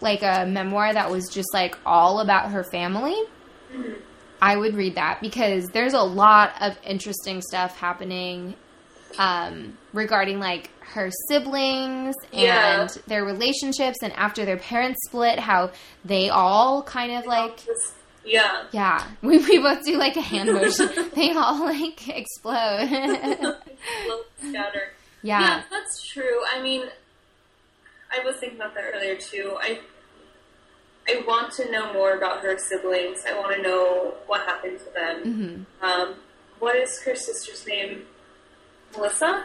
like 0.01 0.23
a 0.23 0.47
memoir 0.47 0.93
that 0.93 1.11
was 1.11 1.29
just 1.29 1.49
like 1.55 1.77
all 1.87 2.21
about 2.21 2.51
her 2.51 2.65
family, 2.65 3.17
I 4.43 4.57
would 4.57 4.75
read 4.75 4.95
that 4.95 5.21
because 5.21 5.67
there's 5.69 5.93
a 5.95 6.03
lot 6.03 6.53
of 6.61 6.79
interesting 6.85 7.43
stuff 7.43 7.77
happening 7.79 8.55
um, 9.19 9.77
regarding 9.93 10.39
like 10.39 10.71
her 10.81 11.11
siblings 11.29 12.15
and 12.33 12.41
Yeah. 12.43 12.89
their 13.07 13.25
relationships 13.25 13.99
and 14.03 14.13
after 14.15 14.45
their 14.45 14.57
parents 14.57 15.01
split, 15.07 15.39
how 15.39 15.71
they 16.05 16.31
all 16.31 16.83
kind 16.83 17.13
of 17.13 17.27
like 17.27 17.59
Just- 17.65 17.95
yeah. 18.25 18.65
yeah, 18.73 19.05
we, 19.23 19.39
we 19.39 19.59
both 19.59 19.85
do 19.85 19.97
like 19.99 20.17
a 20.17 20.21
hand 20.21 20.53
motion. 20.55 20.89
they 21.15 21.33
all 21.33 21.65
like 21.65 22.09
explode. 22.09 22.89
Little 22.91 23.57
Scatter. 24.49 24.93
yeah. 25.23 25.41
Yeah, 25.41 25.63
that's 25.71 26.03
true. 26.03 26.41
I 26.55 26.63
mean, 26.63 26.83
I 28.13 28.25
was 28.25 28.37
thinking 28.37 28.59
about 28.59 28.75
that 28.75 28.85
earlier 28.95 29.17
too. 29.17 29.57
I 29.61 29.81
I 31.09 31.23
want 31.27 31.53
to 31.55 31.71
know 31.73 31.93
more 31.93 32.13
about 32.17 32.41
her 32.43 32.57
siblings. 32.59 33.21
I 33.29 33.37
want 33.39 33.57
to 33.57 33.63
know 33.63 34.15
what 34.27 34.43
happened 34.47 34.79
to 34.81 34.93
them. 34.95 35.67
hmm 35.81 35.85
Um, 35.85 36.15
what 36.59 36.77
is 36.77 37.01
her 37.05 37.15
sister's 37.17 37.67
name? 37.67 38.03
Melissa? 38.95 39.45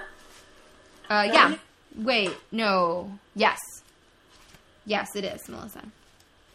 Uh, 1.10 1.28
yeah. 1.32 1.56
Wait, 1.96 2.32
no. 2.52 3.18
Yes. 3.36 3.60
Yes, 4.86 5.16
it 5.16 5.24
is, 5.24 5.48
Melissa. 5.48 5.82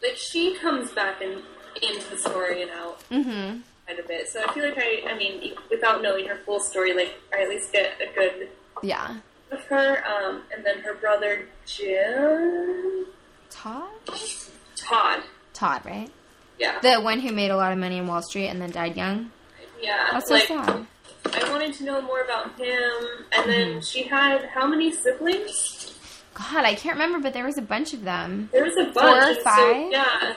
Like 0.03 0.15
she 0.17 0.55
comes 0.55 0.91
back 0.91 1.21
in, 1.21 1.41
into 1.81 2.09
the 2.09 2.17
story 2.17 2.61
and 2.63 2.71
out. 2.71 2.99
Mm-hmm. 3.09 3.59
quite 3.85 3.99
a 3.99 4.07
bit. 4.07 4.27
So 4.29 4.43
I 4.47 4.53
feel 4.53 4.63
like 4.65 4.77
I, 4.77 5.03
I 5.09 5.17
mean, 5.17 5.53
without 5.69 6.01
knowing 6.01 6.25
her 6.27 6.35
full 6.45 6.59
story, 6.59 6.93
like 6.93 7.13
I 7.33 7.43
at 7.43 7.49
least 7.49 7.71
get 7.73 7.91
a 8.01 8.13
good 8.15 8.49
Yeah. 8.83 9.17
of 9.51 9.61
her. 9.65 10.03
Um, 10.05 10.43
and 10.55 10.65
then 10.65 10.79
her 10.79 10.93
brother 10.95 11.47
Jim 11.65 13.05
Todd? 13.49 13.89
Todd. 14.75 15.23
Todd, 15.53 15.81
right? 15.85 16.09
Yeah, 16.59 16.79
The 16.81 17.01
one 17.01 17.19
who 17.19 17.31
made 17.31 17.49
a 17.51 17.57
lot 17.57 17.71
of 17.71 17.77
money 17.79 17.97
in 17.97 18.07
Wall 18.07 18.21
Street 18.21 18.47
and 18.47 18.61
then 18.61 18.71
died 18.71 18.95
young. 18.95 19.31
yeah. 19.81 20.07
That's 20.11 20.27
so 20.27 20.35
like 20.35 20.43
sad. 20.47 20.85
I 21.33 21.49
wanted 21.51 21.73
to 21.75 21.83
know 21.85 22.01
more 22.01 22.21
about 22.21 22.57
him. 22.59 22.91
And 23.31 23.49
then 23.49 23.67
Mm-hmm. 23.71 23.79
she 23.81 24.03
had 24.03 24.45
how 24.45 24.67
many 24.67 24.91
siblings? 24.91 25.87
God, 26.33 26.63
I 26.65 26.75
can't 26.75 26.95
remember, 26.95 27.19
but 27.19 27.33
there 27.33 27.45
was 27.45 27.57
a 27.57 27.61
bunch 27.61 27.93
of 27.93 28.03
them. 28.03 28.49
There 28.53 28.63
was 28.63 28.77
a 28.77 28.85
bunch. 28.85 28.93
Four 28.95 29.07
or 29.09 29.21
and 29.21 29.35
so, 29.37 29.43
five? 29.43 29.91
yeah. 29.91 30.33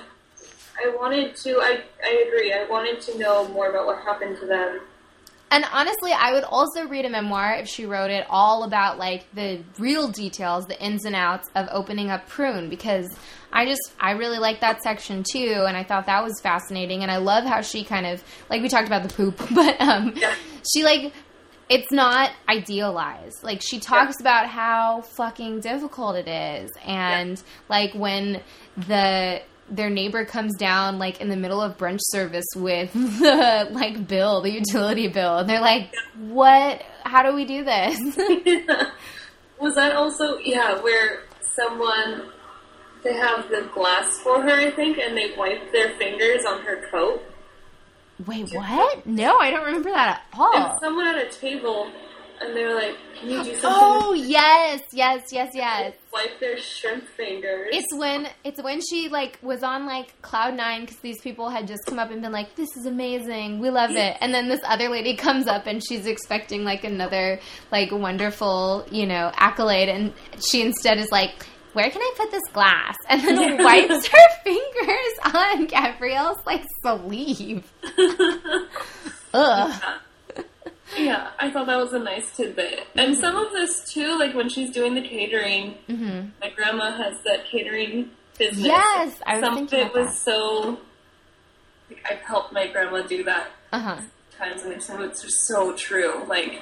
I 0.82 0.94
wanted 0.96 1.36
to. 1.36 1.58
I 1.60 1.80
I 2.02 2.24
agree. 2.26 2.52
I 2.52 2.66
wanted 2.68 3.00
to 3.02 3.18
know 3.18 3.48
more 3.48 3.70
about 3.70 3.86
what 3.86 4.02
happened 4.02 4.38
to 4.40 4.46
them. 4.46 4.80
And 5.50 5.64
honestly, 5.72 6.12
I 6.12 6.32
would 6.32 6.42
also 6.42 6.88
read 6.88 7.04
a 7.04 7.08
memoir 7.10 7.54
if 7.54 7.68
she 7.68 7.86
wrote 7.86 8.10
it 8.10 8.26
all 8.28 8.64
about 8.64 8.98
like 8.98 9.24
the 9.34 9.62
real 9.78 10.08
details, 10.08 10.66
the 10.66 10.80
ins 10.82 11.04
and 11.04 11.14
outs 11.14 11.48
of 11.54 11.68
opening 11.70 12.10
up 12.10 12.26
Prune 12.28 12.68
because 12.68 13.06
I 13.52 13.64
just 13.66 13.80
I 14.00 14.12
really 14.12 14.38
like 14.38 14.60
that 14.62 14.82
section 14.82 15.22
too 15.22 15.64
and 15.68 15.76
I 15.76 15.84
thought 15.84 16.06
that 16.06 16.24
was 16.24 16.40
fascinating 16.40 17.02
and 17.02 17.10
I 17.10 17.18
love 17.18 17.44
how 17.44 17.60
she 17.60 17.84
kind 17.84 18.04
of 18.04 18.24
like 18.50 18.62
we 18.62 18.68
talked 18.68 18.88
about 18.88 19.04
the 19.08 19.14
poop, 19.14 19.36
but 19.54 19.80
um 19.80 20.14
Yeah. 20.16 20.34
she 20.72 20.82
like 20.82 21.12
it's 21.68 21.92
not 21.92 22.30
idealized. 22.48 23.44
Like 23.44 23.62
she 23.62 23.78
talks 23.78 24.20
about 24.20 24.48
how 24.48 25.02
fucking 25.16 25.60
difficult 25.60 26.16
it 26.16 26.26
is 26.28 26.70
and 26.84 27.40
like 27.68 27.94
when 27.94 28.42
the 28.88 29.40
their 29.70 29.90
neighbor 29.90 30.24
comes 30.24 30.54
down 30.56 30.98
like 30.98 31.20
in 31.20 31.28
the 31.28 31.36
middle 31.36 31.60
of 31.60 31.76
brunch 31.78 32.00
service 32.02 32.46
with 32.54 32.92
the 32.92 33.68
like 33.72 34.06
bill, 34.06 34.40
the 34.42 34.50
utility 34.50 35.08
bill, 35.08 35.38
and 35.38 35.48
they're 35.48 35.60
like, 35.60 35.94
"What? 36.18 36.82
How 37.04 37.22
do 37.22 37.34
we 37.34 37.44
do 37.44 37.64
this?" 37.64 37.98
Was 39.60 39.74
that 39.76 39.94
also 39.94 40.38
yeah 40.38 40.80
where 40.82 41.22
someone 41.56 42.30
they 43.02 43.14
have 43.14 43.48
the 43.48 43.68
glass 43.72 44.18
for 44.18 44.42
her 44.42 44.50
I 44.50 44.70
think 44.70 44.98
and 44.98 45.16
they 45.16 45.32
wipe 45.36 45.72
their 45.72 45.96
fingers 45.96 46.44
on 46.44 46.62
her 46.62 46.82
coat 46.90 47.22
Wait, 48.26 48.48
what? 48.52 49.04
No, 49.06 49.38
I 49.38 49.50
don't 49.50 49.64
remember 49.64 49.90
that 49.90 50.22
at 50.32 50.38
all. 50.38 50.54
and 50.54 50.72
someone 50.80 51.08
at 51.08 51.16
a 51.16 51.28
table 51.30 51.90
and 52.44 52.56
they 52.56 52.64
were 52.64 52.74
like 52.74 52.96
can 53.18 53.30
you 53.30 53.44
do 53.44 53.54
something 53.56 53.62
Oh 53.64 54.12
yes, 54.12 54.82
yes, 54.92 55.22
yes, 55.32 55.50
yes. 55.54 55.94
wipe 56.12 56.38
their 56.40 56.58
shrimp 56.58 57.06
fingers 57.16 57.68
It's 57.72 57.94
when 57.96 58.28
it's 58.44 58.62
when 58.62 58.80
she 58.80 59.08
like 59.08 59.38
was 59.42 59.62
on 59.62 59.86
like 59.86 60.20
cloud 60.22 60.54
nine 60.54 60.82
because 60.82 60.98
these 60.98 61.20
people 61.20 61.48
had 61.50 61.66
just 61.66 61.82
come 61.86 61.98
up 61.98 62.10
and 62.10 62.20
been 62.22 62.32
like, 62.32 62.54
"This 62.56 62.68
is 62.76 62.86
amazing, 62.86 63.58
we 63.60 63.70
love 63.70 63.90
it," 63.92 64.16
and 64.20 64.32
then 64.34 64.48
this 64.48 64.60
other 64.64 64.88
lady 64.88 65.16
comes 65.16 65.46
up 65.46 65.66
and 65.66 65.82
she's 65.86 66.06
expecting 66.06 66.64
like 66.64 66.84
another 66.84 67.40
like 67.72 67.90
wonderful 67.92 68.86
you 68.90 69.06
know 69.06 69.30
accolade, 69.34 69.88
and 69.88 70.12
she 70.40 70.62
instead 70.62 70.98
is 70.98 71.10
like, 71.10 71.46
"Where 71.72 71.90
can 71.90 72.00
I 72.02 72.12
put 72.16 72.30
this 72.30 72.42
glass?" 72.52 72.96
and 73.08 73.22
then 73.22 73.62
wipes 73.64 74.06
her 74.06 74.28
fingers 74.44 75.34
on 75.34 75.66
Gabrielle's 75.66 76.38
like 76.46 76.64
sleeve. 76.82 77.70
Ugh. 79.34 79.80
yeah 79.82 79.98
I 80.96 81.50
thought 81.52 81.66
that 81.66 81.76
was 81.78 81.92
a 81.92 81.98
nice 81.98 82.36
tidbit 82.36 82.86
and 82.94 83.16
some 83.16 83.36
of 83.36 83.52
this 83.52 83.92
too 83.92 84.18
like 84.18 84.34
when 84.34 84.48
she's 84.48 84.70
doing 84.70 84.94
the 84.94 85.02
catering 85.02 85.72
hmm 85.86 86.20
my 86.40 86.50
grandma 86.50 86.90
has 86.96 87.14
that 87.24 87.46
catering 87.50 88.10
business 88.38 88.64
Yes, 88.64 89.20
I 89.26 89.34
was 89.34 89.40
some 89.44 89.58
of 89.58 89.72
it 89.72 89.92
was 89.94 90.06
that. 90.06 90.14
so 90.16 90.78
like 91.88 92.04
I've 92.10 92.20
helped 92.20 92.52
my 92.52 92.66
grandma 92.68 93.02
do 93.02 93.24
that 93.24 93.48
Uh 93.72 93.78
huh. 93.80 94.00
times 94.38 94.62
and 94.62 94.82
some 94.82 95.00
of 95.00 95.10
it's 95.10 95.22
just 95.22 95.46
so 95.46 95.74
true. 95.76 96.24
Like 96.26 96.60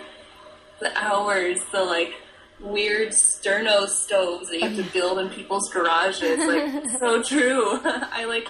the 0.80 0.90
hours, 0.98 1.58
the 1.72 1.82
like 1.84 2.12
weird 2.60 3.10
sterno 3.10 3.86
stoves 3.88 4.48
that 4.50 4.60
you 4.60 4.68
have 4.68 4.76
to 4.76 4.92
build 4.92 5.18
in 5.20 5.28
people's 5.30 5.68
garages. 5.72 6.38
Like 6.46 6.84
so 6.98 7.22
true. 7.22 7.80
I 7.84 8.24
like 8.24 8.48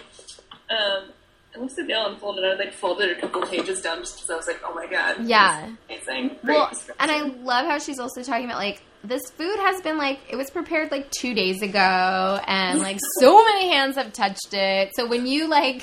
um 0.71 1.11
I 1.55 1.59
looked 1.59 1.79
at 1.79 1.87
down 1.87 2.13
and 2.13 2.21
folded 2.21 2.45
I 2.45 2.55
like 2.55 2.73
folded 2.73 3.11
a 3.11 3.21
couple 3.21 3.43
pages 3.43 3.83
down 3.83 3.99
just 3.99 4.17
because 4.17 4.31
I 4.31 4.37
was 4.37 4.47
like, 4.47 4.61
oh 4.65 4.75
my 4.75 4.87
god. 4.87 5.25
Yeah. 5.27 5.69
Amazing. 5.89 6.37
Great 6.45 6.57
Well, 6.57 6.73
and 6.99 7.11
I 7.11 7.23
love 7.23 7.67
how 7.67 7.79
she's 7.79 7.99
also 7.99 8.23
talking 8.23 8.47
about 8.47 8.59
like 8.59 8.81
this 9.05 9.23
food 9.31 9.57
has 9.59 9.81
been 9.83 9.99
like 9.99 10.21
it 10.31 10.37
was 10.37 10.51
prepared 10.51 10.91
like 10.91 11.11
two 11.11 11.35
days 11.35 11.61
ago, 11.63 12.41
and 12.47 12.81
like 12.81 12.99
so 13.21 13.45
many 13.45 13.71
hands 13.71 13.97
have 13.97 14.13
touched 14.13 14.55
it. 14.55 14.93
So 14.95 15.07
when 15.07 15.27
you 15.27 15.49
like 15.49 15.83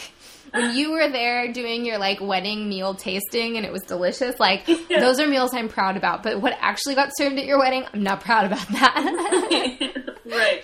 when 0.51 0.75
you 0.75 0.91
were 0.91 1.09
there 1.09 1.51
doing 1.51 1.85
your 1.85 1.97
like 1.97 2.19
wedding 2.21 2.67
meal 2.69 2.93
tasting 2.95 3.57
and 3.57 3.65
it 3.65 3.71
was 3.71 3.83
delicious, 3.83 4.39
like 4.39 4.67
Yeah. 4.89 4.99
those 4.99 5.19
are 5.19 5.27
meals 5.27 5.53
I'm 5.53 5.69
proud 5.69 5.97
about. 5.97 6.23
But 6.23 6.41
what 6.41 6.57
actually 6.59 6.95
got 6.95 7.11
served 7.17 7.37
at 7.37 7.45
your 7.45 7.59
wedding, 7.59 7.85
I'm 7.93 8.03
not 8.03 8.21
proud 8.21 8.45
about 8.45 8.67
that. 8.69 10.15
right. 10.25 10.63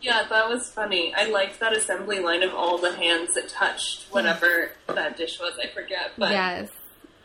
Yeah, 0.00 0.24
that 0.28 0.48
was 0.48 0.70
funny. 0.70 1.14
I 1.16 1.28
liked 1.30 1.60
that 1.60 1.76
assembly 1.76 2.20
line 2.20 2.42
of 2.42 2.54
all 2.54 2.78
the 2.78 2.94
hands 2.94 3.34
that 3.34 3.48
touched 3.48 4.06
whatever 4.12 4.72
that 4.88 5.16
dish 5.16 5.38
was. 5.40 5.54
I 5.62 5.68
forget, 5.68 6.12
but 6.16 6.30
yes. 6.30 6.70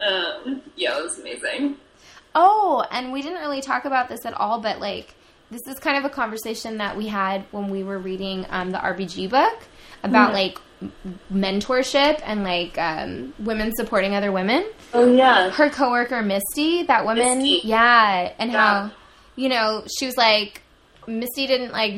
um, 0.05 0.61
yeah, 0.75 0.97
it 0.97 1.03
was 1.03 1.19
amazing. 1.19 1.77
Oh, 2.33 2.85
and 2.91 3.11
we 3.11 3.21
didn't 3.21 3.39
really 3.39 3.61
talk 3.61 3.85
about 3.85 4.09
this 4.09 4.25
at 4.25 4.33
all, 4.33 4.59
but 4.61 4.79
like 4.79 5.13
this 5.51 5.61
is 5.67 5.79
kind 5.79 5.97
of 5.97 6.05
a 6.05 6.09
conversation 6.13 6.77
that 6.77 6.95
we 6.95 7.07
had 7.07 7.43
when 7.51 7.69
we 7.69 7.83
were 7.83 7.99
reading 7.99 8.45
um, 8.49 8.71
the 8.71 8.77
RBG 8.77 9.29
book 9.29 9.59
about 10.03 10.31
Mhm. 10.31 10.33
like 10.33 10.57
mentorship 11.33 12.21
and 12.25 12.43
like 12.43 12.77
um, 12.77 13.33
women 13.39 13.71
supporting 13.75 14.15
other 14.15 14.31
women. 14.31 14.65
Oh 14.93 15.11
yeah. 15.13 15.49
Her 15.49 15.69
coworker 15.69 16.21
Misty, 16.21 16.83
that 16.83 17.05
woman, 17.05 17.39
Misty. 17.39 17.61
yeah, 17.67 18.31
and 18.39 18.51
Yeah. 18.51 18.57
how 18.59 18.91
you 19.35 19.49
know 19.49 19.83
she 19.99 20.05
was 20.05 20.17
like 20.17 20.61
Misty 21.07 21.47
didn't 21.47 21.71
like. 21.71 21.95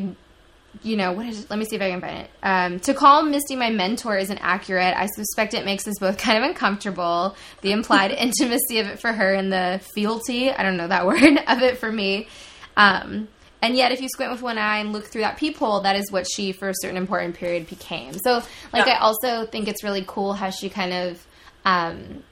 You 0.81 0.97
know 0.97 1.11
what 1.11 1.27
is? 1.27 1.47
Let 1.51 1.59
me 1.59 1.65
see 1.65 1.75
if 1.75 1.81
I 1.83 1.91
can 1.91 2.01
find 2.01 2.17
it. 2.19 2.29
Um, 2.41 2.79
to 2.79 2.95
call 2.95 3.21
Misty 3.21 3.55
my 3.55 3.69
mentor 3.69 4.17
isn't 4.17 4.39
accurate. 4.39 4.95
I 4.97 5.05
suspect 5.05 5.53
it 5.53 5.65
makes 5.65 5.87
us 5.87 5.93
both 5.99 6.17
kind 6.27 6.37
of 6.37 6.43
uncomfortable. 6.49 7.35
The 7.61 7.71
implied 7.71 8.09
intimacy 8.17 8.79
of 8.79 8.87
it 8.87 8.99
for 8.99 9.13
her 9.13 9.33
and 9.35 9.53
the 9.53 9.81
fealty, 9.93 10.49
I 10.51 10.63
don't 10.63 10.75
know 10.77 10.87
that 10.87 11.05
word, 11.07 11.21
of 11.47 11.61
it 11.61 11.77
for 11.77 11.91
me. 11.91 12.27
Um, 12.75 13.27
and 13.63 13.75
yet, 13.75 13.91
if 13.91 14.01
you 14.01 14.07
squint 14.09 14.31
with 14.31 14.41
one 14.43 14.57
eye 14.59 14.77
and 14.77 14.93
look 14.93 15.05
through 15.05 15.21
that 15.21 15.37
peephole, 15.37 15.81
that 15.81 15.95
is 15.95 16.11
what 16.11 16.27
she, 16.31 16.51
for 16.51 16.69
a 16.69 16.73
certain 16.81 16.97
important 16.97 17.35
period, 17.35 17.67
became. 17.67 18.13
So, 18.23 18.43
like, 18.71 18.85
Yeah. 18.85 18.93
I 18.93 18.99
also 18.99 19.45
think 19.47 19.67
it's 19.67 19.83
really 19.83 20.03
cool 20.05 20.33
how 20.33 20.49
she 20.51 20.69
kind 20.69 20.93
of 20.93 21.25
um, 21.65 22.23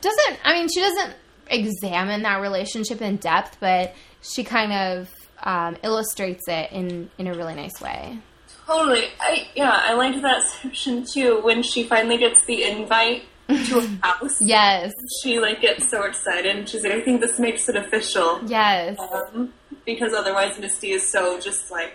doesn't. 0.00 0.38
I 0.44 0.52
mean, 0.54 0.68
she 0.68 0.80
doesn't 0.80 1.14
examine 1.48 2.22
that 2.22 2.40
relationship 2.40 3.00
in 3.00 3.16
depth, 3.16 3.56
but 3.60 3.94
she 4.22 4.44
kind 4.44 4.72
of 4.72 5.10
um, 5.44 5.76
illustrates 5.82 6.42
it 6.48 6.70
in 6.72 7.10
in 7.18 7.26
a 7.26 7.34
really 7.34 7.54
nice 7.54 7.80
way. 7.80 8.18
Totally. 8.66 9.06
I 9.20 9.48
yeah, 9.54 9.70
I 9.72 9.94
liked 9.94 10.22
that 10.22 10.42
section 10.42 11.04
too 11.04 11.40
when 11.42 11.62
she 11.62 11.84
finally 11.84 12.16
gets 12.16 12.44
the 12.46 12.62
invite 12.64 13.24
to 13.48 13.78
a 13.78 13.86
house. 14.06 14.40
Yes, 14.40 14.92
She 15.22 15.40
like 15.40 15.60
gets 15.60 15.90
so 15.90 16.04
excited 16.04 16.54
and 16.56 16.68
she's 16.68 16.82
like, 16.84 16.92
I 16.92 17.00
think 17.00 17.20
this 17.20 17.38
makes 17.40 17.68
it 17.68 17.74
official. 17.76 18.40
yes, 18.46 18.96
Um, 18.98 19.52
because 19.84 20.12
otherwise 20.12 20.58
Misty 20.58 20.92
is 20.92 21.10
so 21.10 21.40
just 21.40 21.70
like 21.70 21.92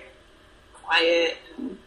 quiet 0.74 1.38
and 1.58 1.78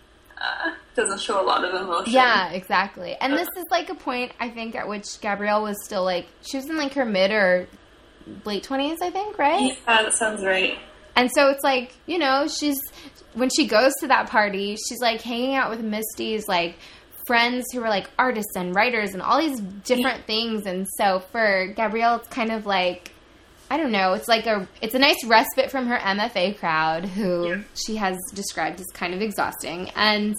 uh, 0.40 0.72
doesn't 0.94 1.20
show 1.20 1.42
a 1.42 1.44
lot 1.44 1.64
of 1.64 1.74
emotion. 1.74 2.12
yeah, 2.12 2.50
exactly. 2.52 3.14
And 3.20 3.34
this 3.34 3.48
is 3.56 3.64
like 3.70 3.90
a 3.90 3.94
point 3.94 4.32
I 4.40 4.48
think 4.48 4.74
at 4.74 4.88
which 4.88 5.20
Gabrielle 5.20 5.62
was 5.62 5.84
still 5.84 6.04
like 6.04 6.26
she 6.42 6.56
was 6.56 6.66
in 6.66 6.76
like 6.76 6.94
her 6.94 7.04
mid 7.04 7.30
or 7.30 7.68
late 8.44 8.62
twenties, 8.62 8.98
I 9.02 9.10
think, 9.10 9.38
right? 9.38 9.76
Yeah, 9.86 10.02
that 10.02 10.12
sounds 10.14 10.44
right. 10.44 10.78
And 11.16 11.30
so 11.34 11.50
it's 11.50 11.62
like, 11.62 11.92
you 12.06 12.18
know, 12.18 12.48
she's 12.48 12.80
when 13.34 13.50
she 13.50 13.66
goes 13.66 13.92
to 14.00 14.08
that 14.08 14.28
party, 14.30 14.76
she's 14.76 15.00
like 15.00 15.20
hanging 15.20 15.54
out 15.54 15.70
with 15.70 15.82
Misty's 15.82 16.48
like 16.48 16.76
friends 17.26 17.66
who 17.72 17.82
are 17.82 17.88
like 17.88 18.10
artists 18.18 18.56
and 18.56 18.74
writers 18.74 19.12
and 19.12 19.22
all 19.22 19.38
these 19.38 19.60
different 19.60 20.26
things. 20.26 20.66
And 20.66 20.88
so 20.96 21.20
for 21.20 21.72
Gabrielle, 21.76 22.16
it's 22.16 22.28
kind 22.28 22.50
of 22.50 22.66
like 22.66 23.12
I 23.70 23.76
don't 23.76 23.92
know, 23.92 24.14
it's 24.14 24.26
like 24.28 24.46
a 24.46 24.66
it's 24.82 24.94
a 24.94 24.98
nice 24.98 25.22
respite 25.24 25.70
from 25.70 25.86
her 25.86 25.96
MFA 25.96 26.58
crowd 26.58 27.04
who 27.04 27.46
Yeah. 27.48 27.60
she 27.74 27.96
has 27.96 28.18
described 28.34 28.80
as 28.80 28.86
kind 28.92 29.14
of 29.14 29.22
exhausting. 29.22 29.90
And 29.94 30.34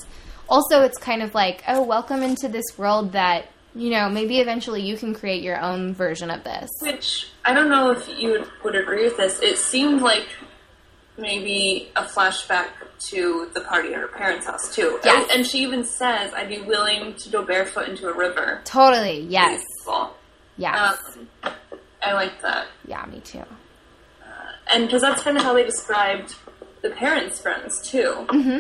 also 0.50 0.82
it's 0.84 0.98
kind 0.98 1.24
of 1.24 1.34
like, 1.34 1.64
oh, 1.68 1.82
welcome 1.84 2.22
into 2.24 2.48
this 2.50 2.66
world 2.78 3.14
that 3.14 3.46
you 3.74 3.90
know, 3.90 4.10
maybe 4.10 4.42
eventually 4.42 4.82
you 4.82 4.98
can 4.98 5.14
create 5.16 5.42
your 5.42 5.58
own 5.62 5.94
version 5.94 6.30
of 6.30 6.44
this. 6.44 6.70
Which 6.82 7.30
I 7.46 7.54
don't 7.54 7.70
know 7.70 7.92
if 7.92 8.06
you 8.20 8.32
would, 8.32 8.48
would 8.66 8.76
agree 8.76 9.06
with 9.06 9.16
this. 9.16 9.40
It 9.42 9.58
seemed 9.58 10.02
like 10.02 10.28
maybe 11.18 11.90
a 11.96 12.04
flashback 12.04 12.68
to 13.10 13.50
the 13.54 13.62
party 13.62 13.94
at 13.94 14.00
her 14.02 14.08
parents' 14.10 14.46
house 14.46 14.76
too. 14.76 15.00
Yes. 15.06 15.24
And, 15.30 15.40
and 15.40 15.48
she 15.48 15.60
even 15.60 15.84
says, 15.86 16.34
"I'd 16.34 16.50
be 16.50 16.60
willing 16.62 17.16
to 17.16 17.30
go 17.30 17.44
barefoot 17.46 17.88
into 17.88 18.10
a 18.10 18.14
river." 18.14 18.62
Totally. 18.66 19.22
Yes. 19.22 19.62
Beautiful. 19.86 20.16
Yes. 20.58 21.00
Um, 21.44 21.54
I 22.04 22.14
like 22.14 22.42
that, 22.42 22.68
yeah, 22.88 23.06
me 23.06 23.20
too. 23.22 23.44
and 24.72 24.86
because 24.88 25.02
that's 25.02 25.22
kind 25.24 25.38
of 25.38 25.44
how 25.44 25.54
they 25.54 25.64
described 25.64 26.36
the 26.82 26.90
parents' 26.92 27.40
friends 27.42 27.82
too. 27.88 28.26
hmm 28.30 28.60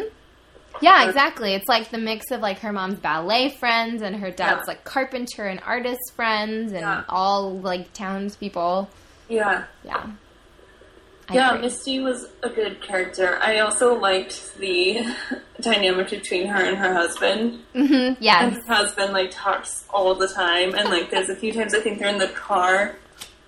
Yeah, 0.81 1.07
exactly. 1.07 1.53
It's 1.53 1.67
like 1.67 1.89
the 1.89 1.97
mix 1.97 2.31
of 2.31 2.41
like 2.41 2.59
her 2.59 2.71
mom's 2.71 2.99
ballet 2.99 3.49
friends 3.49 4.01
and 4.01 4.15
her 4.17 4.31
dad's 4.31 4.61
Yeah. 4.61 4.67
like 4.67 4.83
carpenter 4.83 5.45
and 5.45 5.59
artist 5.65 6.13
friends 6.15 6.71
and 6.71 6.81
Yeah. 6.81 7.03
all 7.09 7.59
like 7.59 7.93
townspeople. 7.93 8.89
Yeah. 9.29 9.63
Yeah. 9.83 10.05
I 11.29 11.33
yeah, 11.35 11.49
agree. 11.51 11.61
Misty 11.61 11.99
was 11.99 12.27
a 12.43 12.49
good 12.49 12.81
character. 12.81 13.39
I 13.41 13.59
also 13.59 13.97
liked 13.97 14.57
the 14.57 15.05
dynamic 15.61 16.09
between 16.09 16.47
her 16.47 16.61
and 16.63 16.75
her 16.77 16.93
husband. 16.93 17.59
Mhm, 17.73 18.17
And 18.21 18.53
her 18.55 18.73
husband 18.73 19.13
like 19.13 19.31
talks 19.31 19.85
all 19.89 20.13
the 20.15 20.27
time, 20.27 20.73
and 20.75 20.89
like 20.89 21.09
there's 21.09 21.29
a 21.29 21.35
few 21.35 21.53
times 21.53 21.73
I 21.73 21.79
think 21.79 21.99
they're 21.99 22.09
in 22.09 22.17
the 22.17 22.27
car, 22.29 22.95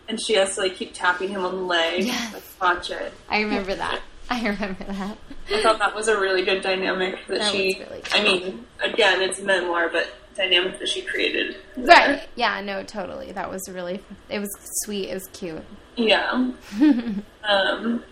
and 0.08 0.20
she 0.20 0.34
has 0.36 0.56
to 0.56 0.62
like 0.62 0.76
keep 0.76 0.94
tapping 0.94 1.30
him 1.30 1.44
on 1.46 1.56
the 1.56 1.62
leg. 1.64 2.04
Yes. 2.06 2.34
Like, 2.34 2.44
watch 2.62 2.90
it. 2.92 3.14
I 3.30 3.42
remember 3.42 3.76
that. 3.76 4.02
I 4.30 4.48
remember 4.48 4.84
that. 4.86 5.18
I 5.52 5.62
thought 5.62 5.80
that 5.80 5.94
was 5.94 6.08
a 6.08 6.20
really 6.20 6.44
good 6.46 6.62
dynamic 6.62 7.18
that, 7.28 7.40
That 7.40 7.52
she. 7.52 7.68
was 7.68 7.90
really 7.90 8.04
I 8.14 8.24
mean, 8.24 8.66
again, 8.82 9.22
it's 9.22 9.42
memoir, 9.42 9.90
but 9.90 10.08
dynamic 10.36 10.80
that 10.80 10.88
she 10.88 11.02
created. 11.02 11.58
Right. 11.78 12.24
Yeah, 12.36 12.60
no, 12.62 12.84
totally. 12.84 13.32
That 13.34 13.50
was 13.50 13.62
really 13.70 14.02
it 14.30 14.40
was 14.40 14.50
sweet, 14.84 15.10
it 15.10 15.14
was 15.14 15.28
cute. 15.34 15.64
Yeah. 15.96 16.32
um, 17.44 18.04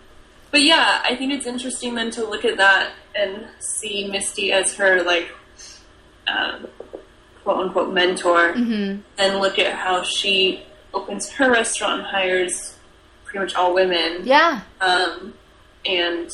but 0.50 0.62
yeah, 0.62 1.00
I 1.04 1.16
think 1.16 1.32
it's 1.32 1.46
interesting 1.46 1.94
then 1.94 2.10
to 2.12 2.24
look 2.24 2.44
at 2.44 2.58
that 2.58 2.92
and 3.14 3.46
see 3.58 4.06
Misty 4.08 4.52
as 4.52 4.74
her 4.74 5.02
like 5.02 5.30
um, 6.26 6.68
quote 7.42 7.66
unquote 7.66 7.92
mentor, 7.92 8.52
Mhm. 8.52 9.00
and 9.18 9.40
look 9.40 9.58
at 9.58 9.72
how 9.74 10.02
she 10.02 10.62
opens 10.94 11.30
her 11.32 11.50
restaurant 11.50 12.00
and 12.00 12.06
hires 12.10 12.76
pretty 13.24 13.38
much 13.40 13.54
all 13.54 13.74
women, 13.74 14.20
Yeah. 14.24 14.60
um, 14.80 15.34
and 15.86 16.30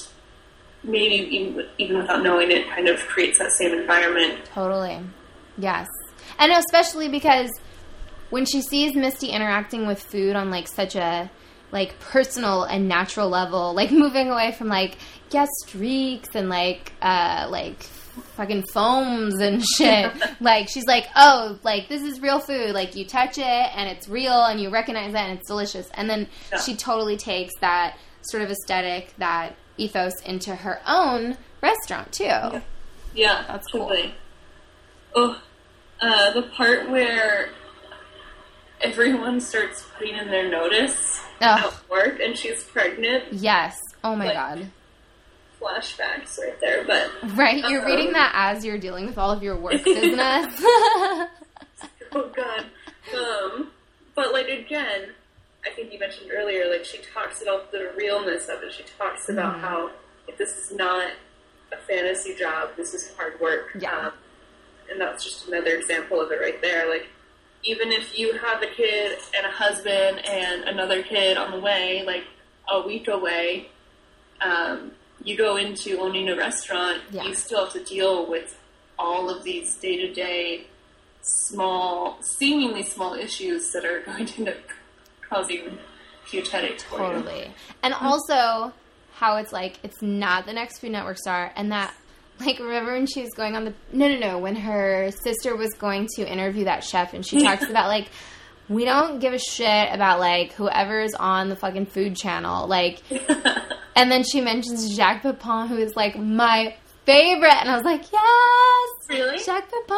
maybe 0.82 1.14
even, 1.36 1.66
even 1.78 1.98
without 1.98 2.22
knowing 2.22 2.50
it, 2.50 2.68
kind 2.70 2.88
of 2.88 2.98
creates 3.00 3.38
that 3.38 3.52
same 3.52 3.72
environment. 3.78 4.44
Totally. 4.54 5.00
Yes. 5.56 5.86
And 6.38 6.52
especially 6.52 7.08
because 7.08 7.50
when 8.30 8.44
she 8.44 8.60
sees 8.62 8.94
Misty 8.94 9.28
interacting 9.28 9.86
with 9.86 10.02
food 10.02 10.36
on 10.36 10.50
like 10.50 10.68
such 10.68 10.94
a 10.96 11.30
like 11.72 11.98
personal 12.00 12.64
and 12.64 12.88
natural 12.88 13.28
level, 13.28 13.74
like 13.74 13.90
moving 14.04 14.30
away 14.30 14.52
from 14.52 14.68
like 14.68 14.96
guest 15.30 15.50
streaks 15.66 16.34
and 16.34 16.48
like 16.48 16.92
uh 17.02 17.46
like 17.50 17.86
fucking 18.36 18.64
foams 18.72 19.38
and 19.40 19.64
shit. 19.76 20.12
like 20.40 20.68
she's 20.68 20.86
like, 20.86 21.06
"Oh, 21.16 21.58
like 21.62 21.88
this 21.88 22.02
is 22.02 22.20
real 22.20 22.38
food. 22.40 22.72
Like 22.74 22.94
you 22.96 23.04
touch 23.06 23.38
it 23.38 23.44
and 23.44 23.88
it's 23.88 24.08
real 24.08 24.44
and 24.44 24.60
you 24.60 24.70
recognize 24.70 25.14
it 25.14 25.18
and 25.20 25.38
it's 25.38 25.48
delicious." 25.48 25.88
And 25.94 26.08
then 26.08 26.28
Yeah. 26.52 26.60
she 26.60 26.74
totally 26.76 27.16
takes 27.16 27.54
that 27.60 27.96
sort 28.22 28.42
of 28.42 28.50
aesthetic, 28.50 29.14
that 29.18 29.56
ethos 29.76 30.20
into 30.22 30.54
her 30.54 30.80
own 30.86 31.36
restaurant 31.62 32.12
too. 32.12 32.60
Yeah, 33.14 33.44
That's 33.48 33.66
cool. 33.72 33.92
Oh, 35.14 35.40
uh, 36.00 36.32
the 36.32 36.42
part 36.42 36.90
where 36.90 37.50
everyone 38.80 39.40
starts 39.40 39.84
putting 39.98 40.16
in 40.16 40.28
their 40.28 40.48
notice 40.50 41.20
at 41.40 41.72
work 41.90 42.20
and 42.20 42.36
she's 42.36 42.62
pregnant. 42.64 43.24
Yes. 43.32 43.76
Oh 44.04 44.14
my 44.14 44.26
Like- 44.26 44.34
god. 44.34 44.70
Flashbacks 45.60 46.38
right 46.38 46.58
there, 46.60 46.84
but 46.86 47.10
Right, 47.36 47.64
you're 47.68 47.84
reading 47.84 48.12
that 48.12 48.32
as 48.34 48.64
you're 48.64 48.78
dealing 48.78 49.06
with 49.06 49.18
all 49.18 49.30
of 49.30 49.42
your 49.42 49.56
work 49.56 49.72
business. 49.84 50.54
oh 52.12 52.30
god. 52.34 52.64
Um, 53.16 53.70
but 54.14 54.32
like 54.32 54.48
again, 54.48 55.10
I 55.66 55.70
think 55.74 55.92
you 55.92 55.98
mentioned 55.98 56.30
earlier, 56.32 56.70
like 56.70 56.84
she 56.84 56.98
talks 57.14 57.42
about 57.42 57.72
the 57.72 57.92
realness 57.96 58.48
of 58.48 58.62
it. 58.62 58.72
She 58.72 58.84
talks 58.98 59.28
about 59.28 59.56
Mhm. 59.56 59.60
how 59.60 59.90
if 60.26 60.36
this 60.38 60.50
is 60.56 60.72
not 60.72 61.10
a 61.72 61.76
fantasy 61.88 62.34
job, 62.34 62.70
this 62.76 62.94
is 62.94 63.12
hard 63.16 63.38
work. 63.40 63.70
Yeah. 63.78 63.90
Um, 64.08 64.12
and 64.90 65.00
that's 65.00 65.24
just 65.24 65.48
another 65.48 65.74
example 65.76 66.20
of 66.20 66.30
it 66.32 66.40
right 66.40 66.60
there. 66.62 66.88
Like 66.88 67.08
even 67.64 67.90
if 67.92 68.16
you 68.18 68.32
have 68.38 68.62
a 68.62 68.66
kid 68.68 69.18
and 69.36 69.44
a 69.44 69.50
husband 69.50 70.24
and 70.26 70.64
another 70.64 71.02
kid 71.02 71.36
on 71.36 71.50
the 71.50 71.58
way, 71.60 72.04
like 72.06 72.24
a 72.70 72.86
week 72.86 73.08
away, 73.08 73.68
um, 74.40 74.92
you 75.24 75.36
go 75.36 75.56
into 75.56 75.98
owning 76.00 76.28
a 76.28 76.36
restaurant, 76.36 77.02
Yeah. 77.10 77.24
you 77.24 77.34
still 77.34 77.64
have 77.64 77.72
to 77.74 77.84
deal 77.84 78.28
with 78.28 78.56
all 78.98 79.28
of 79.30 79.44
these 79.44 79.74
day 79.76 79.96
to 79.96 80.12
day 80.12 80.66
small, 81.22 82.18
seemingly 82.22 82.82
small 82.82 83.14
issues 83.14 83.70
that 83.72 83.84
are 83.84 84.00
going 84.00 84.26
to 84.26 84.38
end 84.38 84.48
up 84.50 84.56
causing 85.28 85.78
huge 86.26 86.48
headaches 86.50 86.84
totally. 86.88 87.52
And 87.82 87.94
also 87.94 88.72
how 89.14 89.36
it's 89.36 89.52
like 89.52 89.78
it's 89.82 90.00
not 90.02 90.46
the 90.46 90.52
next 90.52 90.78
Food 90.78 90.92
Network 90.92 91.18
star 91.18 91.52
and 91.56 91.72
that 91.72 91.92
like 92.40 92.58
remember 92.60 92.92
when 92.92 93.06
she 93.06 93.20
was 93.20 93.30
going 93.34 93.56
on 93.56 93.64
the 93.64 93.74
no 93.92 94.08
no 94.08 94.18
no 94.18 94.38
when 94.38 94.54
her 94.54 95.10
sister 95.10 95.56
was 95.56 95.72
going 95.74 96.06
to 96.16 96.30
interview 96.30 96.64
that 96.64 96.84
chef 96.84 97.12
and 97.14 97.26
she 97.26 97.42
talks 97.42 97.68
about 97.68 97.88
like 97.88 98.08
we 98.68 98.84
don't 98.84 99.18
give 99.18 99.32
a 99.32 99.38
shit 99.38 99.92
about 99.92 100.20
like 100.20 100.52
whoever's 100.52 101.14
on 101.14 101.48
the 101.48 101.56
fucking 101.56 101.86
food 101.86 102.14
channel 102.16 102.68
like 102.68 103.02
and 103.96 104.10
then 104.10 104.22
she 104.24 104.40
mentions 104.40 104.94
Jacques 104.94 105.22
Pepin 105.22 105.66
who 105.68 105.76
is 105.76 105.96
like 105.96 106.18
my 106.18 106.74
favorite 107.04 107.54
and 107.54 107.70
I 107.70 107.74
was 107.74 107.84
like 107.84 108.02
yes 108.12 109.08
Really? 109.08 109.38
Jacques 109.38 109.70
Pepin 109.70 109.96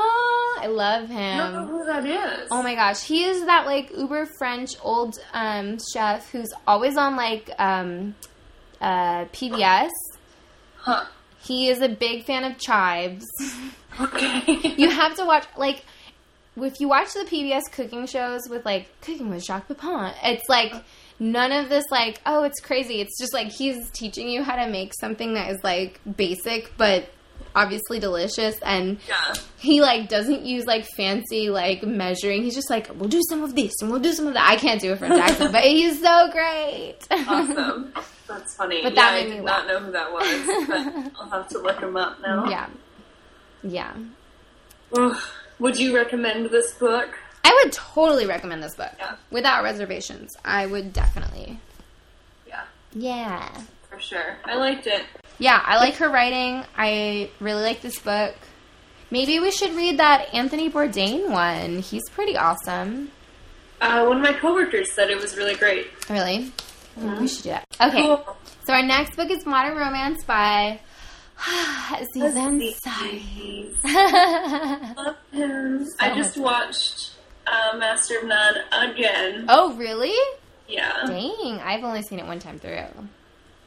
I 0.63 0.67
love 0.69 1.11
I 1.11 1.37
don't 1.39 1.53
know 1.53 1.61
him 1.63 1.69
who 1.69 1.85
that 1.87 2.07
is. 2.07 2.49
Oh 2.51 2.63
my 2.63 2.75
gosh, 2.75 3.03
he 3.03 3.25
is 3.25 3.45
that 3.47 3.67
like 3.67 3.91
uber 3.97 4.27
French 4.39 4.75
old 4.83 5.19
um, 5.33 5.79
chef 5.93 6.31
who's 6.31 6.53
always 6.67 6.97
on 6.97 7.17
like 7.17 7.51
um, 7.59 8.15
uh, 8.81 9.25
PBS. 9.27 9.91
Huh. 10.77 11.07
He 11.43 11.69
is 11.69 11.81
a 11.81 11.89
big 11.89 12.25
fan 12.25 12.45
of 12.45 12.59
chives. 12.59 13.27
Okay. 14.01 14.75
You 14.77 14.91
have 14.91 15.17
to 15.17 15.25
watch 15.25 15.45
like 15.57 15.85
if 16.57 16.81
you 16.81 16.89
watch 16.89 17.13
the 17.15 17.25
PBS 17.25 17.63
cooking 17.73 18.07
shows 18.07 18.43
with 18.49 18.65
like 18.65 18.89
cooking 19.01 19.31
with 19.31 19.45
Jacques 19.45 19.67
Pepin, 19.69 20.13
it's 20.23 20.49
like 20.49 20.75
none 21.21 21.53
of 21.53 21.69
this 21.69 21.85
like 21.91 22.21
oh 22.27 22.43
it's 22.43 22.61
crazy. 22.61 23.01
It's 23.01 23.17
just 23.19 23.33
like 23.33 23.49
he's 23.49 23.91
teaching 23.91 24.29
you 24.29 24.43
how 24.43 24.57
to 24.57 24.69
make 24.69 24.93
something 24.95 25.35
that 25.35 25.51
is 25.51 25.63
like 25.63 26.01
basic 26.17 26.77
but 26.77 27.09
obviously 27.55 27.99
delicious 27.99 28.59
and 28.63 28.99
yeah. 29.09 29.35
he 29.59 29.81
like 29.81 30.09
doesn't 30.09 30.45
use 30.45 30.65
like 30.67 30.87
fancy 30.97 31.51
like 31.51 31.83
measuring. 31.83 32.43
He's 32.43 32.55
just 32.55 32.71
like, 32.71 32.91
we'll 32.95 33.09
do 33.09 33.21
some 33.29 33.43
of 33.43 33.55
this 33.55 33.73
and 33.81 33.91
we'll 33.91 34.01
do 34.01 34.13
some 34.13 34.27
of 34.27 34.35
that. 34.35 34.49
I 34.49 34.57
can't 34.57 34.81
do 34.81 34.93
a 34.93 34.97
French 34.97 35.21
accent, 35.21 35.53
but 35.53 35.65
he's 35.65 36.01
so 36.01 36.31
great. 36.31 36.99
Awesome. 37.11 37.93
That's 38.29 38.55
funny. 38.55 38.83
But 38.83 38.95
yeah, 38.95 39.03
that 39.03 39.13
I 39.13 39.21
made 39.21 39.31
me 39.31 39.37
did 39.37 39.45
not 39.45 39.67
know 39.67 39.81
who 39.81 39.93
that 39.93 40.13
was, 40.13 40.67
but 40.69 41.13
I'll 41.21 41.31
have 41.31 41.49
to 41.49 41.59
look 41.59 41.81
him 41.81 41.97
up 41.97 42.21
now. 42.21 42.49
yeah, 42.49 42.69
yeah. 43.63 43.93
Would 45.59 45.79
you 45.79 45.95
recommend 45.95 46.47
this 46.47 46.73
book? 46.75 47.19
I 47.45 47.61
would 47.63 47.73
totally 47.73 48.27
recommend 48.27 48.63
this 48.63 48.75
book 48.75 48.93
Yeah. 48.99 49.17
without 49.31 49.63
reservations. 49.65 50.31
I 50.45 50.67
would 50.67 50.93
definitely. 50.93 51.59
Yeah, 52.47 52.63
Yeah, 52.93 53.49
for 53.89 53.99
sure. 54.01 54.37
I 54.45 54.55
liked 54.57 54.87
it. 54.87 55.05
yeah. 55.39 55.63
I 55.65 55.77
like 55.79 55.95
her 55.97 56.09
writing. 56.09 56.65
I 56.77 57.31
really 57.41 57.63
like 57.63 57.81
this 57.83 57.99
book. 57.99 58.35
Maybe 59.11 59.41
we 59.41 59.51
should 59.51 59.75
read 59.75 59.99
that 59.99 60.33
Anthony 60.33 60.71
Bourdain 60.71 61.31
one. 61.31 61.81
He's 61.81 62.09
pretty 62.11 62.37
awesome. 62.37 63.11
Uh, 63.81 64.05
one 64.05 64.19
of 64.19 64.23
my 64.23 64.33
coworkers 64.35 64.93
said 64.93 65.11
it 65.11 65.19
was 65.21 65.37
really 65.37 65.55
great. 65.57 65.89
Really? 66.09 66.53
We 66.97 67.27
should 67.27 67.43
do 67.45 67.49
that. 67.51 67.65
Okay. 67.81 68.03
Cool. 68.03 68.37
So 68.67 68.75
our 68.75 68.83
next 68.83 69.17
book 69.17 69.31
is 69.31 69.47
Modern 69.47 69.77
Romance 69.77 70.23
by 70.25 70.79
Aziz 71.99 72.37
Aziz. 72.37 72.79
Ansari. 72.87 73.75
Love 74.97 75.17
him. 75.33 75.87
I 76.01 76.15
just 76.15 76.37
watched 76.37 77.13
uh, 77.51 77.77
Master 77.77 78.19
of 78.19 78.25
None 78.27 78.55
again. 78.73 79.47
oh, 79.49 79.75
really? 79.75 80.15
Yeah. 80.69 81.05
Dang, 81.07 81.59
I've 81.61 81.83
only 81.85 82.03
seen 82.03 82.19
it 82.19 82.27
one 82.27 82.39
time 82.39 82.59
through. 82.59 82.85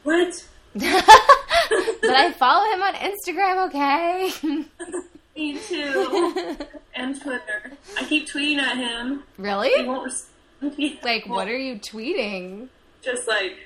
What? 0.04 0.46
but 0.74 0.84
I 0.84 2.32
follow 2.36 2.70
him 2.72 2.82
on 2.82 2.94
Instagram, 2.94 3.66
okay? 3.68 4.32
Me 5.36 5.58
too. 5.58 6.56
and 6.94 7.20
Twitter. 7.20 7.72
I 7.98 8.04
keep 8.04 8.28
tweeting 8.28 8.58
at 8.58 8.76
him. 8.76 9.22
Really? 9.38 9.70
He 9.74 9.84
won't 9.84 10.04
respond. 10.04 10.98
Like, 11.02 11.26
what 11.26 11.48
are 11.48 11.56
you 11.56 11.74
tweeting? 11.76 12.68
Just 13.02 13.28
like 13.28 13.58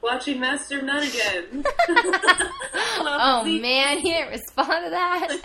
watching 0.00 0.38
Master 0.40 0.78
of 0.78 0.84
None 0.84 1.02
again. 1.02 1.64
Oh 2.96 3.44
man, 3.44 3.98
he 3.98 4.10
didn't 4.12 4.30
respond 4.30 4.84
to 4.84 4.90
that. 4.90 5.36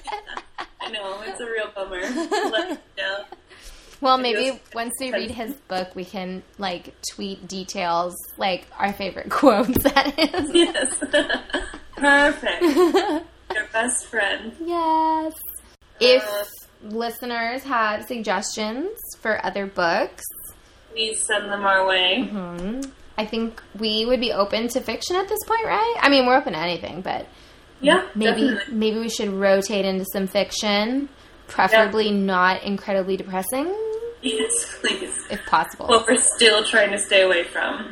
I 0.80 0.92
know 0.92 1.22
it's 1.26 1.40
a 1.40 1.46
real 1.46 1.70
bummer. 1.74 2.00
Let 4.02 4.20
me 4.22 4.34
know. 4.34 4.40
Well, 4.42 4.52
maybe 4.52 4.60
once 4.74 4.94
we 5.00 5.12
read 5.12 5.32
his 5.32 5.54
book, 5.68 5.96
we 5.96 6.06
can 6.06 6.44
like 6.58 6.94
tweet 7.14 7.48
details, 7.48 8.16
like 8.38 8.66
our 8.78 8.94
favorite 8.94 9.30
quotes 9.30 9.86
at 9.86 10.14
him. 10.18 10.52
Yes. 10.54 10.98
Perfect. 11.96 12.62
Your 12.62 13.66
best 13.74 14.06
friend. 14.08 14.54
Yes. 14.64 15.34
If 16.00 16.24
listeners 16.84 17.64
have 17.64 18.06
suggestions 18.06 18.98
for 19.20 19.44
other 19.46 19.66
books, 19.66 20.24
Please 20.92 21.20
send 21.26 21.52
them 21.52 21.66
our 21.66 21.86
way. 21.86 22.24
hmm 22.24 22.82
I 23.18 23.26
think 23.26 23.62
we 23.78 24.06
would 24.06 24.22
be 24.22 24.32
open 24.32 24.70
to 24.70 24.80
fiction 24.80 25.18
at 25.18 25.28
this 25.28 25.40
point, 25.46 25.66
right? 25.66 25.96
I 26.00 26.08
mean, 26.10 26.26
we're 26.26 26.38
open 26.38 26.54
to 26.54 26.60
anything, 26.60 27.02
but 27.02 27.28
Yeah, 27.82 28.08
Maybe 28.16 28.42
definitely. 28.50 28.74
maybe 28.74 29.00
we 29.00 29.10
should 29.10 29.30
rotate 29.30 29.84
into 29.86 30.06
some 30.14 30.26
fiction, 30.26 31.10
preferably 31.48 32.12
not 32.12 32.64
incredibly 32.64 33.18
depressing, 33.18 33.68
Yes, 34.22 34.52
please. 34.82 35.26
if 35.30 35.46
possible. 35.46 35.88
What 35.88 36.08
we're 36.08 36.18
still 36.18 36.64
trying 36.64 36.92
to 36.92 36.98
stay 36.98 37.22
away 37.22 37.44
from. 37.46 37.92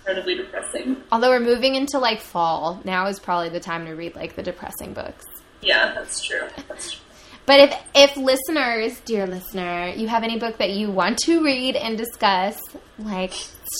Incredibly 0.00 0.34
depressing. 0.36 0.98
Although 1.10 1.30
we're 1.30 1.40
moving 1.40 1.74
into 1.76 1.98
like 1.98 2.20
fall, 2.20 2.80
now 2.84 3.06
is 3.06 3.18
probably 3.18 3.48
the 3.48 3.60
time 3.60 3.86
to 3.86 3.92
read 3.92 4.14
like 4.14 4.36
the 4.36 4.42
depressing 4.42 4.92
books. 4.92 5.24
Yeah, 5.62 5.92
that's 5.94 6.22
true. 6.22 6.42
That's 6.68 6.92
true. 6.92 7.00
But 7.46 7.60
if 7.60 7.78
if 7.94 8.16
listeners, 8.16 8.98
dear 9.00 9.26
listener, 9.26 9.88
you 9.94 10.08
have 10.08 10.22
any 10.22 10.38
book 10.38 10.56
that 10.56 10.70
you 10.70 10.90
want 10.90 11.18
to 11.26 11.44
read 11.44 11.76
and 11.76 11.98
discuss, 11.98 12.58
like 12.98 13.34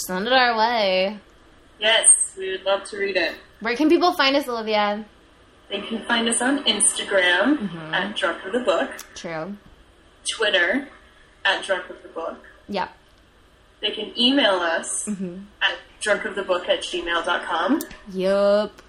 send 0.07 0.27
it 0.27 0.35
our 0.35 0.55
way. 0.59 1.19
Yes, 1.81 2.35
we 2.37 2.51
would 2.51 2.65
love 2.65 2.85
to 2.91 2.99
read 2.99 3.17
it. 3.17 3.35
Where 3.61 3.75
can 3.75 3.89
people 3.89 4.13
find 4.13 4.37
us, 4.37 4.47
Olivia? 4.49 5.07
They 5.71 5.81
can 5.81 6.05
find 6.05 6.29
us 6.29 6.43
on 6.43 6.63
Instagram 6.65 7.57
Mm-hmm. 7.59 7.95
at 7.95 8.15
Drunk 8.17 8.45
of 8.45 8.53
the 8.53 8.61
Book, 8.61 8.91
True. 9.15 9.57
Twitter 10.31 10.87
at 11.45 11.65
Drunk 11.65 11.89
of 11.91 12.03
the 12.03 12.09
Book. 12.09 12.39
Yep. 12.69 12.91
They 13.81 13.91
can 13.91 14.19
email 14.19 14.55
us 14.55 15.05
Mm-hmm. 15.07 15.39
at 15.63 15.75
drunkofthebook 16.03 16.69
at 16.69 16.81
gmail.com 16.83 17.81
Yup. 18.13 18.83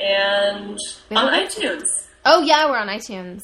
and 0.00 0.78
We 1.10 1.16
on 1.16 1.32
have- 1.32 1.48
iTunes. 1.50 1.84
Oh 2.24 2.42
yeah, 2.42 2.68
we're 2.68 2.78
on 2.78 2.88
iTunes. 2.88 3.40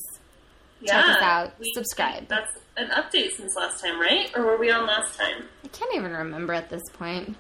Yeah, 0.81 0.99
us 1.01 1.23
out. 1.23 1.53
Subscribe. 1.75 2.29
That's 2.29 2.51
an 2.77 2.89
update 2.89 3.31
since 3.37 3.55
last 3.57 3.83
time, 3.83 3.99
right? 4.01 4.31
Or 4.37 4.45
were 4.45 4.59
we 4.59 4.71
on 4.71 4.87
last 4.87 5.17
time? 5.19 5.45
I 5.65 5.69
can't 5.69 5.95
even 5.95 6.13
remember 6.13 6.53
at 6.53 6.69
this 6.69 6.83
point. 6.93 7.37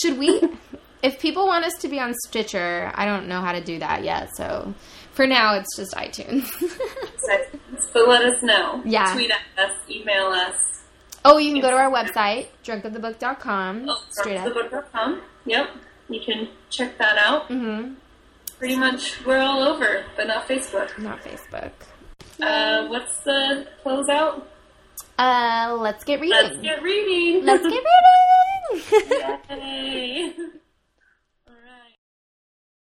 Should 0.00 0.18
we? 0.18 0.40
if 1.02 1.18
people 1.18 1.46
want 1.46 1.64
us 1.64 1.72
to 1.80 1.88
be 1.88 1.98
on 1.98 2.14
Stitcher, 2.28 2.92
I 2.94 3.06
don't 3.06 3.26
know 3.26 3.40
how 3.40 3.52
to 3.52 3.60
do 3.60 3.78
that 3.80 4.04
yet. 4.04 4.28
So 4.36 4.72
for 5.18 5.26
now, 5.26 5.54
it's 5.54 5.76
just 5.76 5.94
iTunes. 5.94 6.48
But 7.92 8.08
let 8.08 8.22
us 8.24 8.40
know. 8.42 8.80
Yeah. 8.84 9.12
Tweet 9.12 9.30
at 9.30 9.64
us, 9.64 9.76
email 9.90 10.26
us. 10.26 10.54
oh, 11.24 11.38
you 11.38 11.52
can 11.52 11.60
go 11.60 11.70
to 11.70 11.76
our 11.76 11.90
website, 11.90 12.46
drunkofthebook.com. 12.64 13.86
Oh, 13.88 14.04
drunkofthebook.com. 14.24 15.22
Yep. 15.44 15.70
You 16.08 16.20
can 16.24 16.48
check 16.70 16.96
that 16.98 17.18
out. 17.18 17.48
Mm-hmm. 17.48 17.94
Pretty 18.58 18.76
much 18.76 19.24
we're 19.26 19.40
all 19.40 19.62
over, 19.62 20.04
but 20.16 20.28
not 20.28 20.46
Facebook. 20.48 20.96
Not 20.98 21.20
Facebook. 21.22 21.72
Uh, 22.40 22.86
what's 22.86 23.18
the 23.24 23.66
closeout? 23.84 24.42
Uh, 25.18 25.76
let's 25.80 26.04
get 26.04 26.20
reading. 26.20 26.38
Let's 26.40 26.62
get 26.62 26.82
reading. 26.82 27.44
Let's 27.44 27.66
get 27.66 27.84
reading. 29.50 29.50
Yay. 29.50 30.34